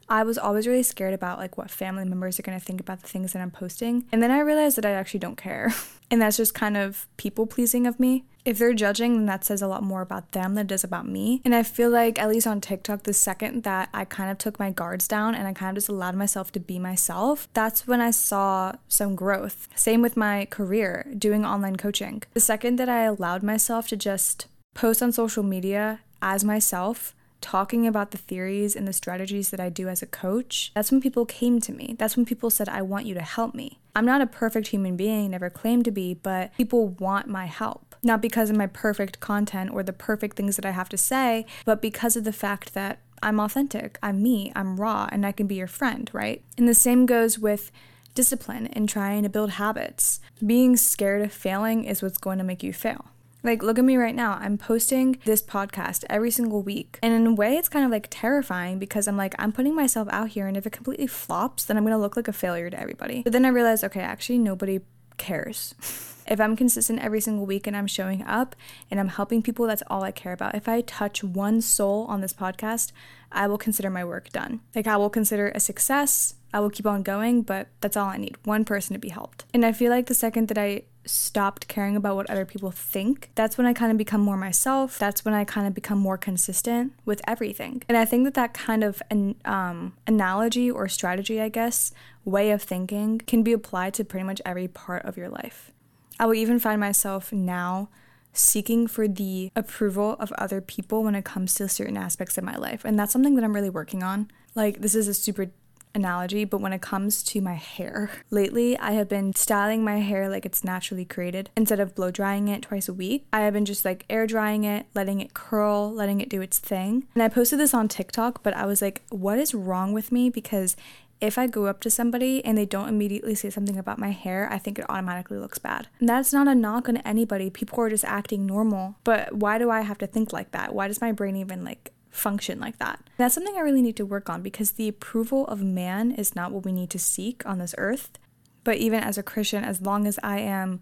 I 0.08 0.22
was 0.22 0.38
always 0.38 0.66
really 0.66 0.82
scared 0.82 1.14
about 1.14 1.38
like 1.38 1.58
what 1.58 1.70
family 1.70 2.04
members 2.04 2.38
are 2.38 2.42
going 2.42 2.58
to 2.58 2.64
think 2.64 2.80
about 2.80 3.02
the 3.02 3.08
things 3.08 3.32
that 3.32 3.42
I'm 3.42 3.50
posting. 3.50 4.06
And 4.10 4.22
then 4.22 4.30
I 4.30 4.40
realized 4.40 4.76
that 4.78 4.86
I 4.86 4.92
actually 4.92 5.20
don't 5.20 5.36
care. 5.36 5.72
and 6.10 6.22
that's 6.22 6.36
just 6.36 6.54
kind 6.54 6.76
of 6.76 7.06
people 7.16 7.46
pleasing 7.46 7.86
of 7.86 8.00
me. 8.00 8.24
If 8.44 8.58
they're 8.58 8.72
judging, 8.72 9.14
then 9.14 9.26
that 9.26 9.44
says 9.44 9.60
a 9.60 9.68
lot 9.68 9.82
more 9.82 10.00
about 10.00 10.32
them 10.32 10.54
than 10.54 10.64
it 10.64 10.68
does 10.68 10.82
about 10.82 11.06
me. 11.06 11.42
And 11.44 11.54
I 11.54 11.62
feel 11.62 11.90
like, 11.90 12.18
at 12.18 12.30
least 12.30 12.46
on 12.46 12.62
TikTok, 12.62 13.02
the 13.02 13.12
second 13.12 13.64
that 13.64 13.90
I 13.92 14.06
kind 14.06 14.30
of 14.30 14.38
took 14.38 14.58
my 14.58 14.70
guards 14.70 15.06
down 15.06 15.34
and 15.34 15.46
I 15.46 15.52
kind 15.52 15.70
of 15.70 15.74
just 15.74 15.90
allowed 15.90 16.14
myself 16.14 16.50
to 16.52 16.60
be 16.60 16.78
myself, 16.78 17.48
that's 17.52 17.86
when 17.86 18.00
I 18.00 18.10
saw 18.10 18.72
some 18.88 19.14
growth. 19.14 19.68
Same 19.74 20.00
with 20.00 20.16
my 20.16 20.46
career, 20.46 21.12
doing 21.18 21.44
online 21.44 21.76
coaching. 21.76 22.22
The 22.32 22.40
second 22.40 22.76
that 22.76 22.88
I 22.88 23.02
allowed 23.02 23.42
myself 23.42 23.88
to 23.88 23.96
just 23.96 24.46
post 24.74 25.02
on 25.02 25.12
social 25.12 25.42
media 25.42 26.00
as 26.22 26.42
myself, 26.42 27.14
talking 27.40 27.86
about 27.86 28.10
the 28.10 28.18
theories 28.18 28.74
and 28.74 28.86
the 28.86 28.92
strategies 28.92 29.50
that 29.50 29.60
I 29.60 29.68
do 29.68 29.88
as 29.88 30.02
a 30.02 30.06
coach, 30.06 30.72
that's 30.74 30.90
when 30.90 31.00
people 31.00 31.26
came 31.26 31.60
to 31.60 31.72
me. 31.72 31.96
That's 31.98 32.16
when 32.16 32.26
people 32.26 32.50
said, 32.50 32.68
I 32.68 32.82
want 32.82 33.06
you 33.06 33.14
to 33.14 33.22
help 33.22 33.54
me. 33.54 33.78
I'm 33.94 34.06
not 34.06 34.20
a 34.20 34.26
perfect 34.26 34.68
human 34.68 34.96
being, 34.96 35.30
never 35.30 35.50
claimed 35.50 35.84
to 35.86 35.90
be, 35.90 36.14
but 36.14 36.54
people 36.56 36.88
want 36.88 37.26
my 37.26 37.46
help. 37.46 37.96
Not 38.02 38.20
because 38.20 38.50
of 38.50 38.56
my 38.56 38.66
perfect 38.66 39.18
content 39.20 39.70
or 39.72 39.82
the 39.82 39.92
perfect 39.92 40.36
things 40.36 40.56
that 40.56 40.66
I 40.66 40.70
have 40.70 40.88
to 40.90 40.96
say, 40.96 41.46
but 41.64 41.82
because 41.82 42.16
of 42.16 42.24
the 42.24 42.32
fact 42.32 42.74
that 42.74 43.00
I'm 43.22 43.40
authentic, 43.40 43.98
I'm 44.02 44.22
me, 44.22 44.52
I'm 44.54 44.78
raw, 44.78 45.08
and 45.10 45.26
I 45.26 45.32
can 45.32 45.46
be 45.46 45.56
your 45.56 45.66
friend, 45.66 46.08
right? 46.12 46.44
And 46.56 46.68
the 46.68 46.74
same 46.74 47.06
goes 47.06 47.38
with 47.38 47.72
discipline 48.14 48.68
and 48.68 48.88
trying 48.88 49.22
to 49.22 49.28
build 49.28 49.50
habits. 49.50 50.20
Being 50.44 50.76
scared 50.76 51.22
of 51.22 51.32
failing 51.32 51.84
is 51.84 52.02
what's 52.02 52.18
going 52.18 52.38
to 52.38 52.44
make 52.44 52.62
you 52.62 52.72
fail. 52.72 53.06
Like, 53.42 53.62
look 53.62 53.78
at 53.78 53.84
me 53.84 53.96
right 53.96 54.14
now. 54.14 54.38
I'm 54.40 54.58
posting 54.58 55.18
this 55.24 55.42
podcast 55.42 56.04
every 56.10 56.30
single 56.30 56.62
week. 56.62 56.98
And 57.02 57.14
in 57.14 57.26
a 57.26 57.34
way, 57.34 57.56
it's 57.56 57.68
kind 57.68 57.84
of 57.84 57.90
like 57.90 58.08
terrifying 58.10 58.78
because 58.78 59.06
I'm 59.06 59.16
like, 59.16 59.34
I'm 59.38 59.52
putting 59.52 59.74
myself 59.74 60.08
out 60.10 60.30
here. 60.30 60.46
And 60.46 60.56
if 60.56 60.66
it 60.66 60.72
completely 60.72 61.06
flops, 61.06 61.64
then 61.64 61.76
I'm 61.76 61.84
going 61.84 61.94
to 61.94 61.98
look 61.98 62.16
like 62.16 62.28
a 62.28 62.32
failure 62.32 62.68
to 62.68 62.80
everybody. 62.80 63.22
But 63.22 63.32
then 63.32 63.44
I 63.44 63.50
realized, 63.50 63.84
okay, 63.84 64.00
actually, 64.00 64.38
nobody 64.38 64.80
cares. 65.18 65.74
if 66.26 66.40
I'm 66.40 66.56
consistent 66.56 67.00
every 67.00 67.20
single 67.20 67.46
week 67.46 67.66
and 67.66 67.76
I'm 67.76 67.86
showing 67.86 68.22
up 68.22 68.56
and 68.90 68.98
I'm 68.98 69.08
helping 69.08 69.42
people, 69.42 69.66
that's 69.66 69.82
all 69.86 70.02
I 70.02 70.10
care 70.10 70.32
about. 70.32 70.54
If 70.54 70.68
I 70.68 70.80
touch 70.80 71.22
one 71.22 71.60
soul 71.60 72.06
on 72.08 72.20
this 72.20 72.32
podcast, 72.32 72.92
I 73.30 73.46
will 73.46 73.58
consider 73.58 73.88
my 73.88 74.04
work 74.04 74.30
done. 74.30 74.60
Like, 74.74 74.86
I 74.86 74.96
will 74.96 75.10
consider 75.10 75.48
a 75.48 75.60
success. 75.60 76.34
I 76.52 76.60
will 76.60 76.70
keep 76.70 76.86
on 76.86 77.02
going, 77.02 77.42
but 77.42 77.68
that's 77.80 77.96
all 77.96 78.08
I 78.08 78.16
need 78.16 78.36
one 78.44 78.64
person 78.64 78.94
to 78.94 78.98
be 78.98 79.10
helped. 79.10 79.44
And 79.52 79.64
I 79.64 79.72
feel 79.72 79.90
like 79.90 80.06
the 80.06 80.14
second 80.14 80.48
that 80.48 80.58
I 80.58 80.82
stopped 81.04 81.68
caring 81.68 81.96
about 81.96 82.16
what 82.16 82.28
other 82.30 82.44
people 82.44 82.70
think, 82.70 83.30
that's 83.34 83.58
when 83.58 83.66
I 83.66 83.72
kind 83.72 83.90
of 83.90 83.98
become 83.98 84.20
more 84.20 84.36
myself. 84.36 84.98
That's 84.98 85.24
when 85.24 85.34
I 85.34 85.44
kind 85.44 85.66
of 85.66 85.74
become 85.74 85.98
more 85.98 86.18
consistent 86.18 86.92
with 87.04 87.20
everything. 87.26 87.82
And 87.88 87.96
I 87.96 88.04
think 88.04 88.24
that 88.24 88.34
that 88.34 88.54
kind 88.54 88.84
of 88.84 89.02
an 89.10 89.36
um, 89.44 89.94
analogy 90.06 90.70
or 90.70 90.88
strategy, 90.88 91.40
I 91.40 91.48
guess, 91.48 91.92
way 92.24 92.50
of 92.50 92.62
thinking 92.62 93.18
can 93.20 93.42
be 93.42 93.52
applied 93.52 93.94
to 93.94 94.04
pretty 94.04 94.24
much 94.24 94.40
every 94.44 94.68
part 94.68 95.04
of 95.04 95.16
your 95.16 95.28
life. 95.28 95.72
I 96.20 96.26
will 96.26 96.34
even 96.34 96.58
find 96.58 96.80
myself 96.80 97.32
now 97.32 97.88
seeking 98.32 98.86
for 98.86 99.08
the 99.08 99.50
approval 99.56 100.16
of 100.20 100.32
other 100.32 100.60
people 100.60 101.02
when 101.02 101.14
it 101.14 101.24
comes 101.24 101.54
to 101.54 101.68
certain 101.68 101.96
aspects 101.96 102.36
of 102.38 102.44
my 102.44 102.56
life. 102.56 102.84
And 102.84 102.98
that's 102.98 103.12
something 103.12 103.34
that 103.34 103.44
I'm 103.44 103.54
really 103.54 103.70
working 103.70 104.02
on. 104.02 104.30
Like, 104.54 104.80
this 104.80 104.94
is 104.94 105.08
a 105.08 105.14
super 105.14 105.50
analogy, 105.94 106.44
but 106.44 106.60
when 106.60 106.72
it 106.72 106.82
comes 106.82 107.22
to 107.24 107.40
my 107.40 107.54
hair, 107.54 108.10
lately 108.30 108.78
I 108.78 108.92
have 108.92 109.08
been 109.08 109.34
styling 109.34 109.84
my 109.84 109.98
hair 109.98 110.28
like 110.28 110.46
it's 110.46 110.64
naturally 110.64 111.04
created 111.04 111.50
instead 111.56 111.80
of 111.80 111.94
blow 111.94 112.10
drying 112.10 112.48
it 112.48 112.62
twice 112.62 112.88
a 112.88 112.92
week. 112.92 113.26
I 113.32 113.40
have 113.40 113.52
been 113.52 113.64
just 113.64 113.84
like 113.84 114.04
air 114.08 114.26
drying 114.26 114.64
it, 114.64 114.86
letting 114.94 115.20
it 115.20 115.34
curl, 115.34 115.92
letting 115.92 116.20
it 116.20 116.28
do 116.28 116.40
its 116.40 116.58
thing. 116.58 117.06
And 117.14 117.22
I 117.22 117.28
posted 117.28 117.58
this 117.58 117.74
on 117.74 117.88
TikTok, 117.88 118.42
but 118.42 118.54
I 118.54 118.66
was 118.66 118.82
like, 118.82 119.02
what 119.10 119.38
is 119.38 119.54
wrong 119.54 119.92
with 119.92 120.12
me? 120.12 120.30
Because 120.30 120.76
if 121.20 121.36
I 121.38 121.46
go 121.46 121.66
up 121.66 121.80
to 121.80 121.90
somebody 121.90 122.44
and 122.44 122.56
they 122.56 122.66
don't 122.66 122.88
immediately 122.88 123.34
say 123.34 123.50
something 123.50 123.76
about 123.76 123.98
my 123.98 124.10
hair, 124.10 124.48
I 124.50 124.58
think 124.58 124.78
it 124.78 124.86
automatically 124.88 125.38
looks 125.38 125.58
bad. 125.58 125.88
And 126.00 126.08
that's 126.08 126.32
not 126.32 126.48
a 126.48 126.54
knock 126.54 126.88
on 126.88 126.98
anybody. 126.98 127.50
People 127.50 127.80
are 127.80 127.90
just 127.90 128.04
acting 128.04 128.46
normal. 128.46 128.96
But 129.04 129.34
why 129.34 129.58
do 129.58 129.70
I 129.70 129.80
have 129.80 129.98
to 129.98 130.06
think 130.06 130.32
like 130.32 130.52
that? 130.52 130.74
Why 130.74 130.88
does 130.88 131.00
my 131.00 131.12
brain 131.12 131.36
even 131.36 131.64
like 131.64 131.92
function 132.18 132.60
like 132.60 132.78
that. 132.78 133.00
That's 133.16 133.34
something 133.34 133.56
I 133.56 133.60
really 133.60 133.82
need 133.82 133.96
to 133.96 134.06
work 134.06 134.28
on 134.28 134.42
because 134.42 134.72
the 134.72 134.88
approval 134.88 135.46
of 135.46 135.62
man 135.62 136.12
is 136.12 136.34
not 136.34 136.52
what 136.52 136.64
we 136.64 136.72
need 136.72 136.90
to 136.90 136.98
seek 136.98 137.46
on 137.46 137.58
this 137.58 137.74
earth. 137.78 138.18
But 138.64 138.76
even 138.76 139.02
as 139.02 139.16
a 139.16 139.22
Christian, 139.22 139.64
as 139.64 139.80
long 139.80 140.06
as 140.06 140.18
I 140.22 140.40
am 140.40 140.80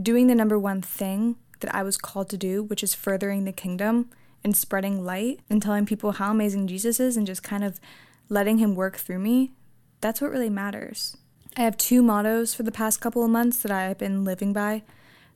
doing 0.00 0.26
the 0.26 0.34
number 0.34 0.58
one 0.58 0.82
thing 0.82 1.36
that 1.60 1.74
I 1.74 1.82
was 1.82 1.96
called 1.96 2.28
to 2.30 2.36
do, 2.36 2.62
which 2.62 2.82
is 2.82 2.94
furthering 2.94 3.44
the 3.44 3.52
kingdom 3.52 4.10
and 4.42 4.56
spreading 4.56 5.04
light 5.04 5.40
and 5.48 5.62
telling 5.62 5.86
people 5.86 6.12
how 6.12 6.30
amazing 6.30 6.66
Jesus 6.66 7.00
is 7.00 7.16
and 7.16 7.26
just 7.26 7.42
kind 7.42 7.64
of 7.64 7.80
letting 8.28 8.58
him 8.58 8.74
work 8.74 8.96
through 8.96 9.20
me, 9.20 9.52
that's 10.00 10.20
what 10.20 10.30
really 10.30 10.50
matters. 10.50 11.16
I 11.56 11.62
have 11.62 11.78
two 11.78 12.02
mottos 12.02 12.52
for 12.52 12.64
the 12.64 12.72
past 12.72 13.00
couple 13.00 13.24
of 13.24 13.30
months 13.30 13.58
that 13.62 13.70
I've 13.70 13.98
been 13.98 14.24
living 14.24 14.52
by. 14.52 14.82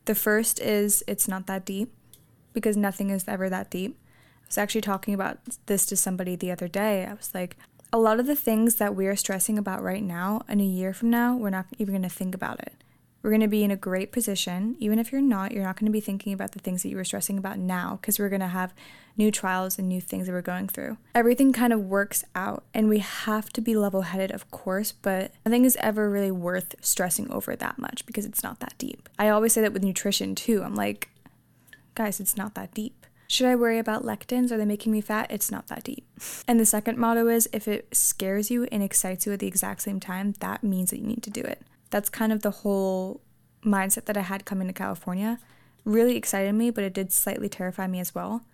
The 0.05 0.14
first 0.14 0.61
is 0.61 1.05
it's 1.07 1.29
not 1.29 1.46
that 1.46 1.64
deep 1.64 1.94
because 2.53 2.77
nothing 2.77 3.11
is 3.11 3.27
ever 3.29 3.48
that 3.48 3.70
deep 3.70 3.98
was 4.49 4.59
actually 4.59 4.81
talking 4.81 5.15
about 5.15 5.39
this 5.67 5.87
to 5.87 5.97
somebody 5.97 6.35
the 6.35 6.51
other 6.51 6.69
day. 6.69 7.07
I 7.07 7.15
was 7.15 7.33
like, 7.35 7.57
a 7.93 7.99
lot 7.99 8.21
of 8.21 8.27
the 8.27 8.37
things 8.37 8.77
that 8.77 8.95
we 8.95 9.07
are 9.07 9.17
stressing 9.17 9.59
about 9.59 9.83
right 9.83 10.03
now, 10.03 10.43
in 10.49 10.61
a 10.61 10.65
year 10.65 10.93
from 10.93 11.11
now, 11.11 11.37
we're 11.37 11.51
not 11.51 11.67
even 11.79 11.95
going 11.95 12.03
to 12.03 12.09
think 12.09 12.35
about 12.35 12.61
it. 12.61 12.75
We're 13.23 13.31
going 13.31 13.41
to 13.41 13.49
be 13.49 13.65
in 13.65 13.71
a 13.71 13.77
great 13.77 14.13
position. 14.13 14.77
Even 14.79 14.99
if 14.99 15.11
you're 15.11 15.21
not, 15.21 15.53
you're 15.53 15.65
not 15.65 15.77
going 15.77 15.87
to 15.87 15.93
be 15.93 16.01
thinking 16.01 16.33
about 16.33 16.53
the 16.53 16.61
things 16.61 16.83
that 16.83 16.89
you 16.89 16.97
were 16.97 17.05
stressing 17.05 17.37
about 17.37 17.59
now 17.59 17.99
because 18.01 18.19
we're 18.19 18.29
going 18.29 18.41
to 18.41 18.47
have 18.47 18.73
new 19.17 19.31
trials 19.31 19.79
and 19.79 19.89
new 19.89 20.01
things 20.01 20.27
that 20.27 20.33
we're 20.33 20.41
going 20.41 20.69
through. 20.69 20.99
Everything 21.15 21.53
kind 21.53 21.73
of 21.73 21.81
works 21.81 22.25
out, 22.35 22.65
and 22.73 22.89
we 22.89 23.01
have 23.01 23.51
to 23.55 23.61
be 23.61 23.77
level 23.77 24.03
headed, 24.03 24.31
of 24.31 24.51
course, 24.51 24.93
but 24.93 25.33
nothing 25.45 25.65
is 25.65 25.77
ever 25.81 26.09
really 26.09 26.31
worth 26.31 26.77
stressing 26.81 27.31
over 27.31 27.57
that 27.57 27.79
much 27.79 28.07
because 28.07 28.25
it's 28.25 28.43
not 28.43 28.61
that 28.61 28.75
deep. 28.79 29.09
I 29.19 29.31
always 29.31 29.53
say 29.53 29.63
that 29.63 29.73
with 29.73 29.83
nutrition 29.83 30.35
too. 30.35 30.63
I'm 30.63 30.77
like, 30.77 31.09
guys, 31.95 32.21
it's 32.21 32.37
not 32.37 32.55
that 32.55 32.73
deep 32.73 32.98
Should 33.31 33.47
I 33.47 33.57
worry 33.57 33.79
about 33.79 34.05
lectins? 34.05 34.51
Are 34.51 34.57
they 34.57 34.64
making 34.64 34.91
me 34.91 35.03
fat? 35.03 35.31
It's 35.31 35.51
not 35.51 35.67
that 35.67 35.85
deep. 35.85 36.09
And 36.49 36.59
the 36.59 36.64
second 36.64 36.97
motto 36.97 37.29
is 37.29 37.47
if 37.53 37.69
it 37.69 37.95
scares 37.95 38.51
you 38.51 38.64
and 38.73 38.83
excites 38.83 39.27
you 39.27 39.33
at 39.35 39.38
the 39.38 39.47
exact 39.47 39.83
same 39.83 40.01
time, 40.01 40.33
that 40.41 40.64
means 40.64 40.91
that 40.91 40.99
you 40.99 41.07
need 41.07 41.23
to 41.25 41.31
do 41.31 41.43
it. 41.43 41.61
That's 41.91 42.09
kind 42.09 42.33
of 42.33 42.41
the 42.41 42.51
whole 42.51 43.21
mindset 43.62 44.07
that 44.07 44.17
I 44.17 44.23
had 44.23 44.47
coming 44.47 44.67
to 44.67 44.73
California. 44.73 45.38
Really 45.85 46.17
excited 46.17 46.55
me, 46.55 46.71
but 46.71 46.85
it 46.85 46.95
did 46.95 47.12
slightly 47.12 47.51
terrify 47.51 47.87
me 47.87 48.01
as 48.01 48.14
well. 48.14 48.45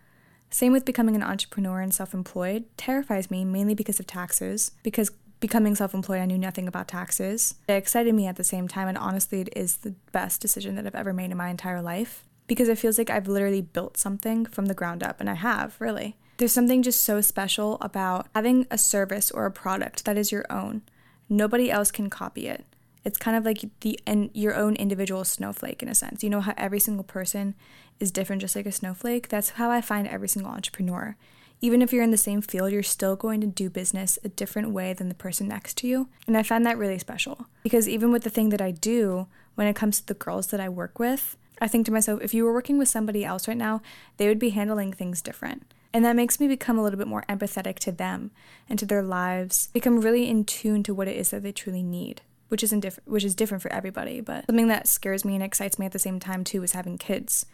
Same 0.50 0.72
with 0.72 0.84
becoming 0.84 1.14
an 1.14 1.22
entrepreneur 1.22 1.80
and 1.80 1.94
self 1.94 2.12
employed, 2.12 2.64
terrifies 2.76 3.30
me 3.30 3.44
mainly 3.44 3.74
because 3.74 4.00
of 4.00 4.08
taxes, 4.08 4.72
because 4.82 5.10
becoming 5.38 5.76
self 5.76 5.94
employed, 5.94 6.20
I 6.20 6.26
knew 6.26 6.38
nothing 6.38 6.66
about 6.66 6.88
taxes. 6.88 7.54
It 7.68 7.74
excited 7.74 8.12
me 8.12 8.26
at 8.26 8.36
the 8.36 8.44
same 8.44 8.66
time, 8.66 8.88
and 8.88 8.98
honestly, 8.98 9.40
it 9.40 9.50
is 9.54 9.78
the 9.78 9.94
best 10.10 10.40
decision 10.40 10.74
that 10.74 10.86
I've 10.86 10.94
ever 10.96 11.12
made 11.12 11.30
in 11.30 11.36
my 11.36 11.48
entire 11.48 11.80
life 11.80 12.24
because 12.46 12.68
it 12.68 12.78
feels 12.78 12.98
like 12.98 13.10
I've 13.10 13.28
literally 13.28 13.62
built 13.62 13.96
something 13.96 14.46
from 14.46 14.66
the 14.66 14.74
ground 14.74 15.02
up, 15.02 15.20
and 15.20 15.30
I 15.30 15.34
have, 15.34 15.76
really. 15.78 16.16
There's 16.36 16.52
something 16.52 16.82
just 16.82 17.02
so 17.02 17.20
special 17.20 17.78
about 17.80 18.26
having 18.34 18.66
a 18.70 18.78
service 18.78 19.30
or 19.30 19.46
a 19.46 19.52
product 19.52 20.04
that 20.04 20.18
is 20.18 20.32
your 20.32 20.44
own. 20.50 20.82
Nobody 21.28 21.70
else 21.70 21.90
can 21.90 22.10
copy 22.10 22.48
it. 22.48 22.64
It's 23.04 23.18
kind 23.18 23.36
of 23.36 23.44
like 23.44 23.64
the 23.80 24.00
and 24.06 24.30
your 24.32 24.54
own 24.54 24.76
individual 24.76 25.24
snowflake 25.24 25.82
in 25.82 25.88
a 25.88 25.94
sense. 25.94 26.24
You 26.24 26.30
know 26.30 26.40
how 26.40 26.54
every 26.56 26.80
single 26.80 27.04
person 27.04 27.54
is 28.00 28.10
different 28.10 28.42
just 28.42 28.56
like 28.56 28.66
a 28.66 28.72
snowflake? 28.72 29.28
That's 29.28 29.50
how 29.50 29.70
I 29.70 29.80
find 29.80 30.08
every 30.08 30.28
single 30.28 30.52
entrepreneur. 30.52 31.16
Even 31.60 31.82
if 31.82 31.92
you're 31.92 32.02
in 32.02 32.10
the 32.10 32.16
same 32.16 32.42
field, 32.42 32.72
you're 32.72 32.82
still 32.82 33.14
going 33.14 33.40
to 33.40 33.46
do 33.46 33.70
business 33.70 34.18
a 34.24 34.28
different 34.28 34.70
way 34.70 34.92
than 34.92 35.08
the 35.08 35.14
person 35.14 35.48
next 35.48 35.76
to 35.78 35.86
you. 35.86 36.08
And 36.26 36.36
I 36.36 36.42
find 36.42 36.66
that 36.66 36.78
really 36.78 36.98
special 36.98 37.46
because 37.62 37.88
even 37.88 38.10
with 38.10 38.24
the 38.24 38.30
thing 38.30 38.48
that 38.48 38.60
I 38.60 38.70
do, 38.70 39.28
when 39.54 39.66
it 39.66 39.76
comes 39.76 40.00
to 40.00 40.06
the 40.06 40.14
girls 40.14 40.48
that 40.48 40.60
I 40.60 40.68
work 40.68 40.98
with, 40.98 41.36
I 41.60 41.68
think 41.68 41.86
to 41.86 41.92
myself, 41.92 42.20
if 42.22 42.34
you 42.34 42.44
were 42.44 42.52
working 42.52 42.78
with 42.78 42.88
somebody 42.88 43.24
else 43.24 43.46
right 43.46 43.56
now, 43.56 43.80
they 44.16 44.28
would 44.28 44.38
be 44.38 44.50
handling 44.50 44.92
things 44.92 45.22
different. 45.22 45.72
And 45.92 46.04
that 46.04 46.16
makes 46.16 46.40
me 46.40 46.48
become 46.48 46.76
a 46.76 46.82
little 46.82 46.98
bit 46.98 47.06
more 47.06 47.24
empathetic 47.28 47.78
to 47.80 47.92
them 47.92 48.32
and 48.68 48.78
to 48.80 48.86
their 48.86 49.02
lives, 49.02 49.68
become 49.72 50.00
really 50.00 50.28
in 50.28 50.44
tune 50.44 50.82
to 50.82 50.94
what 50.94 51.06
it 51.06 51.16
is 51.16 51.30
that 51.30 51.44
they 51.44 51.52
truly 51.52 51.84
need, 51.84 52.22
which 52.48 52.64
is 52.64 52.74
which 53.04 53.24
is 53.24 53.36
different 53.36 53.62
for 53.62 53.72
everybody, 53.72 54.20
but 54.20 54.46
something 54.46 54.66
that 54.68 54.88
scares 54.88 55.24
me 55.24 55.34
and 55.34 55.44
excites 55.44 55.78
me 55.78 55.86
at 55.86 55.92
the 55.92 55.98
same 56.00 56.18
time 56.18 56.42
too 56.42 56.64
is 56.64 56.72
having 56.72 56.98
kids. 56.98 57.46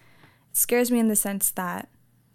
It 0.51 0.57
scares 0.57 0.91
me 0.91 0.99
in 0.99 1.09
the 1.09 1.17
sense 1.17 1.51
that 1.51 1.91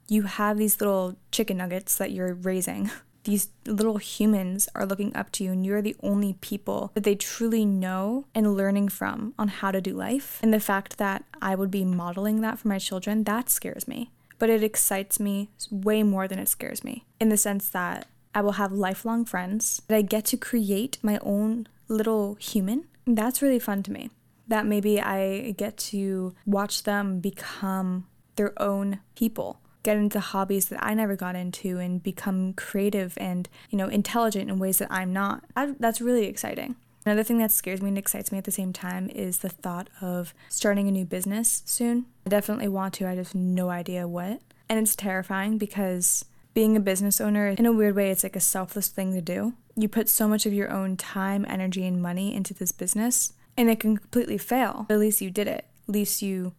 you 0.07 0.23
have 0.23 0.59
these 0.59 0.79
little 0.79 1.15
chicken 1.31 1.57
nuggets 1.57 1.97
that 1.97 2.11
you're 2.11 2.35
raising. 2.35 2.91
These 3.25 3.49
little 3.65 3.97
humans 3.97 4.69
are 4.75 4.85
looking 4.85 5.15
up 5.15 5.31
to 5.33 5.43
you, 5.43 5.51
and 5.51 5.65
you're 5.65 5.81
the 5.81 5.95
only 6.01 6.33
people 6.41 6.91
that 6.93 7.03
they 7.03 7.15
truly 7.15 7.65
know 7.65 8.25
and 8.35 8.55
learning 8.55 8.89
from 8.89 9.33
on 9.37 9.47
how 9.47 9.71
to 9.71 9.81
do 9.81 9.93
life. 9.93 10.39
And 10.43 10.53
the 10.53 10.59
fact 10.59 10.97
that 10.97 11.25
I 11.41 11.55
would 11.55 11.71
be 11.71 11.83
modeling 11.85 12.41
that 12.41 12.59
for 12.59 12.67
my 12.67 12.77
children, 12.77 13.23
that 13.23 13.49
scares 13.49 13.87
me. 13.87 14.11
But 14.37 14.49
it 14.49 14.63
excites 14.63 15.19
me 15.19 15.49
way 15.71 16.03
more 16.03 16.27
than 16.27 16.39
it 16.39 16.49
scares 16.49 16.83
me 16.83 17.05
in 17.19 17.29
the 17.29 17.37
sense 17.37 17.67
that 17.69 18.07
I 18.35 18.41
will 18.41 18.53
have 18.53 18.71
lifelong 18.71 19.25
friends, 19.25 19.81
that 19.87 19.95
I 19.95 20.01
get 20.03 20.25
to 20.25 20.37
create 20.37 20.99
my 21.01 21.17
own 21.21 21.67
little 21.87 22.35
human. 22.35 22.85
That's 23.07 23.41
really 23.41 23.59
fun 23.59 23.81
to 23.83 23.91
me. 23.91 24.11
That 24.47 24.67
maybe 24.67 25.01
I 25.01 25.51
get 25.57 25.77
to 25.77 26.35
watch 26.45 26.83
them 26.83 27.21
become 27.21 28.05
their 28.35 28.53
own 28.61 28.99
people 29.15 29.61
get 29.85 29.97
into 29.97 30.19
hobbies 30.19 30.65
that 30.69 30.83
I 30.83 30.95
never 30.95 31.15
got 31.15 31.35
into 31.35 31.77
and 31.77 32.01
become 32.01 32.53
creative 32.53 33.13
and, 33.17 33.47
you 33.69 33.77
know, 33.77 33.87
intelligent 33.87 34.49
in 34.49 34.59
ways 34.59 34.79
that 34.79 34.91
I'm 34.91 35.13
not. 35.13 35.43
I, 35.55 35.75
that's 35.79 36.01
really 36.01 36.25
exciting. 36.25 36.75
Another 37.05 37.23
thing 37.23 37.37
that 37.37 37.51
scares 37.51 37.83
me 37.83 37.89
and 37.89 37.97
excites 37.97 38.31
me 38.31 38.39
at 38.39 38.45
the 38.45 38.51
same 38.51 38.73
time 38.73 39.11
is 39.11 39.37
the 39.37 39.49
thought 39.49 39.89
of 40.01 40.33
starting 40.49 40.87
a 40.87 40.91
new 40.91 41.05
business 41.05 41.61
soon. 41.65 42.07
I 42.25 42.29
definitely 42.29 42.67
want 42.67 42.95
to, 42.95 43.07
I 43.07 43.15
just 43.15 43.33
have 43.33 43.41
no 43.41 43.69
idea 43.69 44.07
what. 44.07 44.41
And 44.67 44.79
it's 44.79 44.95
terrifying 44.95 45.59
because 45.59 46.25
being 46.55 46.75
a 46.75 46.79
business 46.79 47.21
owner, 47.21 47.49
in 47.49 47.67
a 47.67 47.71
weird 47.71 47.95
way, 47.95 48.09
it's 48.09 48.23
like 48.23 48.35
a 48.35 48.39
selfless 48.39 48.87
thing 48.87 49.13
to 49.13 49.21
do. 49.21 49.53
You 49.75 49.87
put 49.87 50.09
so 50.09 50.27
much 50.27 50.47
of 50.47 50.53
your 50.53 50.71
own 50.71 50.97
time, 50.97 51.45
energy, 51.47 51.85
and 51.85 52.01
money 52.01 52.33
into 52.33 52.55
this 52.55 52.71
business, 52.71 53.33
and 53.55 53.69
it 53.69 53.79
can 53.79 53.97
completely 53.97 54.39
fail. 54.39 54.85
But 54.87 54.95
at 54.95 54.99
least 55.01 55.21
you 55.21 55.29
did 55.29 55.47
it. 55.47 55.65
At 55.87 55.93
least 55.93 56.23
you 56.23 56.53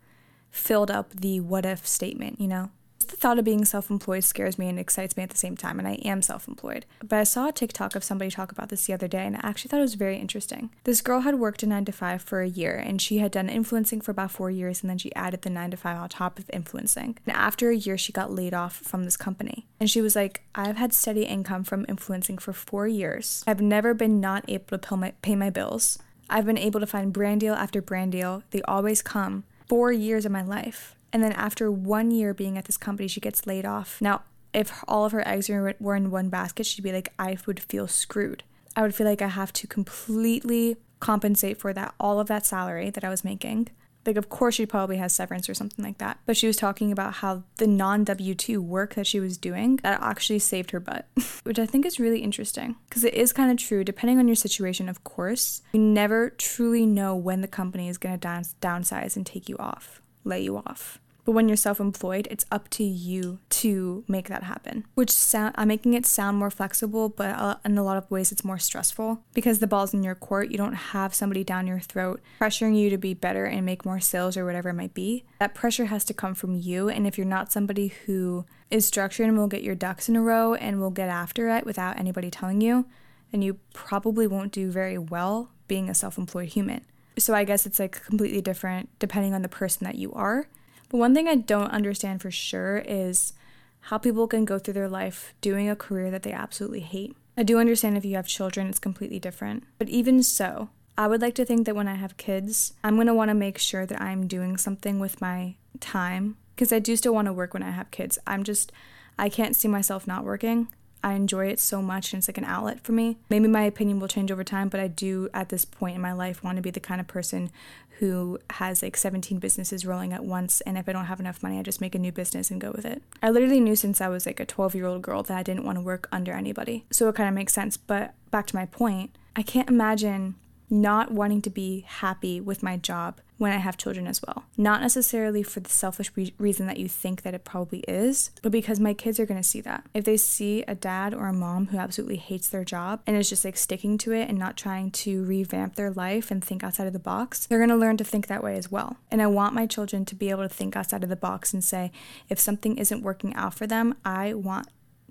filled 0.49 0.93
up 0.93 1.11
the 1.11 1.41
what 1.41 1.67
if 1.67 1.85
statement, 1.89 2.41
you 2.41 2.47
know? 2.47 2.71
The 2.99 3.17
thought 3.17 3.39
of 3.39 3.45
being 3.45 3.65
self 3.65 3.91
employed 3.91 4.25
scares 4.25 4.59
me 4.59 4.69
and 4.69 4.79
excites 4.79 5.17
me 5.17 5.23
at 5.23 5.31
the 5.31 5.37
same 5.37 5.57
time, 5.57 5.79
and 5.79 5.87
I 5.87 5.95
am 6.05 6.23
self 6.23 6.49
employed. 6.49 6.87
But 7.01 7.19
I 7.19 7.25
saw 7.25 7.49
a 7.49 7.53
TikTok 7.53 7.95
of 7.95 8.05
somebody 8.05 8.31
talk 8.31 8.53
about 8.53 8.69
this 8.69 8.87
the 8.87 8.93
other 8.93 9.09
day, 9.09 9.27
and 9.27 9.37
I 9.37 9.41
actually 9.43 9.69
thought 9.69 9.79
it 9.79 9.83
was 9.83 9.95
very 9.95 10.17
interesting. 10.17 10.71
This 10.85 11.01
girl 11.01 11.21
had 11.21 11.37
worked 11.37 11.63
a 11.63 11.67
9 11.67 11.85
to 11.87 11.93
5 11.93 12.23
for 12.23 12.41
a 12.41 12.49
year, 12.49 12.77
and 12.77 13.01
she 13.01 13.19
had 13.19 13.33
done 13.33 13.49
influencing 13.49 14.01
for 14.01 14.11
about 14.11 14.31
four 14.31 14.51
years, 14.51 14.83
and 14.83 14.91
then 14.91 14.99
she 14.99 15.15
added 15.15 15.43
the 15.43 15.51
9 15.51 15.71
to 15.71 15.77
5 15.77 15.97
on 15.99 16.09
top 16.09 16.39
of 16.39 16.51
influencing. 16.53 17.19
And 17.27 17.37
after 17.37 17.71
a 17.71 17.77
year, 17.77 17.99
she 17.99 18.13
got 18.13 18.33
laid 18.33 18.55
off 18.55 18.77
from 18.77 19.05
this 19.05 19.17
company. 19.17 19.67
And 19.79 19.91
she 19.91 20.01
was 20.01 20.17
like, 20.17 20.43
I've 20.55 20.77
had 20.77 20.93
steady 20.93 21.25
income 21.25 21.65
from 21.65 21.87
influencing 21.89 22.39
for 22.39 22.53
four 22.53 22.89
years. 22.89 23.45
I've 23.47 23.61
never 23.61 23.95
been 23.95 24.21
not 24.21 24.45
able 24.49 24.67
to 24.67 24.79
pay 24.79 24.97
my, 24.97 25.11
pay 25.23 25.37
my 25.37 25.51
bills. 25.51 25.99
I've 26.29 26.47
been 26.47 26.59
able 26.59 26.81
to 26.81 26.87
find 26.87 27.13
brand 27.13 27.41
deal 27.41 27.55
after 27.55 27.81
brand 27.81 28.13
deal. 28.13 28.43
They 28.51 28.63
always 28.63 29.01
come. 29.03 29.45
Four 29.69 29.93
years 29.93 30.25
of 30.25 30.33
my 30.33 30.43
life. 30.43 30.96
And 31.16 31.24
then 31.24 31.33
after 31.33 31.70
one 31.70 32.11
year 32.11 32.35
being 32.35 32.59
at 32.59 32.66
this 32.66 32.76
company, 32.76 33.09
she 33.09 33.22
gets 33.22 33.46
laid 33.46 33.64
off. 33.64 34.02
Now, 34.02 34.20
if 34.52 34.85
all 34.87 35.07
of 35.07 35.12
her 35.12 35.26
eggs 35.26 35.48
were 35.48 35.96
in 35.96 36.11
one 36.11 36.29
basket, 36.29 36.66
she'd 36.66 36.83
be 36.83 36.92
like, 36.92 37.11
I 37.18 37.38
would 37.46 37.59
feel 37.59 37.88
screwed. 37.88 38.42
I 38.76 38.83
would 38.83 38.94
feel 38.94 39.07
like 39.07 39.22
I 39.22 39.29
have 39.29 39.50
to 39.55 39.66
completely 39.66 40.76
compensate 41.00 41.57
for 41.57 41.72
that, 41.72 41.94
all 41.98 42.20
of 42.20 42.26
that 42.26 42.44
salary 42.44 42.90
that 42.90 43.02
I 43.02 43.09
was 43.09 43.24
making. 43.24 43.68
Like, 44.05 44.18
of 44.18 44.29
course, 44.29 44.57
she 44.57 44.66
probably 44.66 44.98
has 44.98 45.14
severance 45.14 45.48
or 45.48 45.55
something 45.55 45.83
like 45.83 45.96
that. 45.96 46.18
But 46.26 46.37
she 46.37 46.46
was 46.46 46.59
talking 46.59 46.92
about 46.92 47.14
how 47.14 47.44
the 47.57 47.66
non 47.66 48.05
W 48.05 48.35
2 48.35 48.61
work 48.61 48.94
that 48.96 49.07
she 49.07 49.18
was 49.18 49.38
doing 49.38 49.76
that 49.76 50.02
actually 50.02 50.40
saved 50.40 50.72
her 50.72 50.81
butt, 50.81 51.07
which 51.44 51.59
I 51.59 51.64
think 51.64 51.87
is 51.87 51.98
really 51.98 52.20
interesting 52.20 52.76
because 52.90 53.05
it 53.05 53.14
is 53.14 53.33
kind 53.33 53.50
of 53.50 53.57
true. 53.57 53.85
Depending 53.85 54.18
on 54.18 54.29
your 54.29 54.37
situation, 54.37 54.87
of 54.87 55.02
course, 55.02 55.62
you 55.72 55.81
never 55.81 56.29
truly 56.29 56.85
know 56.85 57.16
when 57.16 57.40
the 57.40 57.48
company 57.48 57.88
is 57.88 57.96
going 57.96 58.14
to 58.14 58.20
down- 58.20 58.44
downsize 58.61 59.16
and 59.16 59.24
take 59.24 59.48
you 59.48 59.57
off 59.57 60.02
lay 60.26 60.40
you 60.40 60.57
off. 60.59 61.00
But 61.27 61.33
when 61.33 61.49
you're 61.49 61.57
self 61.57 61.81
employed, 61.81 62.29
it's 62.31 62.47
up 62.53 62.69
to 62.71 62.85
you 62.85 63.41
to 63.51 64.05
make 64.07 64.29
that 64.29 64.45
happen, 64.45 64.87
which 64.95 65.11
sound, 65.11 65.57
I'm 65.59 65.67
making 65.67 65.95
it 65.95 66.07
sound 66.07 66.39
more 66.39 66.51
flexible, 66.51 67.09
but 67.09 67.35
uh, 67.37 67.57
in 67.65 67.77
a 67.77 67.83
lot 67.83 67.97
of 67.97 68.09
ways, 68.09 68.31
it's 68.31 68.45
more 68.45 68.61
stressful 68.61 69.25
because 69.35 69.59
the 69.59 69.67
ball's 69.67 69.93
in 69.93 70.05
your 70.05 70.15
court. 70.15 70.53
You 70.53 70.57
don't 70.57 70.73
have 70.73 71.17
somebody 71.17 71.43
down 71.43 71.67
your 71.67 71.81
throat 71.81 72.21
pressuring 72.41 72.79
you 72.79 72.91
to 72.91 72.97
be 72.97 73.12
better 73.12 73.45
and 73.45 73.67
make 73.67 73.85
more 73.85 73.99
sales 73.99 74.37
or 74.37 74.45
whatever 74.45 74.69
it 74.69 74.75
might 74.75 74.95
be. 74.95 75.25
That 75.41 75.53
pressure 75.53 75.87
has 75.87 76.05
to 76.05 76.15
come 76.15 76.35
from 76.35 76.55
you. 76.55 76.89
And 76.89 77.09
if 77.09 77.19
you're 77.19 77.27
not 77.27 77.51
somebody 77.51 77.89
who 78.07 78.47
is 78.71 78.87
structured 78.87 79.27
and 79.27 79.37
will 79.37 79.49
get 79.49 79.65
your 79.65 79.75
ducks 79.75 80.09
in 80.09 80.15
a 80.15 80.23
row 80.23 80.55
and 80.55 80.81
will 80.81 80.91
get 80.91 81.09
after 81.09 81.49
it 81.49 81.67
without 81.67 81.99
anybody 81.99 82.31
telling 82.31 82.61
you, 82.61 82.87
then 83.33 83.43
you 83.43 83.59
probably 83.75 84.29
won't 84.29 84.53
do 84.53 84.71
very 84.71 84.97
well 84.97 85.51
being 85.67 85.91
a 85.91 85.95
self 85.95 86.19
employed 86.19 86.51
human. 86.51 86.85
So 87.19 87.35
I 87.35 87.43
guess 87.43 87.67
it's 87.67 87.81
like 87.81 88.05
completely 88.05 88.41
different 88.41 88.91
depending 89.01 89.35
on 89.35 89.43
the 89.43 89.49
person 89.49 89.85
that 89.87 89.97
you 89.97 90.12
are. 90.12 90.47
But 90.88 90.99
one 90.99 91.14
thing 91.14 91.29
I 91.29 91.35
don't 91.35 91.70
understand 91.70 92.22
for 92.22 92.31
sure 92.31 92.79
is 92.79 93.33
how 93.81 93.99
people 93.99 94.27
can 94.27 94.44
go 94.44 94.59
through 94.59 94.75
their 94.75 94.88
life 94.88 95.35
doing 95.40 95.68
a 95.68 95.77
career 95.77 96.11
that 96.11 96.22
they 96.22 96.33
absolutely 96.33 96.81
hate. 96.81 97.16
I 97.37 97.42
do 97.42 97.59
understand 97.59 97.96
if 97.96 98.05
you 98.05 98.16
have 98.16 98.27
children, 98.27 98.66
it's 98.66 98.79
completely 98.79 99.18
different. 99.18 99.64
But 99.79 99.88
even 99.88 100.22
so, 100.22 100.70
I 100.99 101.09
would 101.09 101.20
like 101.20 101.35
to 101.35 101.44
think 101.44 101.66
that 101.66 101.77
when 101.77 101.88
I 101.88 101.94
have 101.94 102.16
kids, 102.16 102.72
I'm 102.83 102.96
want 102.96 103.29
to 103.29 103.35
make 103.35 103.59
sure 103.59 103.85
that 103.85 104.01
I'm 104.01 104.27
doing 104.27 104.57
something 104.57 104.99
with 104.99 105.20
my 105.20 105.57
time 105.79 106.37
because 106.55 106.72
I 106.72 106.79
do 106.79 106.96
still 106.96 107.14
want 107.14 107.27
to 107.27 107.33
work 107.33 107.53
when 107.53 107.62
I 107.62 107.70
have 107.70 107.90
kids. 107.90 108.18
I'm 108.27 108.42
just, 108.44 108.72
I 109.18 109.29
can't 109.29 109.55
see 109.55 109.68
myself 109.68 110.07
not 110.07 110.25
working. 110.25 110.68
I 111.07 111.12
enjoy 111.12 111.47
it 111.47 111.61
so 111.61 111.81
much 111.81 112.12
and 112.12 112.19
it's 112.19 112.29
like 112.29 112.37
an 112.37 112.45
outlet 112.45 112.81
for 112.81 112.90
me. 112.90 113.19
Maybe 113.31 113.47
my 113.47 113.62
opinion 113.62 114.01
will 114.01 114.09
change 114.09 114.33
over 114.33 114.42
time, 114.42 114.69
but 114.69 114.81
I 114.81 114.88
do 114.88 115.29
at 115.33 115.51
this 115.51 115.64
point 115.64 115.95
in 115.95 116.03
my 116.03 116.12
life 116.12 116.42
want 116.42 116.57
to 116.57 116.62
be 116.62 116.73
the 116.73 116.81
kind 116.81 117.01
of 117.01 117.07
person 117.07 117.53
who 118.01 118.40
has 118.51 118.83
like 118.83 118.97
17 118.97 119.38
businesses 119.38 119.87
rolling 119.87 120.12
at 120.12 120.25
once 120.25 120.61
and 120.62 120.77
if 120.77 120.88
I 120.88 120.92
don't 120.92 121.05
have 121.05 121.21
enough 121.21 121.45
money, 121.45 121.61
I 121.61 121.62
just 121.62 121.81
make 121.81 121.95
a 121.95 122.01
new 122.01 122.11
business 122.11 122.51
and 122.51 122.61
go 122.61 122.73
with 122.73 122.85
it. 122.85 123.05
I 123.23 123.31
literally 123.31 123.61
knew 123.61 123.77
since 123.77 124.01
I 124.01 124.09
was 124.09 124.27
like 124.27 124.40
a 124.40 124.47
12-year-old 124.47 125.03
girl 125.03 125.23
that 125.23 125.38
I 125.38 125.45
didn't 125.45 125.64
want 125.64 125.79
to 125.79 125.83
work 125.83 126.09
under 126.11 126.33
anybody. 126.33 126.85
So 126.90 127.09
it 127.09 127.14
kind 127.14 127.29
of 127.29 127.37
makes 127.37 127.53
sense, 127.53 127.77
but 127.77 128.14
back 128.33 128.49
to 128.49 128.57
my 128.57 128.66
point, 128.66 129.16
I 129.37 129.42
can't 129.42 129.71
imagine 129.71 130.35
not 130.69 131.12
wanting 131.12 131.40
to 131.42 131.51
be 131.51 131.85
happy 131.87 132.40
with 132.40 132.64
my 132.64 132.77
job 132.77 133.21
when 133.38 133.53
I 133.53 133.57
have 133.57 133.77
children 133.77 134.07
as 134.07 134.22
well. 134.22 134.44
Not 134.57 134.81
necessarily 134.81 135.42
for 135.42 135.61
the 135.61 135.70
selfish 135.70 136.11
re- 136.14 136.35
reason 136.38 136.66
that 136.66 136.79
you 136.79 136.88
think 136.88 137.22
that 137.22 137.35
it 137.35 137.44
probably 137.44 137.81
is, 137.81 138.31
but 138.42 138.53
because 138.53 138.81
my 138.81 138.94
kids 138.94 139.20
are 139.20 139.27
going 139.27 139.40
to 139.40 139.49
see 139.49 139.61
that. 139.62 139.85
If 139.92 140.05
they 140.05 140.16
see 140.16 140.62
a 140.62 140.75
dad 140.75 141.12
or 141.14 141.27
a 141.27 141.33
mom 141.33 141.66
who 141.66 141.79
absolutely 141.79 142.16
hates 142.16 142.49
their 142.49 142.64
job 142.64 143.01
and 143.07 143.16
is 143.16 143.29
just 143.29 143.44
like 143.44 143.57
sticking 143.57 143.99
to 143.99 144.12
it 144.12 144.29
and 144.29 144.38
not 144.38 144.57
trying 144.57 144.90
to 144.92 145.25
revamp 145.25 145.75
their 145.75 145.90
life 145.90 146.31
and 146.31 146.42
think 146.42 146.64
outside 146.64 146.87
of 146.87 146.92
the 146.92 146.99
box, 146.99 147.46
they're 147.46 147.59
going 147.59 147.68
to 147.68 147.77
learn 147.77 147.96
to 147.99 148.05
think 148.05 148.27
that 148.27 148.42
way 148.42 148.57
as 148.57 148.70
well. 148.70 148.96
And 149.11 149.20
I 149.20 149.27
want 149.27 149.55
my 149.55 149.66
children 149.66 150.05
to 150.07 150.14
be 150.14 150.31
able 150.31 150.42
to 150.42 150.49
think 150.49 150.77
outside 150.77 151.03
of 151.03 151.11
the 151.11 151.16
box 151.16 151.53
and 151.53 151.62
say, 151.62 151.92
if 152.29 152.38
something 152.38 152.79
isn't 152.79 153.03
working 153.03 153.35
out 153.35 153.55
for 153.55 153.66
them, 153.66 153.94
I 154.05 154.35
want 154.35 154.68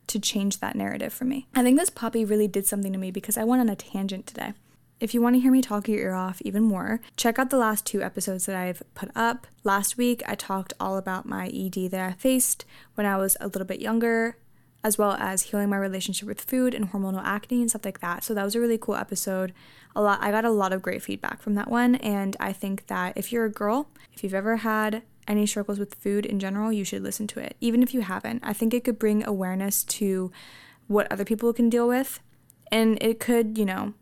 to 0.08 0.20
change 0.20 0.60
that 0.60 0.76
narrative 0.76 1.14
for 1.14 1.26
me. 1.26 1.48
I 1.56 1.64
think 1.64 1.80
this 1.80 1.90
Poppi 1.90 2.26
really 2.26 2.48
did 2.48 2.68
something 2.68 2.92
to 2.94 3.00
me 3.00 3.12
because 3.12 3.38
I 3.38 3.44
went 3.44 3.62
on 3.62 3.70
a 3.70 3.76
tangent 3.76 4.28
today. 4.28 4.54
If 4.98 5.14
you 5.14 5.22
want 5.22 5.36
to 5.36 5.42
hear 5.42 5.52
me 5.52 5.62
talk 5.62 5.90
your 5.90 6.00
ear 6.00 6.14
off 6.14 6.42
even 6.44 6.64
more, 6.64 7.02
check 7.18 7.38
out 7.38 7.50
the 7.50 7.58
last 7.58 7.86
two 7.86 8.02
episodes 8.02 8.46
that 8.46 8.56
I've 8.56 8.82
put 8.94 9.12
up. 9.14 9.46
Last 9.66 9.98
week, 9.98 10.24
I 10.26 10.36
talked 10.36 10.72
all 10.80 10.96
about 10.98 11.26
my 11.26 11.48
ED 11.48 11.92
that 11.92 12.00
I 12.00 12.14
faced 12.14 12.64
when 12.94 13.06
I 13.06 13.18
was 13.18 13.36
a 13.42 13.48
little 13.48 13.66
bit 13.66 13.82
younger, 13.82 14.38
as 14.86 14.98
well 14.98 15.12
as 15.12 15.44
healing 15.44 15.70
my 15.70 15.76
relationship 15.76 16.30
with 16.30 16.40
food 16.40 16.74
and 16.74 16.94
hormonal 16.94 17.22
acne 17.22 17.60
and 17.60 17.70
stuff 17.70 17.84
like 17.84 18.00
that. 18.00 18.24
So 18.24 18.34
that 18.34 18.46
was 18.46 18.56
a 18.56 18.60
really 18.62 18.78
cool 18.78 18.96
episode. 18.96 19.52
A 19.98 20.02
lot 20.02 20.20
I 20.22 20.32
got 20.32 20.46
a 20.46 20.50
lot 20.50 20.72
of 20.72 20.82
great 20.82 21.02
feedback 21.02 21.42
from 21.42 21.56
that 21.56 21.70
one 21.70 21.96
and 21.96 22.38
I 22.40 22.54
think 22.54 22.88
that 22.88 23.18
if 23.18 23.34
you're 23.34 23.46
a 23.46 23.52
girl, 23.52 23.90
if 24.14 24.24
you've 24.24 24.34
ever 24.34 24.58
had 24.58 25.04
any 25.28 25.46
struggles 25.46 25.78
with 25.78 25.96
food 25.96 26.26
in 26.26 26.40
general, 26.40 26.72
you 26.72 26.86
should 26.86 27.04
listen 27.04 27.28
to 27.28 27.40
it. 27.40 27.58
Even 27.60 27.84
if 27.84 27.94
you 27.94 28.02
haven't, 28.02 28.44
I 28.46 28.54
think 28.54 28.74
it 28.74 28.86
could 28.86 29.00
bring 29.00 29.26
awareness 29.26 29.84
to 29.84 30.32
what 30.88 31.12
other 31.12 31.26
people 31.26 31.52
can 31.52 31.70
deal 31.70 31.88
with. 31.88 32.22
And 32.72 32.98
it 33.02 33.20
could, 33.20 33.58
you 33.58 33.66
know, 33.66 33.94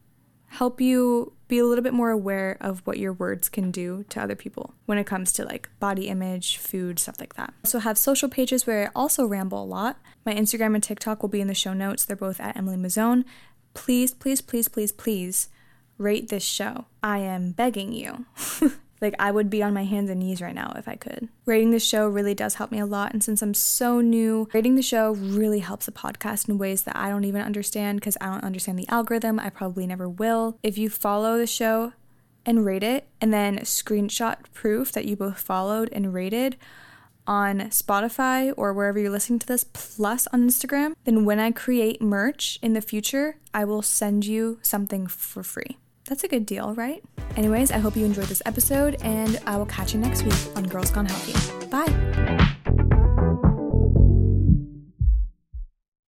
help 0.53 0.79
you 0.79 1.33
be 1.47 1.57
a 1.57 1.65
little 1.65 1.83
bit 1.83 1.93
more 1.93 2.11
aware 2.11 2.57
of 2.61 2.81
what 2.85 2.99
your 2.99 3.11
words 3.11 3.49
can 3.49 3.71
do 3.71 4.05
to 4.09 4.21
other 4.21 4.35
people 4.35 4.75
when 4.85 4.99
it 4.99 5.05
comes 5.05 5.33
to 5.33 5.43
like 5.43 5.67
body 5.79 6.07
image, 6.07 6.57
food, 6.57 6.99
stuff 6.99 7.19
like 7.19 7.33
that. 7.33 7.53
Also 7.65 7.79
have 7.79 7.97
social 7.97 8.29
pages 8.29 8.67
where 8.67 8.87
I 8.87 8.91
also 8.95 9.25
ramble 9.25 9.63
a 9.63 9.65
lot. 9.65 9.97
My 10.25 10.33
Instagram 10.33 10.75
and 10.75 10.83
TikTok 10.83 11.23
will 11.23 11.29
be 11.29 11.41
in 11.41 11.47
the 11.47 11.55
show 11.55 11.73
notes. 11.73 12.05
They're 12.05 12.15
both 12.15 12.39
at 12.39 12.55
Emilie 12.55 12.77
Mazzone. 12.77 13.25
Please, 13.73 14.13
please, 14.13 14.41
please, 14.41 14.67
please, 14.67 14.91
please 14.91 15.49
rate 15.97 16.29
this 16.29 16.43
show. 16.43 16.85
I 17.01 17.19
am 17.19 17.51
begging 17.51 17.91
you. 17.91 18.25
Like, 19.03 19.15
I 19.19 19.31
would 19.31 19.49
be 19.49 19.61
on 19.61 19.73
my 19.73 19.83
hands 19.83 20.09
and 20.09 20.21
knees 20.21 20.41
right 20.41 20.55
now 20.55 20.73
if 20.77 20.87
I 20.87 20.95
could. 20.95 21.27
Rating 21.45 21.71
the 21.71 21.79
show 21.79 22.07
really 22.07 22.33
does 22.33 22.55
help 22.55 22.71
me 22.71 22.79
a 22.79 22.85
lot. 22.85 23.11
And 23.11 23.23
since 23.23 23.41
I'm 23.41 23.53
so 23.53 23.99
new, 23.99 24.47
rating 24.53 24.75
the 24.75 24.81
show 24.81 25.11
really 25.11 25.59
helps 25.59 25.85
the 25.85 25.91
podcast 25.91 26.47
in 26.47 26.57
ways 26.57 26.83
that 26.83 26.95
I 26.95 27.09
don't 27.09 27.25
even 27.25 27.41
understand 27.41 27.99
because 27.99 28.17
I 28.21 28.27
don't 28.27 28.43
understand 28.43 28.79
the 28.79 28.87
algorithm. 28.87 29.39
I 29.39 29.49
probably 29.49 29.85
never 29.85 30.07
will. 30.07 30.57
If 30.63 30.77
you 30.77 30.89
follow 30.89 31.37
the 31.37 31.45
show 31.45 31.91
and 32.45 32.65
rate 32.65 32.83
it, 32.83 33.07
and 33.21 33.33
then 33.33 33.59
screenshot 33.59 34.37
proof 34.53 34.91
that 34.93 35.05
you 35.05 35.15
both 35.15 35.39
followed 35.39 35.89
and 35.91 36.13
rated, 36.13 36.57
on 37.25 37.59
Spotify 37.69 38.53
or 38.57 38.73
wherever 38.73 38.99
you're 38.99 39.09
listening 39.09 39.39
to 39.39 39.47
this, 39.47 39.65
plus 39.73 40.27
on 40.33 40.47
Instagram, 40.47 40.93
then 41.05 41.25
when 41.25 41.39
I 41.39 41.51
create 41.51 42.01
merch 42.01 42.59
in 42.61 42.73
the 42.73 42.81
future, 42.81 43.37
I 43.53 43.65
will 43.65 43.81
send 43.81 44.25
you 44.25 44.59
something 44.61 45.07
for 45.07 45.43
free. 45.43 45.77
That's 46.13 46.25
a 46.25 46.27
good 46.27 46.45
deal, 46.45 46.75
right? 46.75 47.03
Anyways, 47.37 47.71
I 47.71 47.79
hope 47.79 47.97
you 47.97 48.05
enjoyed 48.05 48.27
this 48.27 48.43
episode, 48.45 48.97
and 49.01 49.39
I 49.47 49.57
will 49.57 49.65
catch 49.65 49.95
you 49.95 49.99
next 49.99 50.21
week 50.21 50.35
on 50.55 50.63
Girls 50.63 50.91
Gone 50.91 51.07
Healthy. 51.07 51.65
Bye! 51.69 52.82